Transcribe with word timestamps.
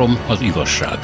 Három 0.00 0.18
az 0.26 0.40
igazság. 0.40 0.98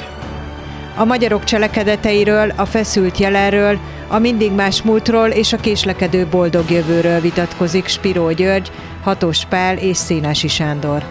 A 0.97 1.05
magyarok 1.05 1.45
cselekedeteiről, 1.45 2.53
a 2.57 2.65
feszült 2.65 3.19
jelenről, 3.19 3.79
a 4.09 4.19
mindig 4.19 4.53
más 4.53 4.83
múltról 4.83 5.29
és 5.29 5.53
a 5.53 5.57
késlekedő 5.57 6.27
boldog 6.27 6.71
jövőről 6.71 7.21
vitatkozik 7.21 7.87
Spiró 7.87 8.31
György, 8.31 8.71
Hatos 9.03 9.45
Pál 9.45 9.79
és 9.79 9.97
Szénási 9.97 10.49
Sándor. 10.49 11.05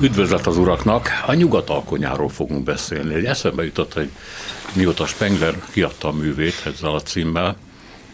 Üdvözlet 0.00 0.46
az 0.46 0.56
uraknak! 0.56 1.08
A 1.26 1.32
nyugat 1.34 1.70
alkonyáról 1.70 2.28
fogunk 2.28 2.64
beszélni. 2.64 3.14
Egy 3.14 3.24
eszembe 3.24 3.64
jutott, 3.64 3.92
hogy 3.92 4.10
mióta 4.72 5.06
Spengler 5.06 5.54
kiadta 5.70 6.08
a 6.08 6.12
művét 6.12 6.62
ezzel 6.66 6.94
a 6.94 7.00
címmel, 7.00 7.56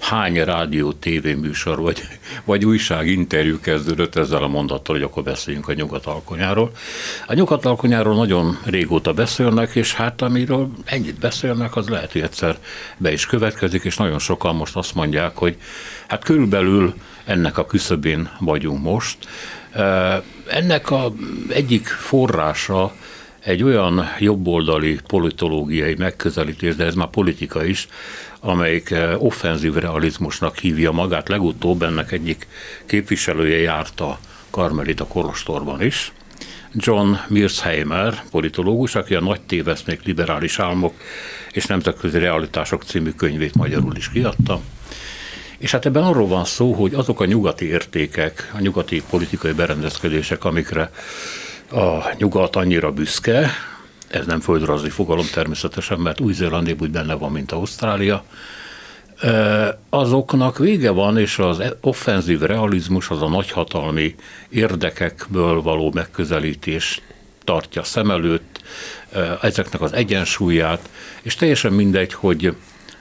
hány 0.03 0.45
rádió, 0.45 0.93
tévéműsor 0.93 1.81
vagy, 1.81 2.03
vagy 2.45 2.65
újság 2.65 3.07
interjú 3.07 3.61
kezdődött 3.61 4.17
ezzel 4.17 4.43
a 4.43 4.49
mondattal, 4.49 4.95
hogy 4.95 5.05
akkor 5.05 5.23
beszéljünk 5.23 5.69
a 5.69 5.73
nyugat 5.73 6.07
alkonyáról. 6.07 6.71
A 7.27 7.35
nyugat 7.35 7.65
alkonyáról 7.65 8.15
nagyon 8.15 8.59
régóta 8.65 9.13
beszélnek, 9.13 9.75
és 9.75 9.95
hát 9.95 10.23
amiről 10.23 10.71
ennyit 10.85 11.19
beszélnek, 11.19 11.77
az 11.77 11.89
lehet, 11.89 12.13
hogy 12.13 12.21
egyszer 12.21 12.59
be 12.97 13.13
is 13.13 13.27
következik, 13.27 13.85
és 13.85 13.97
nagyon 13.97 14.19
sokan 14.19 14.55
most 14.55 14.77
azt 14.77 14.95
mondják, 14.95 15.37
hogy 15.37 15.57
hát 16.09 16.25
körülbelül 16.25 16.95
ennek 17.25 17.59
a 17.59 17.67
küszöbén 17.67 18.31
vagyunk 18.41 18.83
most. 18.83 19.17
Ennek 20.47 20.91
a 20.91 21.13
egyik 21.49 21.87
forrása 21.87 22.93
egy 23.45 23.63
olyan 23.63 24.09
jobboldali 24.19 24.99
politológiai 25.07 25.95
megközelítés, 25.99 26.77
de 26.77 26.85
ez 26.85 26.95
már 26.95 27.09
politika 27.09 27.65
is, 27.65 27.89
amelyik 28.45 28.95
offenzív 29.19 29.75
realizmusnak 29.75 30.59
hívja 30.59 30.93
magát. 30.93 31.29
Legutóbb 31.29 31.83
ennek 31.83 32.13
egyik 32.13 32.47
képviselője 32.87 33.59
járt 33.59 34.01
a 34.01 34.19
Karmelita 34.51 35.07
Kolostorban 35.07 35.83
is. 35.83 36.13
John 36.75 37.15
Mirsheimer, 37.29 38.23
politológus, 38.31 38.95
aki 38.95 39.15
a 39.15 39.21
Nagy 39.21 39.41
téveszmék, 39.41 40.03
liberális 40.05 40.59
álmok 40.59 40.95
és 41.53 41.67
nemzetközi 41.67 42.19
realitások 42.19 42.83
című 42.83 43.11
könyvét 43.11 43.55
magyarul 43.55 43.97
is 43.97 44.11
kiadta. 44.11 44.61
És 45.59 45.71
hát 45.71 45.87
ebben 45.87 46.03
arról 46.03 46.29
van 46.29 46.45
szó, 46.45 46.73
hogy 46.73 46.95
azok 46.95 47.21
a 47.21 47.25
nyugati 47.25 47.65
értékek, 47.65 48.51
a 48.55 48.61
nyugati 48.61 49.03
politikai 49.11 49.53
berendezkedések, 49.53 50.45
amikre 50.45 50.91
a 51.71 52.15
nyugat 52.17 52.57
annyira 52.57 52.93
büszke, 52.93 53.51
ez 54.13 54.27
nem 54.27 54.41
földrajzi 54.41 54.89
fogalom 54.89 55.27
természetesen, 55.33 55.99
mert 55.99 56.21
Új-Zéland 56.21 56.77
úgy 56.81 56.91
benne 56.91 57.15
van, 57.15 57.33
mint 57.33 57.53
Ausztrália, 57.53 58.25
azoknak 59.89 60.59
vége 60.59 60.91
van, 60.91 61.19
és 61.19 61.39
az 61.39 61.63
offenzív 61.81 62.41
realizmus, 62.41 63.11
az 63.11 63.23
a 63.23 63.29
nagyhatalmi 63.29 64.15
érdekekből 64.49 65.63
való 65.63 65.91
megközelítés 65.95 67.01
tartja 67.45 67.83
szem 67.83 68.11
előtt, 68.11 68.63
ezeknek 69.41 69.81
az 69.81 69.93
egyensúlyát, 69.93 70.89
és 71.23 71.35
teljesen 71.35 71.73
mindegy, 71.73 72.13
hogy 72.13 72.55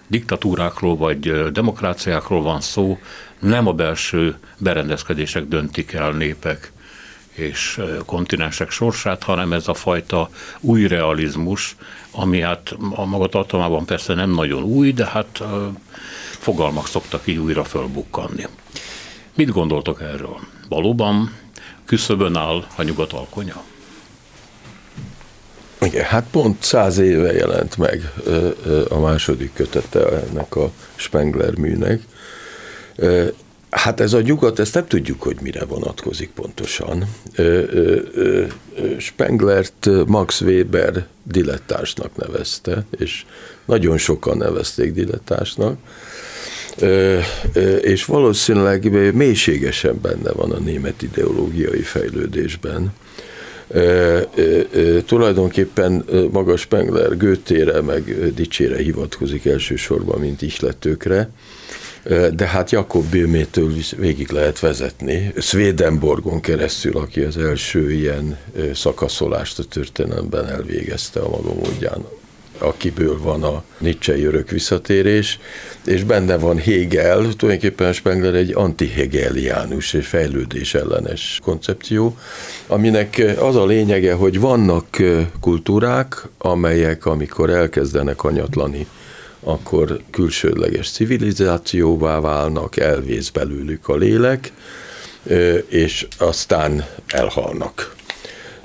diktatúrákról 0.08 0.98
vagy 0.98 1.52
demokráciákról 1.52 2.42
van 2.42 2.62
szó, 2.62 3.00
nem 3.40 3.68
a 3.68 3.73
belső 3.73 4.38
berendezkedések 4.58 5.48
döntik 5.48 5.94
el 5.94 6.12
népek 6.12 6.72
és 7.42 7.81
kontinensek 8.06 8.72
sorsát, 8.72 9.23
hanem 9.23 9.53
ez 9.53 9.67
a 9.67 9.73
fajta 9.73 10.30
új 10.59 10.88
realizmus, 10.88 11.75
ami 12.11 12.39
hát 12.39 12.75
a 12.95 13.06
maga 13.06 13.28
tartalmában 13.28 13.86
persze 13.86 14.14
nem 14.14 14.31
nagyon 14.31 14.64
új, 14.64 14.92
de 14.92 15.06
hát 15.06 15.42
fogalmak 16.39 16.88
szoktak 16.88 17.22
így 17.28 17.38
újra 17.38 17.64
fölbukkanni. 17.64 18.47
Mit 19.36 19.50
gondoltok 19.50 20.02
erről? 20.02 20.39
Valóban 20.69 21.36
küszöbön 21.86 22.35
áll 22.35 22.66
a 22.75 22.84
nyugat 22.84 23.13
alkonya? 23.13 23.63
Igen, 25.81 26.06
hát 26.06 26.25
pont 26.31 26.63
száz 26.63 26.97
éve 26.97 27.34
jelent 27.34 27.78
meg 27.78 28.12
a 28.90 29.00
második 29.00 29.53
kötete 29.53 30.06
ennek 30.07 30.56
a 30.56 30.72
Spengler 30.96 31.56
műnek. 31.56 32.01
Hát 33.72 34.00
ez 34.00 34.14
a 34.14 34.22
nyugat, 34.22 34.59
ezt 34.59 34.74
nem 34.74 34.88
tudjuk, 34.88 35.22
hogy 35.22 35.38
mire 35.42 35.66
vonatkozik 35.66 36.30
pontosan. 36.30 37.06
Spenglert 38.98 39.90
Max 40.06 40.42
Weber 40.42 41.08
dilettásnak 41.24 42.16
nevezte, 42.16 42.86
és 42.98 43.26
nagyon 43.66 43.98
sokan 43.98 44.38
nevezték 44.38 44.94
dilettásnak, 44.94 45.78
és 47.81 48.06
valószínűleg 48.06 49.14
mélységesen 49.16 50.00
benne 50.02 50.31
van 50.31 50.52
a 50.52 50.60
német 50.60 51.02
ideológiai 51.02 51.81
fejlődésben. 51.81 52.94
Tulajdonképpen 55.06 56.06
maga 56.31 56.58
Spengler 56.58 57.18
Götére 57.18 57.81
meg 57.81 58.34
dicsére 58.34 58.78
hivatkozik 58.78 59.46
elsősorban, 59.46 60.20
mint 60.20 60.42
ihletőkre, 60.42 61.30
de 62.34 62.47
hát 62.47 62.72
Jakob 62.72 63.06
Böhmétől 63.09 63.73
végig 63.97 64.29
lehet 64.29 64.59
vezetni. 64.59 65.34
Swedenborgon 65.38 66.39
keresztül, 66.39 66.97
aki 66.97 67.22
az 67.22 67.38
első 67.38 67.91
ilyen 67.91 68.38
szakaszolást 68.73 69.59
a 69.59 69.63
történelemben 69.63 70.47
elvégezte 70.47 71.19
a 71.19 71.29
maga 71.29 71.53
módján, 71.53 72.06
akiből 72.57 73.22
van 73.22 73.44
a 73.44 73.63
Nietzsche 73.78 74.17
örök 74.17 74.50
visszatérés, 74.50 75.39
és 75.85 76.03
benne 76.03 76.38
van 76.38 76.57
Hegel, 76.57 77.34
tulajdonképpen 77.38 77.94
Spengler 77.94 78.35
egy 78.35 78.51
antihegeliánus 78.53 79.94
és 79.94 80.07
fejlődés 80.07 80.73
ellenes 80.73 81.39
koncepció, 81.44 82.18
aminek 82.68 83.22
az 83.39 83.56
a 83.56 83.66
lényege, 83.66 84.13
hogy 84.13 84.39
vannak 84.39 84.97
kultúrák, 85.39 86.28
amelyek 86.38 87.06
amikor 87.06 87.50
elkezdenek 87.50 88.23
anyatlani 88.23 88.88
akkor 89.44 90.00
külsődleges 90.12 90.91
civilizációvá 90.91 92.19
válnak, 92.19 92.78
elvész 92.78 93.29
belőlük 93.29 93.88
a 93.88 93.96
lélek, 93.96 94.53
és 95.68 96.07
aztán 96.18 96.85
elhalnak. 97.07 97.96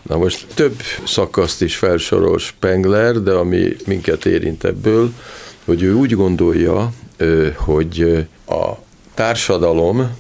Na 0.03 0.17
most 0.17 0.47
több 0.55 0.81
szakaszt 1.07 1.63
is 1.63 1.77
felsorol 1.77 2.39
Spengler, 2.39 3.23
de 3.23 3.33
ami 3.33 3.77
minket 3.87 4.27
érint 4.27 4.65
ebből, 4.65 5.13
hogy 5.65 5.83
ő 5.83 5.93
úgy 5.93 6.13
gondolja, 6.13 6.93
hogy 7.55 8.27
a 8.47 8.73
társadalom 9.15 10.17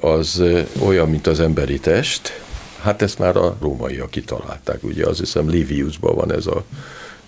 az 0.00 0.42
olyan, 0.80 1.08
mint 1.10 1.26
az 1.26 1.40
emberi 1.40 1.78
test, 1.78 2.40
hát 2.80 3.02
ezt 3.02 3.18
már 3.18 3.36
a 3.36 3.56
rómaiak 3.60 4.10
kitalálták, 4.10 4.84
ugye 4.84 5.06
azt 5.06 5.18
hiszem 5.18 5.48
Liviusban 5.50 6.14
van 6.14 6.32
ez 6.32 6.46
a 6.46 6.64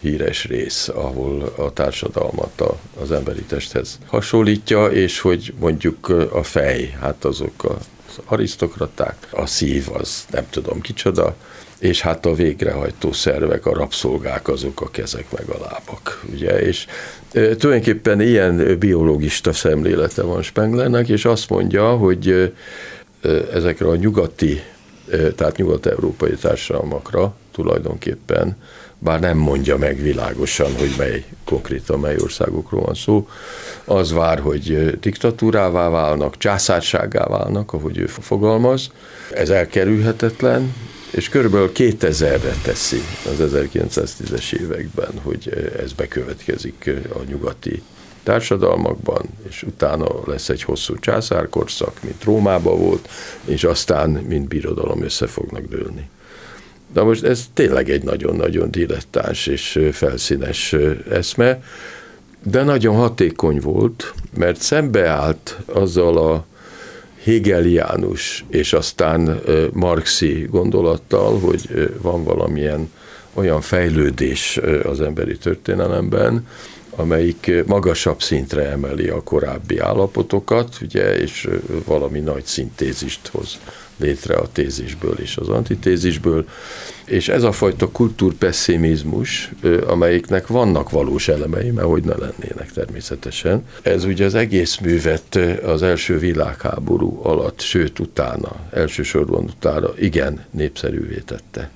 híres 0.00 0.44
rész, 0.44 0.88
ahol 0.88 1.52
a 1.56 1.72
társadalmat 1.72 2.60
a, 2.60 2.78
az 3.00 3.12
emberi 3.12 3.42
testhez 3.42 3.98
hasonlítja, 4.06 4.86
és 4.86 5.20
hogy 5.20 5.54
mondjuk 5.58 6.08
a 6.32 6.42
fej, 6.42 6.96
hát 7.00 7.24
azok 7.24 7.64
az 7.64 8.18
arisztokraták, 8.24 9.16
a 9.30 9.46
szív 9.46 9.88
az 9.92 10.24
nem 10.30 10.46
tudom 10.50 10.80
kicsoda, 10.80 11.36
és 11.78 12.00
hát 12.00 12.26
a 12.26 12.34
végrehajtó 12.34 13.12
szervek, 13.12 13.66
a 13.66 13.74
rabszolgák 13.74 14.48
azok 14.48 14.80
a 14.80 14.90
kezek 14.90 15.32
meg 15.32 15.48
a 15.48 15.58
lábak, 15.60 16.24
ugye, 16.32 16.60
és 16.60 16.86
tulajdonképpen 17.30 18.20
ilyen 18.20 18.78
biológista 18.78 19.52
szemlélete 19.52 20.22
van 20.22 20.42
Spenglernek, 20.42 21.08
és 21.08 21.24
azt 21.24 21.50
mondja, 21.50 21.96
hogy 21.96 22.52
ezekre 23.52 23.86
a 23.86 23.96
nyugati, 23.96 24.62
tehát 25.36 25.56
nyugat-európai 25.56 26.34
társadalmakra 26.34 27.34
tulajdonképpen 27.52 28.56
bár 29.02 29.20
nem 29.20 29.36
mondja 29.36 29.76
meg 29.76 30.02
világosan, 30.02 30.74
hogy 30.76 30.94
mely 30.98 31.24
konkrétan 31.44 32.00
mely 32.00 32.16
országokról 32.18 32.80
van 32.80 32.94
szó, 32.94 33.28
az 33.84 34.12
vár, 34.12 34.38
hogy 34.38 34.98
diktatúrává 35.00 35.88
válnak, 35.88 36.38
császárságá 36.38 37.24
válnak, 37.24 37.72
ahogy 37.72 37.98
ő 37.98 38.06
fogalmaz. 38.06 38.90
Ez 39.34 39.50
elkerülhetetlen, 39.50 40.74
és 41.10 41.28
körülbelül 41.28 41.72
2000-re 41.74 42.54
teszi 42.62 43.02
az 43.24 43.52
1910-es 43.54 44.52
években, 44.52 45.20
hogy 45.22 45.72
ez 45.82 45.92
bekövetkezik 45.92 46.90
a 47.14 47.18
nyugati 47.28 47.82
társadalmakban, 48.22 49.22
és 49.48 49.62
utána 49.62 50.06
lesz 50.26 50.48
egy 50.48 50.62
hosszú 50.62 50.98
császárkorszak, 50.98 52.02
mint 52.02 52.24
Rómában 52.24 52.78
volt, 52.78 53.08
és 53.44 53.64
aztán, 53.64 54.10
mint 54.10 54.48
birodalom 54.48 55.02
össze 55.02 55.26
fognak 55.26 55.62
dőlni. 55.62 56.08
De 56.92 57.02
most 57.02 57.24
ez 57.24 57.44
tényleg 57.54 57.90
egy 57.90 58.02
nagyon-nagyon 58.02 58.70
dilettáns 58.70 59.46
és 59.46 59.80
felszínes 59.92 60.76
eszme, 61.10 61.62
de 62.42 62.62
nagyon 62.62 62.96
hatékony 62.96 63.60
volt, 63.60 64.14
mert 64.36 64.60
szembeállt 64.60 65.56
azzal 65.66 66.18
a 66.18 66.44
hegeliánus 67.24 68.44
és 68.48 68.72
aztán 68.72 69.40
marxi 69.72 70.46
gondolattal, 70.50 71.38
hogy 71.38 71.90
van 72.02 72.24
valamilyen 72.24 72.90
olyan 73.34 73.60
fejlődés 73.60 74.60
az 74.84 75.00
emberi 75.00 75.36
történelemben, 75.36 76.46
amelyik 76.90 77.52
magasabb 77.66 78.22
szintre 78.22 78.70
emeli 78.70 79.08
a 79.08 79.22
korábbi 79.22 79.78
állapotokat, 79.78 80.78
ugye, 80.82 81.18
és 81.18 81.48
valami 81.84 82.20
nagy 82.20 82.44
szintézist 82.44 83.28
hoz 83.28 83.58
létre 84.00 84.34
a 84.34 84.48
tézisből 84.52 85.18
és 85.18 85.36
az 85.36 85.48
antitézisből, 85.48 86.48
és 87.04 87.28
ez 87.28 87.42
a 87.42 87.52
fajta 87.52 87.90
kultúrpesszimizmus, 87.90 89.50
amelyiknek 89.86 90.46
vannak 90.46 90.90
valós 90.90 91.28
elemei, 91.28 91.70
mert 91.70 91.86
hogy 91.86 92.04
ne 92.04 92.14
lennének 92.16 92.72
természetesen, 92.74 93.64
ez 93.82 94.04
ugye 94.04 94.24
az 94.24 94.34
egész 94.34 94.78
művet 94.78 95.38
az 95.64 95.82
első 95.82 96.18
világháború 96.18 97.20
alatt, 97.22 97.60
sőt 97.60 97.98
utána, 97.98 98.56
elsősorban 98.70 99.44
utána 99.44 99.88
igen 99.98 100.44
népszerűvé 100.50 101.22
tette. 101.24 101.70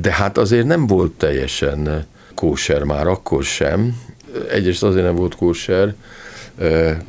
De 0.00 0.12
hát 0.12 0.38
azért 0.38 0.66
nem 0.66 0.86
volt 0.86 1.12
teljesen 1.12 2.06
kóser 2.34 2.82
már 2.82 3.06
akkor 3.06 3.44
sem. 3.44 4.02
Egyrészt 4.50 4.82
azért 4.82 5.04
nem 5.04 5.14
volt 5.14 5.34
kóser, 5.34 5.94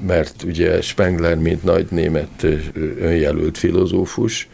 mert 0.07 0.43
ugye 0.43 0.81
Spengler, 0.81 1.37
mint 1.37 1.63
nagy 1.63 1.87
német 1.89 2.45
önjelölt 2.99 3.57
filozófus, 3.57 4.47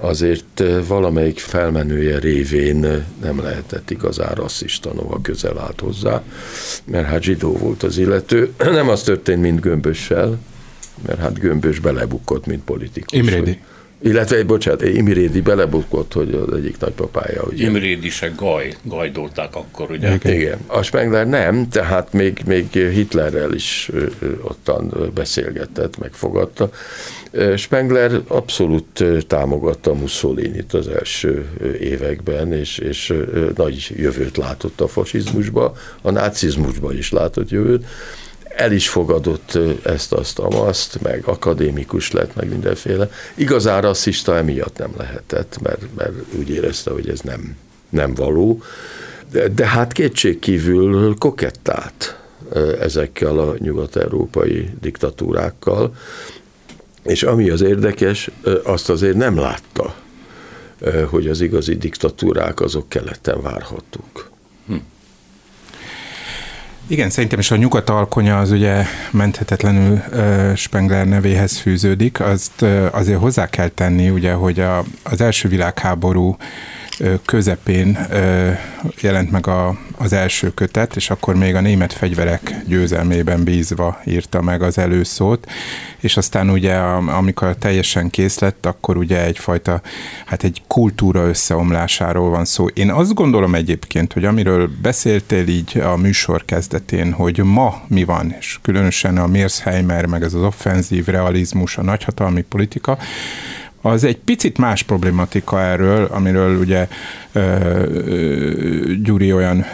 azért 0.00 0.62
valamelyik 0.86 1.38
felmenője 1.38 2.18
révén 2.18 3.06
nem 3.22 3.42
lehetett 3.42 3.90
igazán 3.90 4.34
rasszista, 4.34 4.92
noha 4.94 5.20
közel 5.20 5.58
állt 5.58 5.80
hozzá, 5.80 6.22
mert 6.84 7.06
hát 7.06 7.22
zsidó 7.22 7.56
volt 7.56 7.82
az 7.82 7.98
illető. 7.98 8.52
Nem 8.78 8.88
az 8.88 9.02
történt, 9.02 9.40
mint 9.40 9.60
Gömbössel, 9.60 10.38
mert 11.06 11.18
hát 11.18 11.38
Gömbös 11.38 11.78
belebukott, 11.78 12.46
mint 12.46 12.64
politikus. 12.64 13.18
Imrédi. 13.18 13.58
Illetve, 14.02 14.44
bocsánat, 14.44 14.82
Imrédi 14.82 15.40
belebukott, 15.40 16.12
hogy 16.12 16.34
az 16.34 16.56
egyik 16.56 16.78
nagypapája. 16.78 17.42
Ugye. 17.42 17.66
Imrédi 17.66 18.08
se 18.08 18.32
gaj, 18.36 18.74
gajdolták 18.82 19.56
akkor, 19.56 19.90
ugye? 19.90 20.14
Igen. 20.14 20.34
Igen. 20.34 20.58
A 20.66 20.82
Spengler 20.82 21.26
nem, 21.26 21.68
tehát 21.68 22.12
még, 22.12 22.42
még 22.46 22.72
Hitlerrel 22.72 23.52
is 23.52 23.90
ottan 24.42 25.10
beszélgetett, 25.14 25.98
megfogadta. 25.98 26.70
Spengler 27.56 28.20
abszolút 28.26 29.04
támogatta 29.26 29.94
Mussolini-t 29.94 30.74
az 30.74 30.88
első 30.88 31.48
években, 31.80 32.52
és, 32.52 32.78
és 32.78 33.14
nagy 33.56 33.92
jövőt 33.96 34.36
látott 34.36 34.80
a 34.80 34.88
fasizmusba, 34.88 35.72
a 36.02 36.10
nácizmusba 36.10 36.92
is 36.92 37.12
látott 37.12 37.50
jövőt, 37.50 37.84
el 38.48 38.72
is 38.72 38.88
fogadott 38.88 39.58
ezt, 39.82 40.12
azt, 40.12 40.38
amaszt, 40.38 41.02
meg 41.02 41.22
akadémikus 41.24 42.10
lett, 42.10 42.34
meg 42.34 42.48
mindenféle. 42.48 43.10
Igazán 43.34 43.80
rasszista 43.80 44.36
emiatt 44.36 44.78
nem 44.78 44.90
lehetett, 44.96 45.58
mert, 45.62 45.82
mert 45.96 46.12
úgy 46.38 46.50
érezte, 46.50 46.90
hogy 46.90 47.08
ez 47.08 47.20
nem, 47.20 47.56
nem 47.88 48.14
való. 48.14 48.62
De, 49.30 49.48
de 49.48 49.66
hát 49.66 49.92
kétségkívül 49.92 51.14
kokettált 51.18 52.16
ezekkel 52.80 53.38
a 53.38 53.54
nyugat-európai 53.58 54.70
diktatúrákkal, 54.80 55.94
és 57.02 57.22
ami 57.22 57.50
az 57.50 57.60
érdekes, 57.60 58.30
azt 58.64 58.90
azért 58.90 59.16
nem 59.16 59.38
látta, 59.38 59.94
hogy 61.06 61.26
az 61.26 61.40
igazi 61.40 61.76
diktatúrák 61.76 62.60
azok 62.60 62.88
keleten 62.88 63.42
várhatók. 63.42 64.27
Igen, 66.90 67.10
szerintem 67.10 67.38
is 67.38 67.50
a 67.50 67.56
nyugat 67.56 67.90
alkonya 67.90 68.38
az 68.38 68.50
ugye 68.50 68.84
menthetetlenül 69.10 70.02
uh, 70.12 70.54
Spengler 70.54 71.06
nevéhez 71.06 71.58
fűződik. 71.58 72.20
Azt 72.20 72.62
azért 72.90 73.18
hozzá 73.18 73.46
kell 73.46 73.68
tenni, 73.68 74.10
ugye, 74.10 74.32
hogy 74.32 74.60
a, 74.60 74.84
az 75.02 75.20
első 75.20 75.48
világháború 75.48 76.36
közepén 77.24 77.98
jelent 79.00 79.30
meg 79.30 79.46
a, 79.46 79.78
az 79.96 80.12
első 80.12 80.54
kötet, 80.54 80.96
és 80.96 81.10
akkor 81.10 81.34
még 81.34 81.54
a 81.54 81.60
német 81.60 81.92
fegyverek 81.92 82.54
győzelmében 82.66 83.44
bízva 83.44 84.00
írta 84.04 84.42
meg 84.42 84.62
az 84.62 84.78
előszót, 84.78 85.46
és 86.00 86.16
aztán 86.16 86.50
ugye 86.50 86.74
amikor 86.74 87.56
teljesen 87.56 88.10
kész 88.10 88.38
lett, 88.38 88.66
akkor 88.66 88.96
ugye 88.96 89.24
egyfajta, 89.24 89.80
hát 90.26 90.44
egy 90.44 90.62
kultúra 90.66 91.26
összeomlásáról 91.26 92.30
van 92.30 92.44
szó. 92.44 92.66
Én 92.66 92.90
azt 92.90 93.14
gondolom 93.14 93.54
egyébként, 93.54 94.12
hogy 94.12 94.24
amiről 94.24 94.70
beszéltél 94.82 95.48
így 95.48 95.78
a 95.78 95.96
műsor 95.96 96.44
kezdetén, 96.44 97.12
hogy 97.12 97.38
ma 97.44 97.82
mi 97.86 98.04
van, 98.04 98.34
és 98.38 98.58
különösen 98.62 99.18
a 99.18 99.26
Mearsheimer, 99.26 100.06
meg 100.06 100.22
ez 100.22 100.34
az 100.34 100.42
offenzív 100.42 101.06
realizmus, 101.06 101.76
a 101.76 101.82
nagyhatalmi 101.82 102.42
politika, 102.42 102.98
az 103.82 104.04
egy 104.04 104.18
picit 104.18 104.58
más 104.58 104.82
problematika 104.82 105.60
erről, 105.60 106.04
amiről 106.04 106.58
ugye 106.58 106.88
Gyuri 109.02 109.32
olyan 109.32 109.66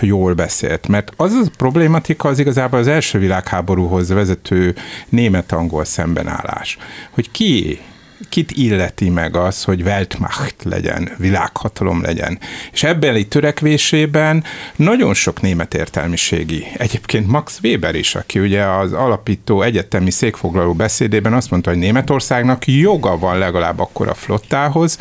jól 0.00 0.34
beszélt. 0.34 0.88
Mert 0.88 1.12
az 1.16 1.32
a 1.32 1.50
problématika 1.56 2.28
az 2.28 2.38
igazából 2.38 2.78
az 2.78 2.86
első 2.86 3.18
világháborúhoz 3.18 4.08
vezető 4.08 4.74
német-angol 5.08 5.84
szembenállás. 5.84 6.78
Hogy 7.10 7.30
ki 7.30 7.80
kit 8.28 8.50
illeti 8.50 9.08
meg 9.08 9.36
az, 9.36 9.64
hogy 9.64 9.82
Weltmacht 9.82 10.54
legyen, 10.62 11.10
világhatalom 11.16 12.02
legyen. 12.02 12.38
És 12.72 12.82
ebbeli 12.82 13.26
törekvésében 13.26 14.44
nagyon 14.76 15.14
sok 15.14 15.40
német 15.40 15.74
értelmiségi, 15.74 16.66
egyébként 16.76 17.26
Max 17.26 17.58
Weber 17.62 17.94
is, 17.94 18.14
aki 18.14 18.38
ugye 18.38 18.64
az 18.64 18.92
alapító 18.92 19.62
egyetemi 19.62 20.10
székfoglaló 20.10 20.74
beszédében 20.74 21.32
azt 21.32 21.50
mondta, 21.50 21.70
hogy 21.70 21.78
Németországnak 21.78 22.66
joga 22.66 23.18
van 23.18 23.38
legalább 23.38 23.78
akkor 23.78 24.08
a 24.08 24.14
flottához, 24.14 24.98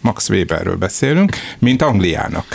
Max 0.00 0.28
Weberről 0.28 0.76
beszélünk, 0.76 1.36
mint 1.58 1.82
Angliának. 1.82 2.46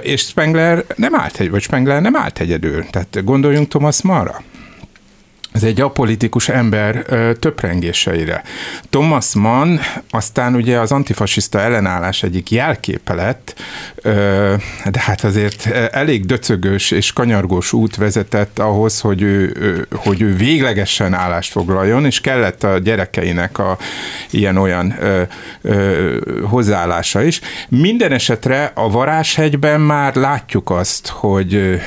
És 0.00 0.20
Spengler 0.20 0.84
nem 0.96 1.14
állt, 1.14 1.48
vagy 1.50 1.62
Spengler 1.62 2.00
nem 2.00 2.16
állt 2.16 2.40
egyedül. 2.40 2.86
Tehát 2.90 3.24
gondoljunk 3.24 3.68
Thomas 3.68 4.02
Manra 4.02 4.42
ez 5.58 5.64
egy 5.64 5.80
apolitikus 5.80 6.48
ember 6.48 7.04
ö, 7.06 7.32
töprengéseire. 7.34 8.42
Thomas 8.90 9.34
Mann 9.34 9.78
aztán 10.10 10.54
ugye 10.54 10.78
az 10.78 10.92
antifasiszta 10.92 11.60
ellenállás 11.60 12.22
egyik 12.22 12.50
jelképe 12.50 13.14
lett, 13.14 13.54
ö, 13.96 14.54
de 14.90 15.00
hát 15.00 15.24
azért 15.24 15.66
elég 15.92 16.26
döcögös 16.26 16.90
és 16.90 17.12
kanyargós 17.12 17.72
út 17.72 17.96
vezetett 17.96 18.58
ahhoz, 18.58 19.00
hogy 19.00 19.22
ő, 19.22 19.52
ö, 19.60 19.96
hogy 19.96 20.20
ő 20.20 20.34
véglegesen 20.34 21.14
állást 21.14 21.52
foglaljon, 21.52 22.04
és 22.04 22.20
kellett 22.20 22.64
a 22.64 22.78
gyerekeinek 22.78 23.58
a 23.58 23.78
ilyen-olyan 24.30 24.94
ö, 25.00 25.22
ö, 25.62 26.16
hozzáállása 26.42 27.22
is. 27.22 27.40
Minden 27.68 28.12
esetre 28.12 28.72
a 28.74 28.90
Varázshegyben 28.90 29.80
már 29.80 30.14
látjuk 30.14 30.70
azt, 30.70 31.08
hogy 31.08 31.80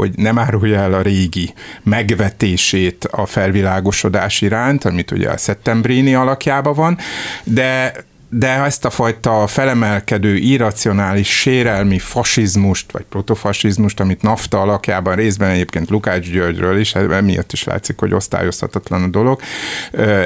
hogy 0.00 0.12
nem 0.16 0.38
árulja 0.38 0.78
el 0.80 0.94
a 0.94 1.02
régi 1.02 1.54
megvetését 1.82 3.04
a 3.04 3.26
felvilágosodás 3.26 4.40
iránt, 4.40 4.84
amit 4.84 5.10
ugye 5.10 5.30
a 5.30 5.36
Settembrini 5.36 6.14
alakjában 6.14 6.74
van, 6.74 6.98
de 7.44 7.92
de 8.38 8.48
ezt 8.48 8.84
a 8.84 8.90
fajta 8.90 9.46
felemelkedő, 9.46 10.36
irracionális, 10.36 11.28
sérelmi 11.28 11.98
fasizmust, 11.98 12.92
vagy 12.92 13.04
protofasizmust, 13.08 14.00
amit 14.00 14.22
NAFTA 14.22 14.60
alakjában 14.60 15.14
részben 15.14 15.50
egyébként 15.50 15.90
Lukács 15.90 16.30
Györgyről 16.30 16.78
is, 16.78 16.94
emiatt 16.94 17.52
is 17.52 17.64
látszik, 17.64 17.98
hogy 17.98 18.14
osztályozhatatlan 18.14 19.02
a 19.02 19.06
dolog, 19.06 19.40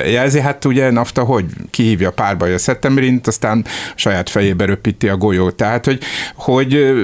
jelzi, 0.06 0.40
hát 0.40 0.64
ugye 0.64 0.90
NAFTA 0.90 1.24
hogy 1.24 1.44
kihívja 1.70 2.10
párba 2.10 2.46
a 2.46 2.58
szeptemberint, 2.58 3.26
aztán 3.26 3.64
saját 3.94 4.30
fejébe 4.30 4.64
röpíti 4.64 5.08
a 5.08 5.16
golyót. 5.16 5.54
Tehát, 5.54 5.84
hogy, 5.84 6.02
hogy, 6.34 6.94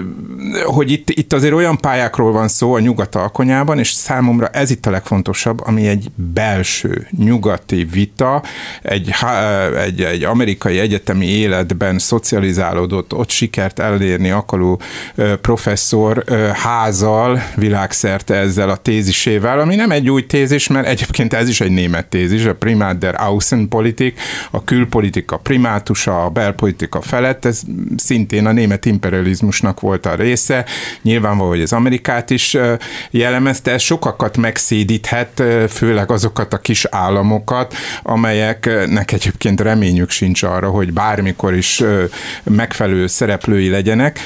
hogy 0.65 0.91
itt, 0.91 1.11
itt 1.11 1.33
azért 1.33 1.55
olyan 1.55 1.77
pályákról 1.77 2.33
van 2.33 2.49
szó 2.49 2.75
a 2.75 2.81
nyugat 2.81 3.15
alkonyában, 3.15 3.79
és 3.79 3.91
számomra 3.91 4.47
ez 4.49 4.71
itt 4.71 4.87
a 4.87 4.91
legfontosabb, 4.91 5.61
ami 5.67 5.87
egy 5.87 6.11
belső 6.15 7.07
nyugati 7.11 7.85
vita, 7.85 8.43
egy, 8.83 9.15
egy, 9.85 10.03
egy 10.03 10.23
amerikai 10.23 10.79
egyetemi 10.97 11.27
életben 11.27 11.99
szocializálódott, 11.99 13.15
ott 13.15 13.31
sikert 13.31 13.79
elérni 13.79 14.31
akaró 14.31 14.81
professzor 15.41 16.25
házal 16.53 17.43
világszerte 17.57 18.35
ezzel 18.35 18.71
a 18.71 18.77
tézisével, 18.77 19.61
ami 19.61 19.75
nem 19.75 19.91
egy 19.91 20.11
új 20.11 20.27
tézis, 20.27 20.67
mert 20.67 20.87
egyébként 20.87 21.33
ez 21.33 21.49
is 21.49 21.61
egy 21.61 21.71
német 21.71 22.07
tézis, 22.07 22.45
a 22.45 22.55
Primat 22.55 22.99
der 22.99 23.15
Außenpolitik, 23.19 24.21
a 24.51 24.65
külpolitika 24.65 25.37
primátusa, 25.37 26.25
a 26.25 26.29
belpolitika 26.29 27.01
felett, 27.01 27.45
ez 27.45 27.61
szintén 27.97 28.47
a 28.47 28.53
német 28.53 28.85
imperializmusnak 28.85 29.81
volt 29.81 30.07
a 30.07 30.15
része, 30.15 30.65
nyilvánvaló, 31.03 31.49
hogy 31.49 31.63
az 31.63 31.73
Amerikát 31.73 32.31
is 32.31 32.57
jellemezte, 33.11 33.73
ez 33.73 33.83
sokakat 33.83 34.37
megszédíthet, 34.37 35.43
főleg 35.69 36.11
azokat 36.11 36.53
a 36.53 36.59
kis 36.59 36.85
államokat, 36.85 37.75
amelyeknek 38.03 39.13
egyébként 39.13 39.61
reményük 39.61 40.11
sincs 40.11 40.43
arra, 40.43 40.69
hogy 40.77 40.93
bármikor 40.93 41.55
is 41.55 41.83
megfelelő 42.45 43.07
szereplői 43.07 43.69
legyenek. 43.69 44.21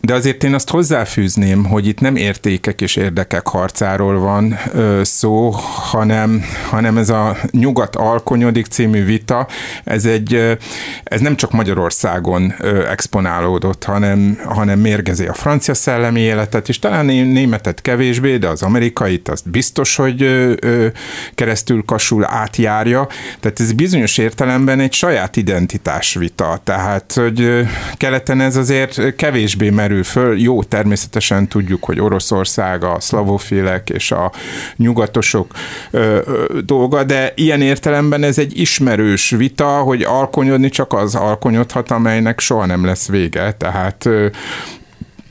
De 0.00 0.14
azért 0.14 0.44
én 0.44 0.54
azt 0.54 0.70
hozzáfűzném, 0.70 1.64
hogy 1.64 1.86
itt 1.86 2.00
nem 2.00 2.16
értékek 2.16 2.80
és 2.80 2.96
érdekek 2.96 3.46
harcáról 3.46 4.18
van 4.18 4.58
ö, 4.72 5.00
szó, 5.04 5.50
hanem, 5.90 6.44
hanem 6.70 6.96
ez 6.96 7.08
a 7.08 7.36
Nyugat 7.50 7.96
alkonyodik 7.96 8.66
című 8.66 9.04
vita, 9.04 9.48
ez, 9.84 10.04
egy, 10.04 10.58
ez 11.04 11.20
nem 11.20 11.36
csak 11.36 11.52
Magyarországon 11.52 12.54
ö, 12.58 12.88
exponálódott, 12.88 13.84
hanem, 13.84 14.40
hanem 14.44 14.78
mérgezi 14.78 15.26
a 15.26 15.34
francia 15.34 15.74
szellemi 15.74 16.20
életet, 16.20 16.68
és 16.68 16.78
talán 16.78 17.04
németet 17.06 17.80
kevésbé, 17.80 18.36
de 18.36 18.48
az 18.48 18.62
amerikait 18.62 19.28
azt 19.28 19.50
biztos, 19.50 19.96
hogy 19.96 20.22
ö, 20.22 20.52
ö, 20.60 20.86
keresztül 21.34 21.82
kasul 21.84 22.24
átjárja. 22.24 23.08
Tehát 23.40 23.60
ez 23.60 23.72
bizonyos 23.72 24.18
értelemben 24.18 24.80
egy 24.80 24.92
saját 24.92 25.36
identitás 25.36 26.14
vita. 26.14 26.60
Tehát, 26.64 27.12
hogy 27.12 27.66
keleten 27.96 28.40
ez 28.40 28.56
azért 28.56 29.14
kevésbé 29.16 29.70
merül 29.90 30.04
föl. 30.04 30.38
Jó, 30.38 30.62
természetesen 30.62 31.48
tudjuk, 31.48 31.84
hogy 31.84 32.00
Oroszország, 32.00 32.84
a 32.84 32.96
szlavofilek 33.00 33.90
és 33.90 34.12
a 34.12 34.32
nyugatosok 34.76 35.52
ö, 35.90 36.18
ö, 36.26 36.60
dolga, 36.64 37.04
de 37.04 37.32
ilyen 37.34 37.60
értelemben 37.60 38.22
ez 38.22 38.38
egy 38.38 38.60
ismerős 38.60 39.30
vita, 39.30 39.68
hogy 39.68 40.02
alkonyodni 40.02 40.68
csak 40.68 40.92
az 40.92 41.14
alkonyodhat, 41.14 41.90
amelynek 41.90 42.40
soha 42.40 42.66
nem 42.66 42.84
lesz 42.84 43.08
vége. 43.08 43.52
Tehát 43.52 44.06
ö, 44.06 44.26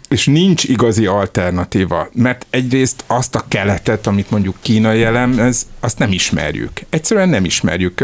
és 0.09 0.25
nincs 0.25 0.63
igazi 0.63 1.05
alternatíva, 1.05 2.09
mert 2.13 2.45
egyrészt 2.49 3.03
azt 3.07 3.35
a 3.35 3.45
keletet, 3.47 4.07
amit 4.07 4.31
mondjuk 4.31 4.55
Kína 4.61 4.93
ez, 4.93 5.67
azt 5.79 5.99
nem 5.99 6.11
ismerjük. 6.11 6.71
Egyszerűen 6.89 7.29
nem 7.29 7.45
ismerjük. 7.45 8.03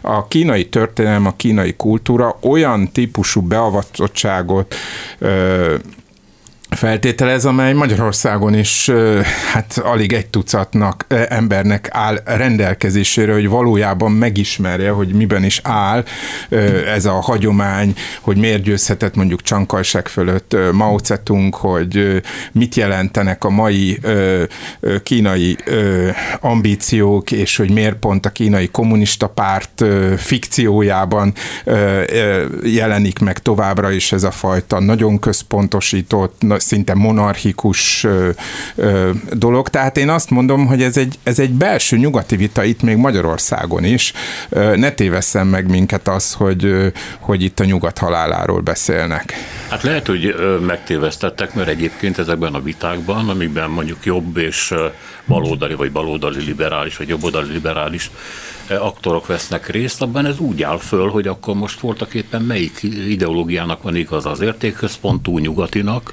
A 0.00 0.28
kínai 0.28 0.68
történelem, 0.68 1.26
a 1.26 1.36
kínai 1.36 1.74
kultúra 1.74 2.38
olyan 2.40 2.92
típusú 2.92 3.40
beavatottságot 3.40 4.74
feltételez, 6.76 7.44
amely 7.44 7.72
Magyarországon 7.72 8.54
is 8.54 8.90
hát 9.52 9.78
alig 9.78 10.12
egy 10.12 10.26
tucatnak 10.26 11.06
embernek 11.28 11.88
áll 11.90 12.20
rendelkezésére, 12.24 13.32
hogy 13.32 13.48
valójában 13.48 14.12
megismerje, 14.12 14.90
hogy 14.90 15.08
miben 15.08 15.44
is 15.44 15.60
áll 15.62 16.04
ez 16.94 17.04
a 17.04 17.12
hagyomány, 17.12 17.94
hogy 18.20 18.36
miért 18.36 18.62
győzhetett 18.62 19.14
mondjuk 19.14 19.42
Csankajság 19.42 20.08
fölött 20.08 20.56
Mao 20.72 20.98
Zedong, 20.98 21.54
hogy 21.54 22.22
mit 22.52 22.74
jelentenek 22.74 23.44
a 23.44 23.50
mai 23.50 24.00
kínai 25.02 25.56
ambíciók, 26.40 27.30
és 27.30 27.56
hogy 27.56 27.70
miért 27.70 27.96
pont 27.96 28.26
a 28.26 28.30
kínai 28.30 28.68
kommunista 28.68 29.28
párt 29.28 29.84
fikciójában 30.16 31.32
jelenik 32.62 33.18
meg 33.18 33.38
továbbra 33.38 33.90
is 33.90 34.12
ez 34.12 34.22
a 34.22 34.30
fajta 34.30 34.80
nagyon 34.80 35.18
központosított, 35.18 36.42
szinte 36.66 36.94
monarchikus 36.94 38.06
dolog. 39.32 39.68
Tehát 39.68 39.96
én 39.96 40.08
azt 40.08 40.30
mondom, 40.30 40.66
hogy 40.66 40.82
ez 40.82 40.96
egy, 40.96 41.18
ez 41.22 41.38
egy 41.38 41.50
belső 41.50 41.96
nyugati 41.96 42.36
vita 42.36 42.64
itt 42.64 42.82
még 42.82 42.96
Magyarországon 42.96 43.84
is. 43.84 44.12
Ne 44.74 44.90
tévesszem 44.90 45.48
meg 45.48 45.70
minket 45.70 46.08
az, 46.08 46.32
hogy, 46.32 46.92
hogy 47.20 47.42
itt 47.42 47.60
a 47.60 47.64
nyugat 47.64 47.98
haláláról 47.98 48.60
beszélnek. 48.60 49.34
Hát 49.68 49.82
lehet, 49.82 50.06
hogy 50.06 50.34
megtévesztettek, 50.66 51.54
mert 51.54 51.68
egyébként 51.68 52.18
ezekben 52.18 52.54
a 52.54 52.62
vitákban, 52.62 53.28
amikben 53.28 53.70
mondjuk 53.70 54.04
jobb 54.04 54.36
és 54.36 54.74
baloldali, 55.26 55.74
vagy 55.74 55.92
baloldali 55.92 56.44
liberális, 56.44 56.96
vagy 56.96 57.08
jobboldali 57.08 57.52
liberális 57.52 58.10
aktorok 58.68 59.26
vesznek 59.26 59.68
részt, 59.68 60.02
abban 60.02 60.26
ez 60.26 60.38
úgy 60.38 60.62
áll 60.62 60.78
föl, 60.78 61.08
hogy 61.08 61.26
akkor 61.26 61.54
most 61.54 61.80
voltak 61.80 62.14
éppen 62.14 62.42
melyik 62.42 62.82
ideológiának 63.08 63.82
van 63.82 63.96
igaz 63.96 64.26
az 64.26 64.40
értékközpontú 64.40 65.38
nyugatinak, 65.38 66.12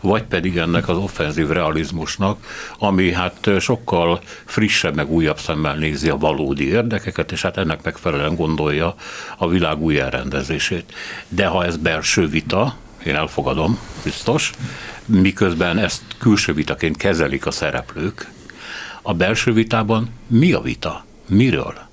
vagy 0.00 0.22
pedig 0.22 0.56
ennek 0.56 0.88
az 0.88 0.96
offenzív 0.96 1.48
realizmusnak, 1.48 2.46
ami 2.78 3.12
hát 3.12 3.50
sokkal 3.58 4.20
frissebb, 4.44 4.94
meg 4.94 5.10
újabb 5.10 5.38
szemmel 5.38 5.74
nézi 5.74 6.08
a 6.08 6.16
valódi 6.16 6.68
érdekeket, 6.68 7.32
és 7.32 7.42
hát 7.42 7.56
ennek 7.56 7.82
megfelelően 7.82 8.36
gondolja 8.36 8.94
a 9.38 9.48
világ 9.48 9.80
új 9.80 10.00
elrendezését. 10.00 10.92
De 11.28 11.46
ha 11.46 11.64
ez 11.64 11.76
belső 11.76 12.28
vita, 12.28 12.76
én 13.04 13.14
elfogadom, 13.14 13.78
biztos, 14.04 14.52
miközben 15.06 15.78
ezt 15.78 16.02
külső 16.18 16.52
vitaként 16.52 16.96
kezelik 16.96 17.46
a 17.46 17.50
szereplők, 17.50 18.30
a 19.02 19.14
belső 19.14 19.52
vitában 19.52 20.08
mi 20.26 20.52
a 20.52 20.60
vita? 20.60 21.04
Miről? 21.28 21.90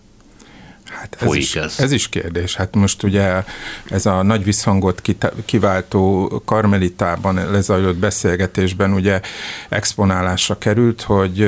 Hát 1.00 1.18
ez, 1.20 1.34
is, 1.34 1.56
ez. 1.56 1.76
ez 1.80 1.92
is 1.92 2.10
kérdés. 2.10 2.56
Hát 2.56 2.76
most 2.76 3.04
ugye 3.04 3.44
ez 3.90 4.06
a 4.06 4.22
nagy 4.22 4.44
visszhangot 4.44 5.02
kiváltó 5.46 6.32
karmelitában 6.46 7.52
lezajlott 7.52 7.98
beszélgetésben 7.98 8.94
ugye 8.94 9.22
exponálásra 9.70 10.58
került, 10.58 11.02
hogy, 11.02 11.48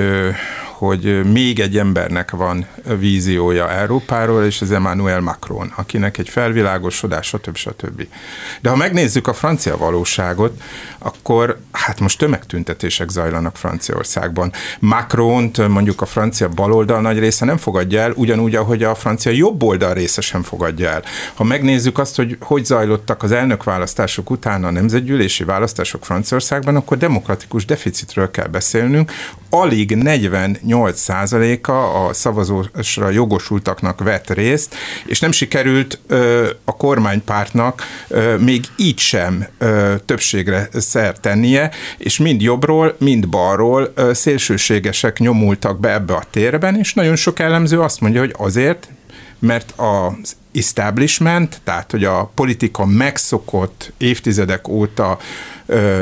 hogy 0.82 1.32
még 1.32 1.60
egy 1.60 1.78
embernek 1.78 2.32
van 2.32 2.66
víziója 3.00 3.72
Európáról, 3.72 4.44
és 4.44 4.62
ez 4.62 4.72
Emmanuel 4.72 5.20
Macron, 5.20 5.74
akinek 5.76 6.18
egy 6.18 6.30
felvilágosodás, 6.30 7.28
stb. 7.28 7.56
stb. 7.56 8.08
De 8.62 8.70
ha 8.70 8.76
megnézzük 8.76 9.28
a 9.28 9.34
francia 9.34 9.78
valóságot, 9.78 10.62
akkor 11.00 11.60
hát 11.72 12.00
most 12.00 12.18
tömegtüntetések 12.18 13.10
zajlanak 13.10 13.58
Franciaországban. 13.58 14.52
macron 14.80 15.52
mondjuk 15.70 16.02
a 16.02 16.06
francia 16.06 16.50
baloldal 16.50 17.02
nagy 17.02 17.20
része 17.20 17.46
nem 17.46 17.58
fogadja 17.58 18.02
el, 18.02 18.12
ugyanúgy, 18.16 18.56
ahogy 18.56 18.84
a 18.84 18.96
francia 18.96 19.32
jobb 19.32 19.64
oldal 19.64 19.94
része 19.94 20.22
sem 20.22 20.42
fogadja 20.42 20.90
el. 20.90 21.04
Ha 21.34 21.44
megnézzük 21.44 21.98
azt, 21.98 22.16
hogy 22.16 22.38
hogy 22.40 22.66
zajlottak 22.66 23.24
az 23.24 23.32
elnökválasztások 23.32 24.30
után 24.30 24.64
a 24.64 24.72
nemzetgyűlési 24.72 25.44
választások 25.44 26.06
Franciaországban, 26.06 26.76
akkor 26.76 26.98
demokratikus 26.98 27.66
deficitről 27.66 28.32
kell 28.32 28.48
beszélnünk. 28.48 29.12
Alig 29.54 29.98
48%-a 30.00 31.72
a 31.72 32.14
szavazósra 32.14 33.10
jogosultaknak 33.10 34.04
vett 34.04 34.30
részt, 34.30 34.76
és 35.06 35.20
nem 35.20 35.32
sikerült 35.32 36.00
ö, 36.08 36.50
a 36.64 36.76
kormánypártnak 36.76 37.84
ö, 38.08 38.38
még 38.38 38.66
így 38.76 39.00
sem 39.00 39.48
ö, 39.58 39.94
többségre 40.06 40.70
szer 40.74 41.18
tennie, 41.20 41.72
és 41.98 42.18
mind 42.18 42.42
jobbról, 42.42 42.96
mind 43.00 43.30
balról 43.30 43.92
ö, 43.96 44.14
szélsőségesek 44.14 45.20
nyomultak 45.20 45.80
be 45.80 45.94
ebbe 45.94 46.14
a 46.14 46.24
térben, 46.30 46.78
és 46.78 46.94
nagyon 46.94 47.16
sok 47.16 47.40
elemző 47.40 47.80
azt 47.80 48.02
mondja, 48.02 48.20
hogy 48.20 48.36
azért, 48.38 48.90
mert 49.40 49.74
az 49.76 50.36
establishment, 50.54 51.62
tehát 51.64 51.92
hogy 51.92 52.04
a 52.04 52.32
politika 52.36 52.86
megszokott 52.86 53.94
évtizedek 53.98 54.68
óta 54.68 55.18
ö, 55.66 56.02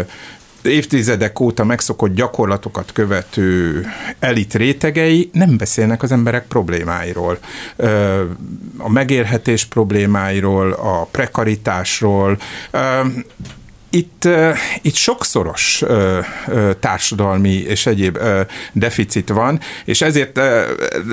évtizedek 0.70 1.40
óta 1.40 1.64
megszokott 1.64 2.14
gyakorlatokat 2.14 2.92
követő 2.92 3.86
elit 4.20 4.54
rétegei 4.54 5.30
nem 5.34 5.58
beszélnek 5.58 6.04
az 6.04 6.12
emberek 6.12 6.48
problémáiról. 6.48 7.38
A 8.78 8.90
megérhetés 8.90 9.66
problémáiról, 9.66 10.72
a 10.72 11.08
prekaritásról, 11.12 12.38
itt, 13.90 14.28
itt 14.82 14.96
sokszoros 14.96 15.84
társadalmi 16.80 17.54
és 17.54 17.86
egyéb 17.86 18.20
deficit 18.74 19.30
van, 19.30 19.60
és 19.86 20.02
ezért 20.02 20.40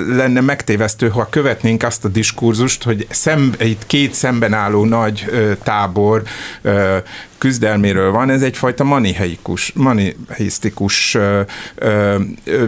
lenne 0.07 0.41
megtévesztő, 0.41 1.09
ha 1.09 1.29
követnénk 1.29 1.83
azt 1.83 2.05
a 2.05 2.07
diskurzust, 2.07 2.83
hogy 2.83 3.07
szembe, 3.09 3.65
itt 3.65 3.85
két 3.85 4.13
szemben 4.13 4.53
álló 4.53 4.85
nagy 4.85 5.25
tábor 5.63 6.23
küzdelméről 7.37 8.11
van, 8.11 8.29
ez 8.29 8.41
egyfajta 8.41 8.83
maniheikus, 8.83 9.71
maniheisztikus 9.75 11.15
ö, 11.15 11.41
ö, 11.75 12.15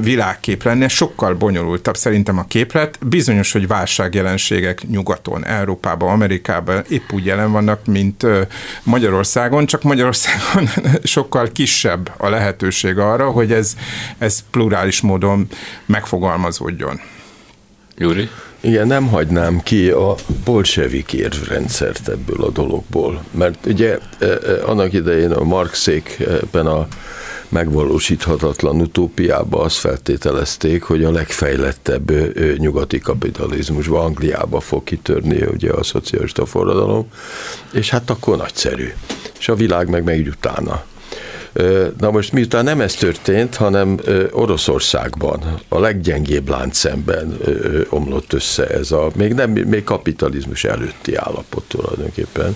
világkép 0.01 0.63
lenne, 0.63 0.87
sokkal 0.87 1.33
bonyolultabb 1.33 1.97
szerintem 1.97 2.37
a 2.37 2.43
képlet. 2.47 2.97
Bizonyos, 3.05 3.51
hogy 3.51 3.67
válságjelenségek 3.67 4.87
nyugaton, 4.87 5.45
Európában, 5.45 6.09
Amerikában 6.09 6.83
épp 6.87 7.11
úgy 7.11 7.25
jelen 7.25 7.51
vannak, 7.51 7.85
mint 7.85 8.25
Magyarországon, 8.83 9.65
csak 9.65 9.83
Magyarországon 9.83 10.69
sokkal 11.03 11.49
kisebb 11.51 12.11
a 12.17 12.29
lehetőség 12.29 12.97
arra, 12.97 13.31
hogy 13.31 13.51
ez, 13.51 13.75
ez 14.17 14.39
plurális 14.51 15.01
módon 15.01 15.47
megfogalmazódjon. 15.85 17.01
Júri? 17.97 18.29
Igen, 18.61 18.87
nem 18.87 19.07
hagynám 19.07 19.61
ki 19.63 19.89
a 19.89 20.15
bolsevik 20.45 21.13
érvrendszert 21.13 22.07
ebből 22.07 22.43
a 22.43 22.49
dologból, 22.49 23.23
mert 23.31 23.65
ugye 23.65 23.97
e, 24.19 24.25
e, 24.25 24.37
annak 24.65 24.93
idején 24.93 25.31
a 25.31 25.43
Marxékben 25.43 26.65
a 26.65 26.87
megvalósíthatatlan 27.49 28.81
utópiába 28.81 29.61
azt 29.61 29.75
feltételezték, 29.75 30.83
hogy 30.83 31.03
a 31.03 31.11
legfejlettebb 31.11 32.11
nyugati 32.57 32.99
kapitalizmusban, 32.99 34.05
Angliába 34.05 34.59
fog 34.59 34.83
kitörni 34.83 35.43
ugye 35.53 35.71
a 35.71 35.83
szocialista 35.83 36.45
forradalom, 36.45 37.07
és 37.73 37.89
hát 37.89 38.09
akkor 38.09 38.37
nagyszerű. 38.37 38.93
És 39.39 39.49
a 39.49 39.55
világ 39.55 39.89
meg 39.89 40.03
megy 40.03 40.27
utána. 40.27 40.83
Na 41.99 42.11
most 42.11 42.31
miután 42.31 42.63
nem 42.63 42.81
ez 42.81 42.93
történt, 42.93 43.55
hanem 43.55 43.99
Oroszországban 44.31 45.59
a 45.67 45.79
leggyengébb 45.79 46.49
láncszemben 46.49 47.37
omlott 47.89 48.33
össze 48.33 48.67
ez 48.67 48.91
a, 48.91 49.09
még 49.15 49.33
nem, 49.33 49.51
még 49.51 49.83
kapitalizmus 49.83 50.63
előtti 50.63 51.15
állapot 51.15 51.63
tulajdonképpen, 51.67 52.55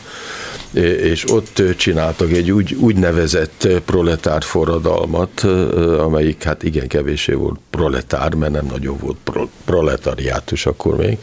és 0.81 1.31
ott 1.31 1.61
csináltak 1.77 2.31
egy 2.31 2.51
úgy, 2.51 2.73
úgynevezett 2.73 3.67
proletár 3.85 4.43
forradalmat, 4.43 5.41
amelyik 5.99 6.43
hát 6.43 6.63
igen 6.63 6.87
kevésé 6.87 7.33
volt 7.33 7.59
proletár, 7.69 8.33
mert 8.33 8.51
nem 8.51 8.65
nagyon 8.65 8.97
volt 8.97 9.17
pro, 9.23 9.47
proletariátus 9.65 10.65
akkor 10.65 10.95
még. 10.95 11.17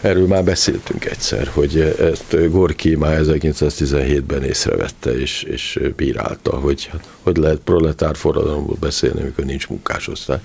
Erről 0.00 0.26
már 0.26 0.44
beszéltünk 0.44 1.04
egyszer, 1.04 1.50
hogy 1.54 1.94
ezt 2.00 2.50
Gorki 2.50 2.96
már 2.96 3.20
1917-ben 3.22 4.42
észrevette 4.42 5.18
és, 5.18 5.42
és 5.42 5.80
bírálta, 5.96 6.56
hogy 6.56 6.90
hogy 7.22 7.36
lehet 7.36 7.58
proletár 7.58 8.16
forradalomból 8.16 8.76
beszélni, 8.80 9.20
amikor 9.20 9.44
nincs 9.44 9.68
munkásosztály 9.68 10.40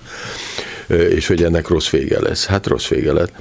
és 0.87 1.27
hogy 1.27 1.43
ennek 1.43 1.67
rossz 1.67 1.89
vége 1.89 2.19
lesz. 2.21 2.45
Hát 2.45 2.67
rossz 2.67 2.87
vége 2.87 3.13
lett. 3.13 3.31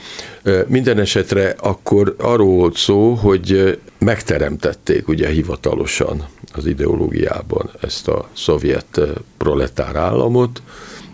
Minden 0.68 0.99
esetre 0.99 1.54
akkor 1.58 2.14
arról 2.18 2.54
volt 2.54 2.76
szó, 2.76 3.12
hogy 3.14 3.78
megteremtették 3.99 5.08
ugye 5.08 5.28
hivatalosan 5.28 6.28
az 6.52 6.66
ideológiában 6.66 7.70
ezt 7.80 8.08
a 8.08 8.28
szovjet 8.32 9.00
proletár 9.37 9.96
államot, 9.96 10.62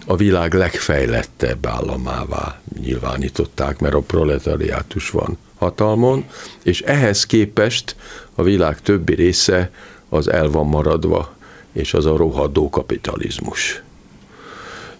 a 0.06 0.16
világ 0.16 0.54
legfejlettebb 0.54 1.66
államává 1.66 2.60
nyilvánították, 2.80 3.78
mert 3.78 3.94
a 3.94 4.00
proletariátus 4.00 5.10
van 5.10 5.38
hatalmon, 5.58 6.24
és 6.62 6.80
ehhez 6.80 7.26
képest 7.26 7.96
a 8.34 8.42
világ 8.42 8.80
többi 8.80 9.14
része 9.14 9.70
az 10.08 10.28
el 10.28 10.48
van 10.48 10.66
maradva, 10.66 11.36
és 11.72 11.94
az 11.94 12.06
a 12.06 12.16
rohadó 12.16 12.70
kapitalizmus. 12.70 13.82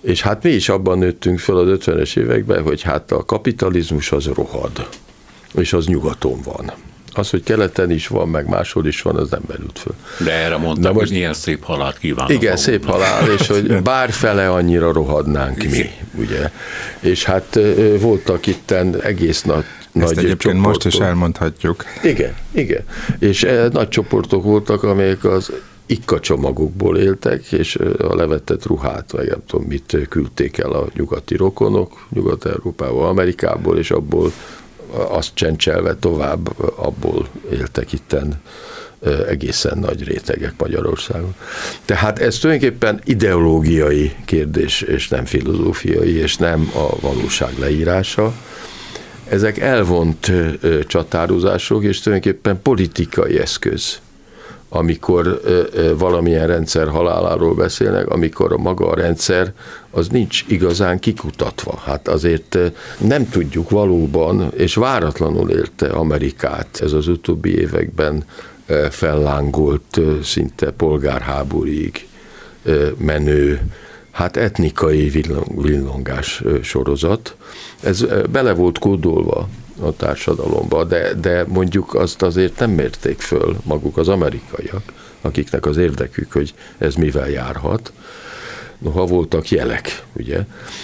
És 0.01 0.23
hát 0.23 0.43
mi 0.43 0.51
is 0.51 0.69
abban 0.69 0.99
nőttünk 0.99 1.39
fel 1.39 1.57
az 1.57 1.79
50-es 1.85 2.17
években, 2.17 2.63
hogy 2.63 2.83
hát 2.83 3.13
a 3.13 3.25
kapitalizmus 3.25 4.13
az 4.13 4.25
rohad, 4.25 4.89
és 5.55 5.73
az 5.73 5.87
nyugaton 5.87 6.41
van. 6.45 6.73
Az, 7.15 7.31
hogy 7.31 7.43
keleten 7.43 7.91
is 7.91 8.07
van, 8.07 8.29
meg 8.29 8.49
máshol 8.49 8.87
is 8.87 9.03
van, 9.03 9.17
az 9.17 9.31
nem 9.31 9.43
merült 9.49 9.79
föl. 9.79 9.95
De 10.27 10.33
erre 10.33 10.57
mondtam, 10.57 10.93
most, 10.93 11.07
hogy 11.07 11.17
ilyen 11.17 11.35
szép 11.35 11.65
halált 11.65 11.99
kívánok. 11.99 12.31
Igen, 12.33 12.57
szép 12.57 12.85
halál, 12.85 13.31
és 13.31 13.47
hogy 13.47 13.77
bárfele 13.83 14.51
annyira 14.51 14.93
rohadnánk 14.93 15.63
mi, 15.63 15.91
ugye. 16.15 16.51
És 17.01 17.25
hát 17.25 17.59
voltak 18.01 18.47
itten 18.47 19.01
egész 19.01 19.43
nagy 19.43 19.65
Ezt 19.95 20.15
nagy 20.15 20.19
egyébként 20.19 20.39
csoportok. 20.41 20.67
most 20.67 20.85
is 20.85 20.95
elmondhatjuk. 20.95 21.85
Igen, 22.03 22.35
igen. 22.51 22.85
És 23.19 23.47
nagy 23.73 23.89
csoportok 23.89 24.43
voltak, 24.45 24.83
amelyek 24.83 25.25
az 25.25 25.53
ikka 25.87 26.21
csomagokból 26.21 26.99
éltek, 26.99 27.53
és 27.53 27.77
a 27.99 28.15
levetett 28.15 28.67
ruhát, 28.67 29.11
vagy 29.11 29.29
nem 29.29 29.43
tudom 29.47 29.67
mit 29.67 29.97
küldték 30.09 30.59
el 30.59 30.71
a 30.71 30.87
nyugati 30.95 31.37
rokonok, 31.37 32.07
Nyugat-Európából, 32.09 33.07
Amerikából, 33.07 33.79
és 33.79 33.91
abból 33.91 34.33
azt 34.93 35.31
csencselve 35.35 35.97
tovább, 35.97 36.59
abból 36.77 37.29
éltek 37.51 37.93
itten 37.93 38.41
egészen 39.29 39.79
nagy 39.79 40.05
rétegek 40.05 40.55
Magyarországon. 40.59 41.35
Tehát 41.85 42.19
ez 42.19 42.39
tulajdonképpen 42.39 43.01
ideológiai 43.05 44.13
kérdés, 44.25 44.81
és 44.81 45.09
nem 45.09 45.25
filozófiai, 45.25 46.17
és 46.17 46.37
nem 46.37 46.71
a 46.75 47.01
valóság 47.01 47.59
leírása. 47.59 48.33
Ezek 49.29 49.59
elvont 49.59 50.33
csatározások, 50.87 51.85
és 51.85 52.01
tulajdonképpen 52.01 52.63
politikai 52.63 53.39
eszköz 53.39 54.01
amikor 54.75 55.41
valamilyen 55.99 56.47
rendszer 56.47 56.89
haláláról 56.89 57.55
beszélnek, 57.55 58.09
amikor 58.09 58.53
a 58.53 58.57
maga 58.57 58.89
a 58.89 58.95
rendszer 58.95 59.53
az 59.91 60.09
nincs 60.09 60.45
igazán 60.49 60.99
kikutatva. 60.99 61.79
Hát 61.85 62.09
azért 62.09 62.59
nem 62.99 63.29
tudjuk 63.29 63.71
valóban, 63.71 64.53
és 64.57 64.75
váratlanul 64.75 65.51
érte 65.51 65.87
Amerikát 65.87 66.81
ez 66.81 66.93
az 66.93 67.09
utóbbi 67.09 67.59
években 67.59 68.25
fellángolt 68.91 70.01
szinte 70.23 70.71
polgárháborúig 70.71 72.07
menő, 72.97 73.61
hát 74.11 74.37
etnikai 74.37 75.25
villongás 75.57 76.43
sorozat. 76.63 77.37
Ez 77.83 78.07
bele 78.31 78.53
volt 78.53 78.79
kódolva 78.79 79.49
a 79.83 79.97
társadalomba, 79.97 80.85
de, 80.85 81.15
de 81.15 81.45
mondjuk 81.49 81.95
azt 81.95 82.23
azért 82.23 82.59
nem 82.59 82.71
mérték 82.71 83.21
föl 83.21 83.57
maguk 83.65 83.97
az 83.97 84.09
amerikaiak, 84.09 84.83
akiknek 85.21 85.67
az 85.67 85.77
érdekük, 85.77 86.33
hogy 86.33 86.55
ez 86.79 86.95
mivel 86.95 87.31
járhat. 87.31 87.93
Noha 88.79 89.07
voltak 89.07 89.51
jelek, 89.51 90.03
ugye. 90.13 90.41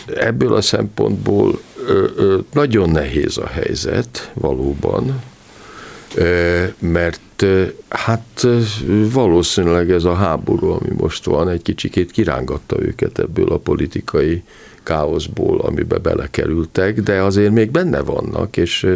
Ebből 0.07 0.55
a 0.55 0.61
szempontból 0.61 1.61
ö, 1.87 2.05
ö, 2.17 2.39
nagyon 2.53 2.91
nehéz 2.91 3.39
a 3.39 3.47
helyzet 3.47 4.31
valóban, 4.35 5.23
ö, 6.15 6.65
mert 6.79 7.43
ö, 7.43 7.65
hát 7.89 8.47
valószínűleg 9.13 9.91
ez 9.91 10.05
a 10.05 10.15
háború, 10.15 10.71
ami 10.71 10.91
most 10.97 11.25
van, 11.25 11.49
egy 11.49 11.63
kicsikét 11.63 12.11
kirángatta 12.11 12.81
őket 12.81 13.19
ebből 13.19 13.49
a 13.49 13.59
politikai 13.59 14.43
káoszból, 14.89 15.61
amibe 15.61 15.99
belekerültek, 15.99 17.01
de 17.01 17.23
azért 17.23 17.53
még 17.53 17.71
benne 17.71 18.01
vannak, 18.01 18.57
és 18.57 18.87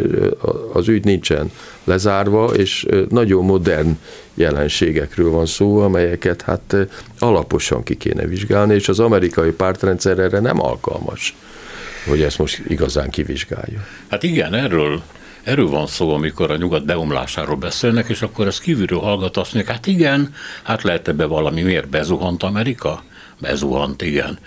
az 0.73 0.87
ügy 0.87 1.03
nincsen 1.03 1.51
lezárva, 1.83 2.45
és 2.45 2.85
nagyon 3.09 3.45
modern 3.45 3.97
jelenségekről 4.33 5.29
van 5.29 5.45
szó, 5.45 5.79
amelyeket 5.79 6.41
hát 6.41 6.75
alaposan 7.19 7.83
ki 7.83 7.95
kéne 7.97 8.25
vizsgálni, 8.25 8.73
és 8.73 8.89
az 8.89 8.99
amerikai 8.99 9.51
pártrendszer 9.51 10.19
erre 10.19 10.39
nem 10.39 10.61
alkalmas, 10.61 11.35
hogy 12.09 12.21
ezt 12.21 12.37
most 12.37 12.61
igazán 12.67 13.09
kivizsgálja. 13.09 13.85
Hát 14.09 14.23
igen, 14.23 14.53
erről 14.53 15.01
Erről 15.43 15.69
van 15.69 15.87
szó, 15.87 16.13
amikor 16.13 16.51
a 16.51 16.55
nyugat 16.55 16.85
beomlásáról 16.85 17.55
beszélnek, 17.55 18.09
és 18.09 18.21
akkor 18.21 18.47
ezt 18.47 18.61
kívülről 18.61 18.99
hallgat 18.99 19.37
azt 19.37 19.53
mondják, 19.53 19.75
hát 19.75 19.87
igen, 19.87 20.33
hát 20.63 20.83
lehet 20.83 21.07
ebbe 21.07 21.25
valami, 21.25 21.61
miért 21.61 21.89
bezuhant 21.89 22.43
Amerika? 22.43 23.03
Bezuhant, 23.43 24.01
igen. 24.01 24.37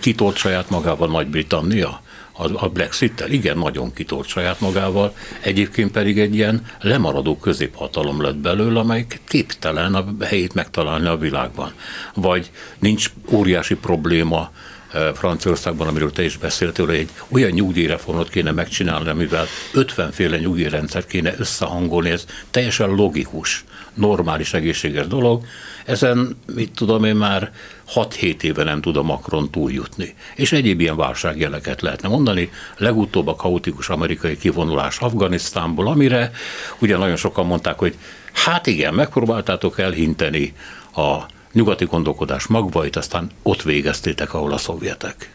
Kitolt 0.00 0.36
saját 0.36 0.70
magával 0.70 1.08
Nagy-Britannia? 1.08 2.00
a 2.42 2.68
Brexit-tel? 2.68 3.30
Igen, 3.30 3.58
nagyon 3.58 3.92
kitolt 3.92 4.26
saját 4.26 4.60
magával, 4.60 5.14
egyébként 5.40 5.90
pedig 5.90 6.18
egy 6.18 6.34
ilyen 6.34 6.66
lemaradó 6.80 7.36
középhatalom 7.36 8.22
lett 8.22 8.36
belőle, 8.36 8.78
amely 8.78 9.06
képtelen 9.28 9.94
a 9.94 10.04
helyét 10.24 10.54
megtalálni 10.54 11.06
a 11.06 11.16
világban. 11.16 11.72
Vagy 12.14 12.50
nincs 12.78 13.10
óriási 13.30 13.74
probléma 13.74 14.50
eh, 14.92 15.12
Franciaországban, 15.14 15.88
amiről 15.88 16.12
te 16.12 16.24
is 16.24 16.36
beszéltél, 16.36 16.86
hogy 16.86 16.94
egy 16.94 17.10
olyan 17.28 17.50
nyugdíjreformot 17.50 18.28
kéne 18.28 18.50
megcsinálni, 18.50 19.08
amivel 19.08 19.46
50 19.72 20.12
féle 20.12 20.38
nyugdíjrendszert 20.38 21.06
kéne 21.06 21.34
összehangolni, 21.38 22.10
ez 22.10 22.24
teljesen 22.50 22.90
logikus, 22.90 23.64
normális, 23.94 24.54
egészséges 24.54 25.06
dolog, 25.06 25.44
ezen, 25.84 26.36
mit 26.54 26.72
tudom 26.74 27.04
én 27.04 27.14
már 27.16 27.52
6-7 27.94 28.42
éve 28.42 28.64
nem 28.64 28.80
tud 28.80 28.96
a 28.96 29.02
Macron 29.02 29.50
túljutni. 29.50 30.14
És 30.34 30.52
egyéb 30.52 30.80
ilyen 30.80 30.96
válságjeleket 30.96 31.80
lehetne 31.80 32.08
mondani. 32.08 32.50
Legutóbb 32.76 33.26
a 33.26 33.34
kaotikus 33.34 33.88
amerikai 33.88 34.36
kivonulás 34.36 34.98
Afganisztánból, 34.98 35.86
amire 35.86 36.30
ugye 36.78 36.96
nagyon 36.96 37.16
sokan 37.16 37.46
mondták, 37.46 37.78
hogy 37.78 37.96
hát 38.32 38.66
igen, 38.66 38.94
megpróbáltátok 38.94 39.78
elhinteni 39.78 40.54
a 40.94 41.16
nyugati 41.52 41.84
gondolkodás 41.84 42.46
magvait, 42.46 42.96
aztán 42.96 43.30
ott 43.42 43.62
végeztétek, 43.62 44.34
ahol 44.34 44.52
a 44.52 44.58
szovjetek. 44.58 45.30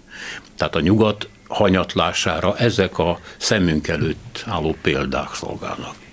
Tehát 0.57 0.75
a 0.75 0.79
nyugat 0.79 1.29
hanyatlására 1.47 2.57
ezek 2.57 2.99
a 2.99 3.19
szemünk 3.37 3.87
előtt 3.87 4.43
álló 4.47 4.75
példák 4.81 5.33
szolgálnak. 5.33 6.04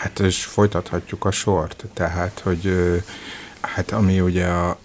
Hát 0.00 0.20
és 0.20 0.44
folytathatjuk 0.44 1.24
a 1.24 1.30
sort, 1.30 1.84
tehát, 1.94 2.40
hogy 2.44 2.72
Hát 3.60 3.90
ami 3.90 4.20
ugye 4.20 4.46
a 4.46 4.78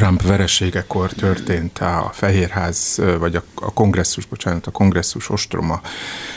Trump 0.00 0.22
vereségekor 0.22 1.12
történt 1.12 1.78
a 1.78 2.10
Fehérház, 2.12 3.00
vagy 3.18 3.36
a, 3.36 3.42
a 3.54 3.72
kongresszus, 3.72 4.26
bocsánat, 4.26 4.66
a 4.66 4.70
kongresszus 4.70 5.30
ostroma, 5.30 5.80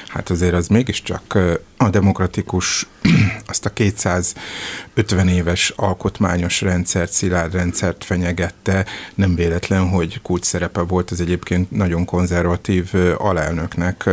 hát 0.07 0.29
azért 0.29 0.53
az 0.53 0.67
mégiscsak 0.67 1.37
a 1.77 1.89
demokratikus, 1.89 2.87
azt 3.47 3.65
a 3.65 3.69
250 3.69 5.27
éves 5.27 5.69
alkotmányos 5.75 6.61
rendszert, 6.61 7.11
szilárd 7.11 7.53
rendszert 7.53 8.03
fenyegette, 8.03 8.85
nem 9.15 9.35
véletlen, 9.35 9.89
hogy 9.89 10.21
kulcs 10.21 10.45
szerepe 10.45 10.81
volt 10.81 11.11
az 11.11 11.21
egyébként 11.21 11.71
nagyon 11.71 12.05
konzervatív 12.05 12.91
alelnöknek 13.17 14.09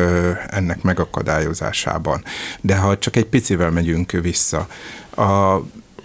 ennek 0.49 0.83
megakadályozásában. 0.83 2.25
De 2.61 2.77
ha 2.77 2.99
csak 2.99 3.17
egy 3.17 3.27
picivel 3.27 3.71
megyünk 3.71 4.11
vissza, 4.11 4.69
a 5.17 5.61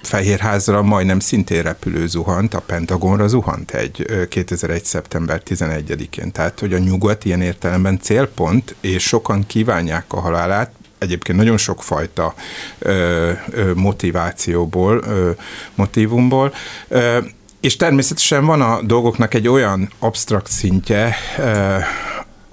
Fehérházra 0.06 0.82
majdnem 0.82 1.20
szintén 1.20 1.62
repülő 1.62 2.08
zuhant, 2.08 2.54
a 2.54 2.60
Pentagonra 2.60 3.28
zuhant 3.28 3.72
egy 3.72 4.06
2001. 4.30 4.84
szeptember 4.84 5.41
11-én. 5.46 6.32
Tehát, 6.32 6.60
hogy 6.60 6.74
a 6.74 6.78
nyugat 6.78 7.26
ilyen 7.26 7.41
értelemben 7.41 8.00
célpont, 8.00 8.76
és 8.82 9.04
sokan 9.04 9.46
kívánják 9.48 10.06
a 10.08 10.20
halálát, 10.20 10.72
egyébként 10.98 11.38
nagyon 11.38 11.58
sokfajta 11.58 12.34
ö, 12.80 13.32
ö, 13.50 13.74
motivációból, 13.74 15.02
ö, 15.08 15.32
motivumból. 15.76 16.54
Ö, 16.88 17.18
és 17.60 17.76
természetesen 17.76 18.46
van 18.46 18.62
a 18.62 18.82
dolgoknak 18.82 19.34
egy 19.34 19.48
olyan 19.48 19.91
absztrakt 20.00 20.52
szintje, 20.52 21.15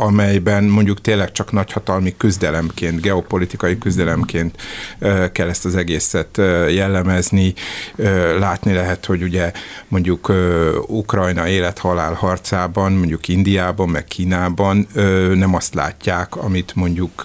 amelyben 0.02 0.64
mondjuk 0.64 1.00
tényleg 1.00 1.32
csak 1.32 1.52
nagyhatalmi 1.52 2.14
küzdelemként, 2.16 3.00
geopolitikai 3.00 3.78
küzdelemként 3.78 4.62
kell 5.32 5.48
ezt 5.48 5.64
az 5.64 5.76
egészet 5.76 6.40
jellemezni. 6.68 7.54
Látni 8.38 8.72
lehet, 8.72 9.06
hogy 9.06 9.22
ugye 9.22 9.52
mondjuk 9.88 10.32
Ukrajna 10.86 11.48
élethalál 11.48 12.12
harcában, 12.12 12.92
mondjuk 12.92 13.28
Indiában, 13.28 13.88
meg 13.88 14.04
Kínában 14.04 14.86
nem 15.34 15.54
azt 15.54 15.74
látják, 15.74 16.36
amit 16.36 16.74
mondjuk 16.74 17.22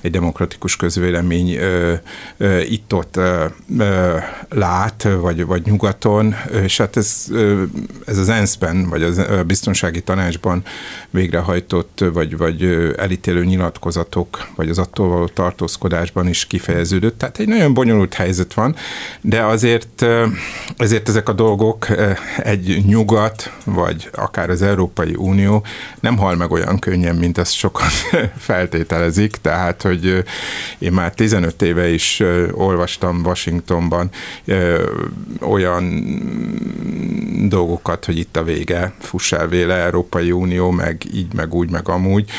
egy 0.00 0.10
demokratikus 0.10 0.76
közvélemény 0.76 1.58
itt-ott 2.68 3.18
lát, 4.48 5.08
vagy, 5.20 5.44
vagy 5.46 5.62
nyugaton, 5.64 6.34
és 6.62 6.76
hát 6.76 6.96
ez, 6.96 7.26
ez 8.06 8.18
az 8.18 8.28
ENSZ-ben, 8.28 8.88
vagy 8.88 9.02
a 9.02 9.44
biztonsági 9.44 10.00
tanácsban 10.00 10.62
végrehajtott 11.10 11.99
vagy, 12.12 12.36
vagy 12.36 12.62
elítélő 12.96 13.44
nyilatkozatok, 13.44 14.46
vagy 14.54 14.68
az 14.68 14.78
attól 14.78 15.08
való 15.08 15.26
tartózkodásban 15.26 16.28
is 16.28 16.46
kifejeződött. 16.46 17.18
Tehát 17.18 17.38
egy 17.38 17.48
nagyon 17.48 17.74
bonyolult 17.74 18.14
helyzet 18.14 18.54
van, 18.54 18.76
de 19.20 19.42
azért, 19.42 20.06
ezért 20.76 21.08
ezek 21.08 21.28
a 21.28 21.32
dolgok 21.32 21.86
egy 22.36 22.84
nyugat, 22.86 23.52
vagy 23.64 24.08
akár 24.12 24.50
az 24.50 24.62
Európai 24.62 25.14
Unió 25.16 25.64
nem 26.00 26.16
hal 26.16 26.36
meg 26.36 26.50
olyan 26.50 26.78
könnyen, 26.78 27.16
mint 27.16 27.38
ezt 27.38 27.52
sokan 27.52 27.88
feltételezik. 28.36 29.36
Tehát, 29.36 29.82
hogy 29.82 30.24
én 30.78 30.92
már 30.92 31.14
15 31.14 31.62
éve 31.62 31.88
is 31.88 32.22
olvastam 32.52 33.20
Washingtonban 33.24 34.10
olyan 35.40 36.18
dolgokat, 37.48 38.04
hogy 38.04 38.18
itt 38.18 38.36
a 38.36 38.42
vége, 38.42 38.92
fuss 38.98 39.32
el 39.32 39.48
véle, 39.48 39.74
Európai 39.74 40.32
Unió, 40.32 40.70
meg 40.70 41.02
így, 41.14 41.34
meg 41.34 41.54
úgy, 41.54 41.70
meg 41.70 41.79
amúgy. 41.88 42.30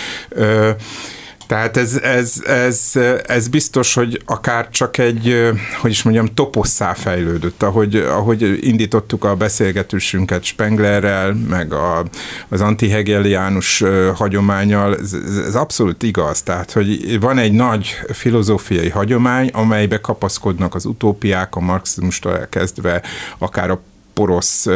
Tehát 1.52 1.78
ez, 1.78 1.96
ez, 1.96 2.34
ez, 2.46 2.92
ez 3.26 3.48
biztos, 3.48 3.94
hogy 3.94 4.22
akár 4.26 4.70
csak 4.70 4.98
egy, 4.98 5.52
hogy 5.82 5.92
is 5.92 6.04
mondjam, 6.04 6.26
toposszá 6.26 6.94
fejlődött, 6.94 7.64
ahogy, 7.64 7.96
ahogy 7.96 8.60
indítottuk 8.62 9.24
a 9.24 9.36
beszélgetésünket 9.36 10.44
Spenglerrel, 10.44 11.34
meg 11.34 11.74
a, 11.74 12.06
az 12.50 12.62
antihegeliánus 12.62 13.84
hagyományal, 14.16 14.98
ez, 14.98 15.16
ez 15.48 15.56
abszolút 15.56 16.04
igaz. 16.04 16.42
Tehát, 16.42 16.72
hogy 16.72 17.20
van 17.20 17.38
egy 17.38 17.52
nagy 17.52 18.00
filozófiai 18.14 18.90
hagyomány, 18.90 19.50
amelybe 19.54 20.02
kapaszkodnak 20.02 20.76
az 20.76 20.86
utópiák, 20.86 21.56
a 21.56 21.60
marxizmustól 21.60 22.38
elkezdve, 22.38 23.02
akár 23.38 23.70
a 23.70 23.82
porosz 24.22 24.68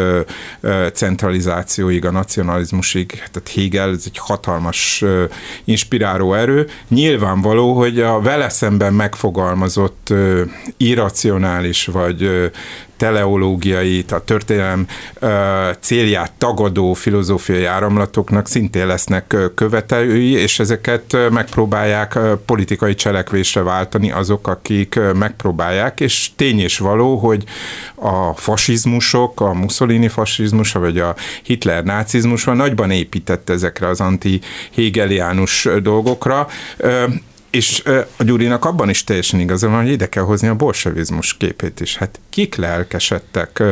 centralizációig, 0.94 2.06
a 2.06 2.12
nacionalizmusig, 2.12 3.12
tehát 3.12 3.52
Hegel, 3.56 3.90
ez 3.90 4.04
egy 4.06 4.18
hatalmas 4.18 5.04
inspiráló 5.64 6.34
erő. 6.34 6.68
Nyilvánvaló, 6.88 7.74
hogy 7.74 8.00
a 8.00 8.22
vele 8.22 8.50
szemben 8.50 8.94
megfogalmazott 8.94 10.14
irracionális 10.78 11.86
vagy 11.86 12.52
ö, 13.00 13.06
teleológiai, 13.06 14.06
a 14.10 14.24
történelem 14.24 14.88
célját 15.80 16.32
tagadó 16.32 16.94
filozófiai 16.94 17.66
áramlatoknak 17.66 18.48
szintén 18.48 18.88
lesznek 18.88 19.36
követelői, 19.56 20.32
és 20.32 20.60
ezeket 20.60 21.18
megpróbálják 21.32 22.20
politikai 22.46 22.96
cselekvésre 22.96 23.62
váltani 23.62 24.12
azok, 24.12 24.48
akik 24.48 25.00
megpróbálják, 25.14 26.00
és 26.00 26.30
tény 26.36 26.60
és 26.60 26.78
való, 26.78 27.18
hogy 27.18 27.44
a 27.96 28.34
fasizmusok, 28.34 29.42
a 29.42 29.54
Mussolini 29.54 30.08
fasizmusa, 30.08 30.80
vagy 30.80 31.00
a 31.00 31.16
Hitler 31.44 31.84
nácizmus 31.84 32.44
van 32.44 32.56
nagyban 32.56 32.92
épített 32.92 33.50
ezekre 33.50 33.88
az 33.88 34.02
anti-hegeliánus 34.02 35.68
dolgokra, 35.82 36.48
és 37.56 37.84
a 38.18 38.24
Gyurinak 38.24 38.66
abban 38.66 38.90
is 38.90 39.04
teljesen 39.04 39.40
igaza 39.40 39.70
van, 39.70 39.82
hogy 39.82 39.92
ide 39.92 40.10
kell 40.10 40.24
hozni 40.24 40.48
a 40.48 40.56
bolsevizmus 40.56 41.38
képét 41.38 41.80
is. 41.80 41.98
Hát 41.98 42.20
kik 42.30 42.56
lelkesedtek 42.56 43.64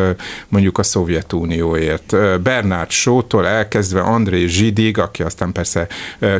mondjuk 0.47 0.77
a 0.77 0.83
Szovjetunióért? 0.83 2.15
Bernard 2.41 2.89
Sótól 2.89 3.47
elkezdve 3.47 4.01
André 4.01 4.45
Zsidig, 4.45 4.97
aki 4.97 5.23
aztán 5.23 5.51
persze 5.51 5.87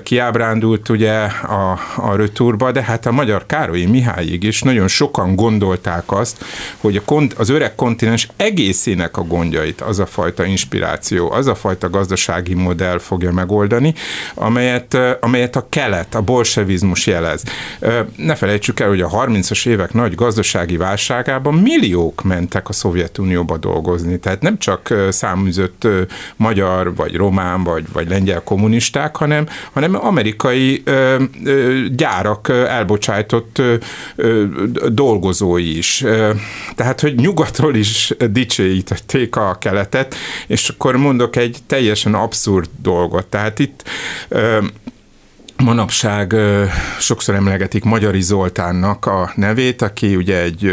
kiábrándult 0.04 0.90
ugye 0.90 1.14
a, 1.14 1.80
a 1.96 2.16
röturba, 2.16 2.72
de 2.72 2.84
hát 2.84 3.06
a 3.06 3.12
magyar 3.12 3.46
Károlyi 3.46 3.86
Mihályig 3.86 4.44
is 4.44 4.62
nagyon 4.62 4.88
sokan 4.88 5.36
gondolták 5.36 6.12
azt, 6.12 6.46
hogy 6.78 6.96
a 6.96 7.02
kont, 7.06 7.34
az 7.34 7.50
öreg 7.50 7.76
kontinens 7.76 8.28
egészének 8.36 9.18
a 9.18 9.24
gondjait 9.24 9.82
az 9.82 10.00
a 10.00 10.06
fajta 10.06 10.46
inspiráció, 10.46 11.32
az 11.32 11.48
a 11.48 11.56
fajta 11.56 11.90
gazdasági 11.90 12.54
modell 12.54 13.00
fogja 13.00 13.32
megoldani, 13.32 13.94
amelyet, 14.34 14.98
amelyet 15.22 15.56
a 15.56 15.66
kelet, 15.70 16.16
a 16.16 16.22
bolsevizmus 16.22 17.08
jelent 17.08 17.32
ez. 17.34 17.44
Ne 18.16 18.36
felejtsük 18.36 18.80
el, 18.80 18.88
hogy 18.88 19.02
a 19.02 19.10
30-as 19.10 19.68
évek 19.68 19.94
nagy 19.94 20.16
gazdasági 20.16 20.78
válságában 20.78 21.54
milliók 21.54 22.24
mentek 22.24 22.70
a 22.70 22.74
Szovjetunióba 22.74 23.58
dolgozni, 23.58 24.20
tehát 24.20 24.42
nem 24.42 24.58
csak 24.58 24.94
száműzött 25.10 25.88
magyar, 26.36 26.96
vagy 26.96 27.16
román, 27.16 27.64
vagy, 27.64 27.86
vagy 27.94 28.10
lengyel 28.10 28.42
kommunisták, 28.44 29.16
hanem, 29.16 29.48
hanem 29.72 30.06
amerikai 30.06 30.84
gyárak 31.96 32.50
elbocsájtott 32.50 33.62
dolgozói 34.88 35.78
is. 35.78 36.04
Tehát, 36.76 37.00
hogy 37.00 37.16
nyugatról 37.16 37.76
is 37.76 38.14
dicsőítették 38.32 39.36
a 39.36 39.58
keletet, 39.60 40.16
és 40.48 40.70
akkor 40.70 40.96
mondok 40.98 41.36
egy 41.36 41.58
teljesen 41.68 42.14
abszurd 42.14 42.70
dolgot. 42.82 43.26
Tehát 43.26 43.60
itt 43.60 43.84
Manapság 45.58 46.36
sokszor 47.00 47.36
emlegetik 47.36 47.84
Magyari 47.84 48.22
Zoltánnak 48.22 49.06
a 49.06 49.32
nevét, 49.36 49.82
aki 49.82 50.16
ugye 50.16 50.42
egy 50.42 50.72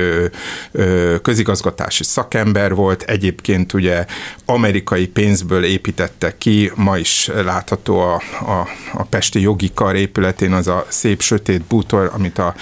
közigazgatási 1.22 2.04
szakember 2.04 2.74
volt, 2.74 3.02
egyébként 3.02 3.72
ugye 3.72 4.04
amerikai 4.44 5.06
pénzből 5.06 5.64
építette 5.64 6.38
ki, 6.38 6.72
ma 6.74 6.98
is 6.98 7.30
látható 7.44 8.00
a, 8.00 8.14
a, 8.40 8.68
a 8.92 9.04
Pesti 9.04 9.40
Jogi 9.40 9.70
Kar 9.74 9.94
épületén 9.94 10.52
az 10.52 10.66
a 10.66 10.86
szép 10.88 11.20
sötét 11.22 11.62
bútor, 11.62 12.10
amit 12.14 12.38
a, 12.38 12.54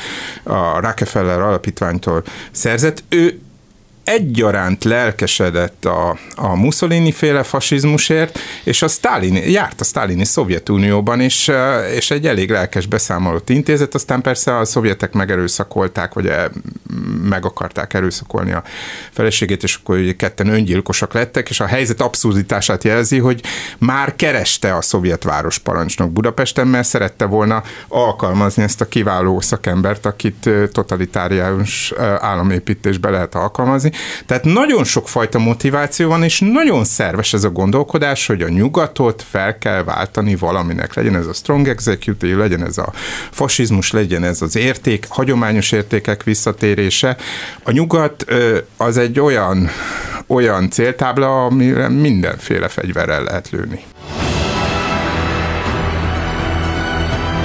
a 0.43 0.81
Rockefeller 0.81 1.41
alapítványtól 1.41 2.25
szerzett. 2.51 3.05
Ő 3.09 3.41
egyaránt 4.09 4.85
lelkesedett 4.85 5.85
a, 5.85 6.19
a 6.35 6.57
Mussolini 6.57 7.13
féle 7.13 7.43
fasizmusért, 7.43 8.39
és 8.65 8.83
a 8.83 8.89
Stalin, 8.89 9.35
járt 9.35 9.81
a 9.81 9.85
Stalini 9.85 10.25
Szovjetunióban, 10.25 11.21
és, 11.21 11.51
és 11.95 12.11
egy 12.11 12.27
elég 12.27 12.51
lelkes 12.51 12.87
beszámolót 12.87 13.49
intézett, 13.49 13.95
aztán 13.95 14.21
persze 14.21 14.59
a 14.59 14.65
szovjetek 14.65 15.13
megerőszakolták, 15.13 16.13
vagy 16.13 16.33
meg 17.23 17.45
akarták 17.45 17.95
erőszakolni 17.95 18.53
a 18.53 18.63
feleségét, 19.11 19.63
és 19.63 19.75
akkor 19.75 19.99
ugye 19.99 20.17
ketten 20.17 20.49
öngyilkosak 20.49 21.13
lettek, 21.13 21.49
és 21.49 21.61
a 21.61 21.67
helyzet 21.67 22.01
abszurditását 22.01 22.85
jelzi, 22.85 23.19
hogy 23.19 23.43
már 23.79 24.17
kereste 24.17 24.75
a 24.77 24.83
szovjet 24.83 25.23
városparancsnok 25.23 26.11
Budapesten, 26.11 26.67
mert 26.67 26.89
szerette 26.89 27.25
volna 27.25 27.63
alkalmazni 27.89 28.63
ezt 28.63 28.81
a 28.81 28.89
kiváló 28.89 29.41
szakembert, 29.41 30.07
akit 30.07 30.51
totalitáriánus 30.73 31.93
államépítésbe 32.19 33.11
lehet 33.11 33.35
alkalmazni, 33.35 33.93
tehát 34.27 34.45
nagyon 34.45 34.85
sokfajta 34.85 35.39
motiváció 35.39 36.09
van, 36.09 36.23
és 36.23 36.41
nagyon 36.41 36.85
szerves 36.85 37.33
ez 37.33 37.45
a 37.45 37.51
gondolkodás, 37.51 38.27
hogy 38.27 38.43
a 38.43 38.49
nyugatot 38.49 39.25
fel 39.31 39.59
kell 39.59 39.85
váltani 39.85 40.37
valaminek. 40.37 40.95
Legyen 40.95 41.17
ez 41.17 41.27
a 41.27 41.33
strong 41.33 41.69
executive, 41.69 42.37
legyen 42.37 42.65
ez 42.65 42.79
a 42.79 42.93
fasizmus, 43.31 43.91
legyen 43.91 44.25
ez 44.25 44.43
az 44.43 44.57
érték, 44.57 45.07
hagyományos 45.09 45.73
értékek 45.73 46.23
visszatérése. 46.23 47.17
A 47.63 47.71
nyugat 47.71 48.25
az 48.77 48.97
egy 48.97 49.21
olyan, 49.21 49.71
olyan 50.27 50.71
céltábla, 50.71 51.45
amire 51.45 51.89
mindenféle 51.89 52.69
fegyverrel 52.69 53.23
lehet 53.23 53.51
lőni. 53.51 53.85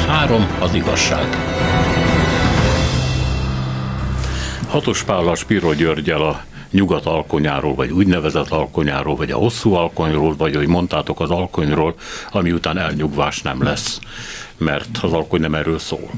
Három 0.08 0.48
az 0.60 0.74
igazság. 0.74 1.28
Hatos 4.74 5.04
Pállal 5.04 5.36
Spiro 5.36 5.74
Györgyel 5.74 6.22
a 6.22 6.44
nyugat 6.72 7.06
alkonyáról, 7.06 7.76
vagy 7.76 7.92
úgynevezett 7.92 8.50
alkonyáról, 8.50 9.16
vagy 9.16 9.32
a 9.32 9.38
hosszú 9.38 9.74
alkonyról, 9.74 10.36
vagy 10.36 10.56
hogy 10.56 10.68
mondtátok 10.68 11.20
az 11.20 11.30
alkonyról, 11.30 11.96
ami 12.32 12.52
után 12.52 12.78
elnyugvás 12.78 13.42
nem 13.42 13.64
lesz, 13.64 14.00
mert 14.58 14.98
az 15.02 15.14
alkony 15.14 15.40
nem 15.40 15.56
erről 15.56 15.80
szól. 15.80 16.10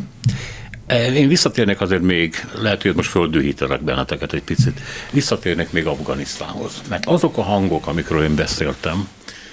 E, 0.87 1.13
én 1.13 1.27
visszatérnek 1.27 1.81
azért 1.81 2.01
még, 2.01 2.47
lehet, 2.61 2.81
hogy 2.81 2.95
most 2.95 3.09
földühítelek 3.09 3.81
benneteket 3.81 4.33
egy 4.33 4.43
picit, 4.43 4.79
visszatérnek 5.11 5.71
még 5.71 5.85
Afganisztánhoz. 5.85 6.81
Mert 6.89 7.05
azok 7.05 7.37
a 7.37 7.43
hangok, 7.43 7.87
amikről 7.87 8.23
én 8.23 8.35
beszéltem, 8.35 9.07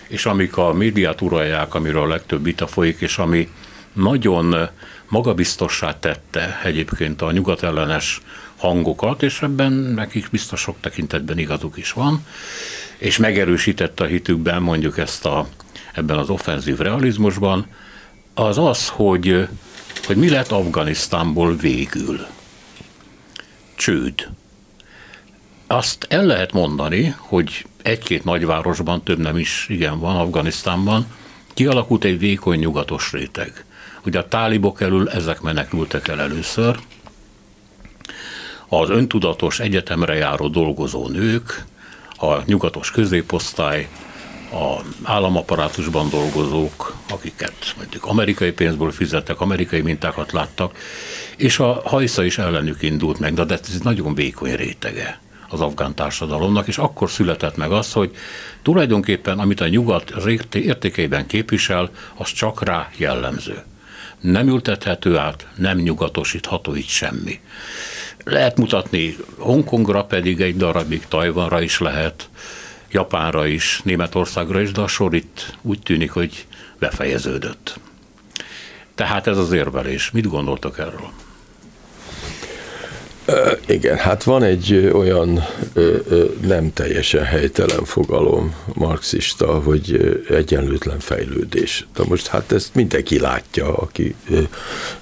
és 0.08 0.26
amik 0.26 0.56
a 0.56 0.72
médiát 0.72 1.20
uralják, 1.20 1.74
amiről 1.74 2.02
a 2.02 2.08
legtöbb 2.08 2.44
vita 2.44 2.66
folyik, 2.66 3.00
és 3.00 3.18
ami 3.18 3.48
nagyon 3.92 4.68
magabiztossá 5.08 5.98
tette 5.98 6.60
egyébként 6.64 7.22
a 7.22 7.32
nyugatellenes 7.32 8.20
hangokat, 8.62 9.22
és 9.22 9.42
ebben 9.42 9.72
nekik 9.72 10.30
biztos 10.30 10.60
sok 10.60 10.76
tekintetben 10.80 11.38
igazuk 11.38 11.76
is 11.76 11.92
van, 11.92 12.26
és 12.98 13.16
megerősítette 13.16 14.04
a 14.04 14.06
hitükben 14.06 14.62
mondjuk 14.62 14.98
ezt 14.98 15.26
a, 15.26 15.48
ebben 15.92 16.18
az 16.18 16.28
offenzív 16.28 16.78
realizmusban, 16.78 17.66
az 18.34 18.58
az, 18.58 18.88
hogy, 18.88 19.48
hogy 20.06 20.16
mi 20.16 20.28
lett 20.28 20.50
Afganisztánból 20.50 21.56
végül. 21.56 22.26
Csőd. 23.74 24.28
Azt 25.66 26.06
el 26.08 26.24
lehet 26.24 26.52
mondani, 26.52 27.14
hogy 27.18 27.66
egy-két 27.82 28.24
nagyvárosban, 28.24 29.02
több 29.02 29.18
nem 29.18 29.38
is 29.38 29.66
igen 29.68 29.98
van 29.98 30.16
Afganisztánban, 30.16 31.06
kialakult 31.54 32.04
egy 32.04 32.18
vékony 32.18 32.58
nyugatos 32.58 33.12
réteg. 33.12 33.64
Ugye 34.04 34.18
a 34.18 34.28
tálibok 34.28 34.80
elől 34.80 35.08
ezek 35.08 35.40
menekültek 35.40 36.08
el 36.08 36.20
először, 36.20 36.78
az 38.80 38.90
öntudatos 38.90 39.60
egyetemre 39.60 40.14
járó 40.14 40.48
dolgozó 40.48 41.08
nők, 41.08 41.64
a 42.16 42.36
nyugatos 42.44 42.90
középosztály, 42.90 43.88
a 44.52 44.82
államaparátusban 45.02 46.08
dolgozók, 46.10 46.96
akiket 47.10 47.74
mondjuk 47.76 48.04
amerikai 48.04 48.52
pénzből 48.52 48.90
fizettek, 48.92 49.40
amerikai 49.40 49.80
mintákat 49.80 50.32
láttak, 50.32 50.78
és 51.36 51.58
a 51.58 51.82
hajsza 51.84 52.24
is 52.24 52.38
ellenük 52.38 52.82
indult 52.82 53.18
meg, 53.18 53.34
de 53.34 53.54
ez 53.54 53.80
nagyon 53.82 54.14
vékony 54.14 54.54
rétege 54.54 55.20
az 55.48 55.60
afgán 55.60 55.94
társadalomnak, 55.94 56.66
és 56.66 56.78
akkor 56.78 57.10
született 57.10 57.56
meg 57.56 57.72
az, 57.72 57.92
hogy 57.92 58.10
tulajdonképpen 58.62 59.38
amit 59.38 59.60
a 59.60 59.68
nyugat 59.68 60.12
értékeiben 60.52 61.26
képvisel, 61.26 61.90
az 62.14 62.32
csak 62.32 62.64
rá 62.64 62.90
jellemző. 62.96 63.62
Nem 64.20 64.48
ültethető 64.48 65.16
át, 65.16 65.46
nem 65.56 65.78
nyugatosítható 65.78 66.74
itt 66.74 66.88
semmi. 66.88 67.40
Lehet 68.24 68.56
mutatni 68.56 69.16
Hongkongra, 69.38 70.04
pedig 70.04 70.40
egy 70.40 70.56
darabig 70.56 71.06
Tajvanra 71.08 71.60
is 71.60 71.78
lehet, 71.78 72.28
Japánra 72.90 73.46
is, 73.46 73.80
Németországra 73.84 74.60
is, 74.60 74.72
de 74.72 74.80
a 74.80 74.86
sor 74.86 75.14
itt 75.14 75.56
úgy 75.62 75.78
tűnik, 75.78 76.10
hogy 76.10 76.46
befejeződött. 76.78 77.80
Tehát 78.94 79.26
ez 79.26 79.38
az 79.38 79.52
érvelés. 79.52 80.10
Mit 80.10 80.28
gondoltak 80.28 80.78
erről? 80.78 81.10
Igen, 83.66 83.96
hát 83.96 84.22
van 84.22 84.42
egy 84.42 84.90
olyan 84.92 85.44
nem 86.40 86.72
teljesen 86.72 87.24
helytelen 87.24 87.84
fogalom 87.84 88.54
marxista, 88.74 89.46
hogy 89.46 90.16
egyenlőtlen 90.28 90.98
fejlődés. 90.98 91.86
De 91.96 92.02
most 92.08 92.26
hát 92.26 92.52
ezt 92.52 92.74
mindenki 92.74 93.18
látja, 93.18 93.76
aki 93.76 94.14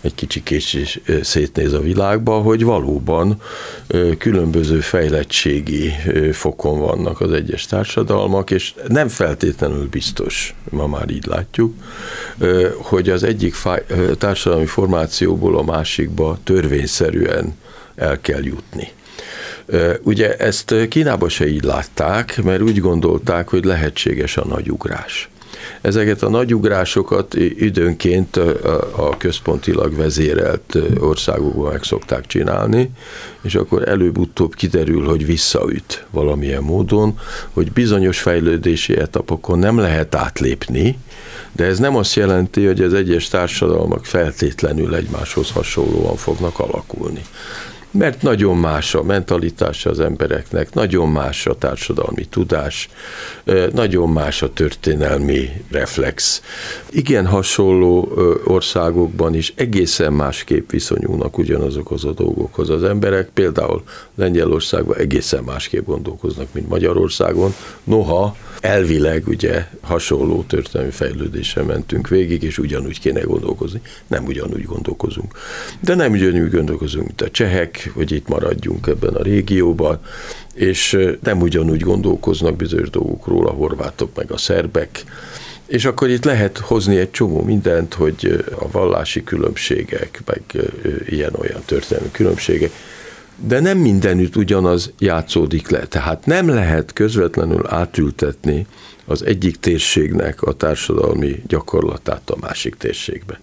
egy 0.01 0.15
kicsi 0.15 0.43
kés 0.43 1.01
szétnéz 1.23 1.73
a 1.73 1.81
világba, 1.81 2.41
hogy 2.41 2.65
valóban 2.65 3.43
különböző 4.19 4.81
fejlettségi 4.81 5.93
fokon 6.33 6.79
vannak 6.79 7.21
az 7.21 7.33
egyes 7.33 7.67
társadalmak, 7.67 8.51
és 8.51 8.75
nem 8.89 9.09
feltétlenül 9.09 9.89
biztos, 9.89 10.55
ma 10.71 10.87
már 10.87 11.11
így 11.11 11.27
látjuk, 11.27 11.75
hogy 12.77 13.11
az 13.11 13.23
egyik 13.23 13.57
társadalmi 14.19 14.67
formációból 14.67 15.59
a 15.59 15.63
másikba 15.63 16.39
törvényszerűen 16.45 17.55
el 18.01 18.21
kell 18.21 18.45
jutni. 18.45 18.89
Ugye 20.03 20.37
ezt 20.37 20.75
Kínába 20.89 21.29
se 21.29 21.47
így 21.47 21.65
látták, 21.65 22.43
mert 22.43 22.63
úgy 22.63 22.81
gondolták, 22.81 23.49
hogy 23.49 23.65
lehetséges 23.65 24.37
a 24.37 24.45
nagyugrás. 24.45 25.29
Ezeket 25.81 26.23
a 26.23 26.29
nagyugrásokat 26.29 27.35
időnként 27.59 28.37
a 28.97 29.17
központilag 29.19 29.97
vezérelt 29.97 30.79
országokban 30.99 31.73
meg 31.73 31.83
szokták 31.83 32.27
csinálni, 32.27 32.91
és 33.43 33.55
akkor 33.55 33.89
előbb-utóbb 33.89 34.55
kiderül, 34.55 35.05
hogy 35.05 35.27
visszaüt 35.27 36.07
valamilyen 36.11 36.63
módon, 36.63 37.19
hogy 37.53 37.73
bizonyos 37.73 38.21
fejlődési 38.21 38.97
etapokon 38.97 39.59
nem 39.59 39.79
lehet 39.79 40.15
átlépni, 40.15 40.99
de 41.53 41.65
ez 41.65 41.79
nem 41.79 41.97
azt 41.97 42.15
jelenti, 42.15 42.67
hogy 42.67 42.81
az 42.81 42.95
egyes 42.95 43.29
társadalmak 43.29 44.05
feltétlenül 44.05 44.95
egymáshoz 44.95 45.51
hasonlóan 45.51 46.17
fognak 46.17 46.59
alakulni 46.59 47.23
mert 47.91 48.23
nagyon 48.23 48.57
más 48.57 48.95
a 48.95 49.03
mentalitása 49.03 49.91
az 49.91 50.01
embereknek, 50.01 50.75
nagyon 50.75 51.09
más 51.09 51.47
a 51.47 51.55
társadalmi 51.55 52.25
tudás, 52.25 52.89
nagyon 53.73 54.09
más 54.09 54.43
a 54.43 54.53
történelmi 54.53 55.51
reflex. 55.71 56.43
Igen 56.91 57.27
hasonló 57.27 58.13
országokban 58.45 59.35
is 59.35 59.53
egészen 59.57 60.13
másképp 60.13 60.71
viszonyulnak 60.71 61.39
ugyanazokhoz 61.39 62.05
a 62.05 62.13
dolgokhoz 62.13 62.71
az 62.71 62.85
emberek, 62.85 63.29
például 63.35 63.83
Lengyelországban 64.15 64.97
egészen 64.97 65.45
másképp 65.45 65.87
gondolkoznak, 65.87 66.47
mint 66.53 66.69
Magyarországon, 66.69 67.55
noha 67.85 68.37
elvileg 68.61 69.29
ugye 69.29 69.67
hasonló 69.81 70.43
történelmi 70.43 70.93
fejlődésre 70.93 71.63
mentünk 71.63 72.09
végig, 72.09 72.43
és 72.43 72.59
ugyanúgy 72.59 73.01
kéne 73.01 73.21
gondolkozni. 73.21 73.81
Nem 74.07 74.25
ugyanúgy 74.25 74.65
gondolkozunk. 74.65 75.35
De 75.81 75.95
nem 75.95 76.13
ugyanúgy 76.13 76.51
gondolkozunk, 76.51 77.07
mint 77.07 77.21
a 77.21 77.31
csehek, 77.31 77.91
hogy 77.95 78.13
itt 78.13 78.29
maradjunk 78.29 78.87
ebben 78.87 79.15
a 79.15 79.23
régióban, 79.23 80.01
és 80.55 80.99
nem 81.23 81.41
ugyanúgy 81.41 81.81
gondolkoznak 81.81 82.57
bizonyos 82.57 82.91
dolgokról 82.91 83.47
a 83.47 83.51
horvátok 83.51 84.17
meg 84.17 84.31
a 84.31 84.39
szerbek, 84.39 85.05
és 85.67 85.85
akkor 85.85 86.09
itt 86.09 86.25
lehet 86.25 86.59
hozni 86.59 86.97
egy 86.97 87.11
csomó 87.11 87.43
mindent, 87.43 87.95
hogy 87.95 88.45
a 88.59 88.71
vallási 88.71 89.25
különbségek, 89.25 90.23
meg 90.27 90.43
ilyen-olyan 91.07 91.63
történelmi 91.65 92.11
különbségek, 92.11 92.71
de 93.47 93.61
nem 93.61 93.79
mindenütt 93.79 94.37
ugyanaz 94.37 94.93
játszódik 94.99 95.69
le. 95.69 95.87
Tehát 95.87 96.27
nem 96.27 96.49
lehet 96.49 96.93
közvetlenül 96.93 97.67
átültetni 97.67 98.67
az 99.05 99.25
egyik 99.25 99.57
térségnek 99.57 100.43
a 100.43 100.53
társadalmi 100.53 101.43
gyakorlatát 101.47 102.31
a 102.31 102.37
másik 102.41 102.75
térségbe. 102.75 103.41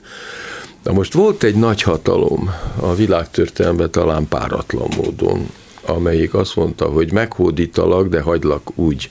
Na 0.83 0.91
most 0.91 1.13
volt 1.13 1.43
egy 1.43 1.55
nagy 1.55 1.81
hatalom 1.81 2.49
a 2.79 2.95
világtörténelemben 2.95 3.91
talán 3.91 4.27
páratlan 4.27 4.89
módon, 4.97 5.49
amelyik 5.85 6.33
azt 6.33 6.55
mondta, 6.55 6.85
hogy 6.85 7.11
meghódítalak, 7.11 8.07
de 8.07 8.21
hagylak 8.21 8.77
úgy, 8.77 9.09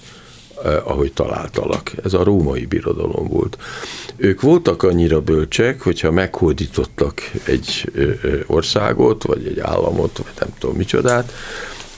ahogy 0.84 1.12
találtalak. 1.12 1.92
Ez 2.04 2.14
a 2.14 2.24
római 2.24 2.66
birodalom 2.66 3.28
volt. 3.28 3.58
Ők 4.16 4.40
voltak 4.40 4.82
annyira 4.82 5.20
bölcsek, 5.20 5.80
hogyha 5.80 6.10
meghódítottak 6.10 7.20
egy 7.44 7.92
országot, 8.46 9.22
vagy 9.22 9.46
egy 9.46 9.60
államot, 9.60 10.16
vagy 10.16 10.32
nem 10.38 10.48
tudom 10.58 10.76
micsodát, 10.76 11.32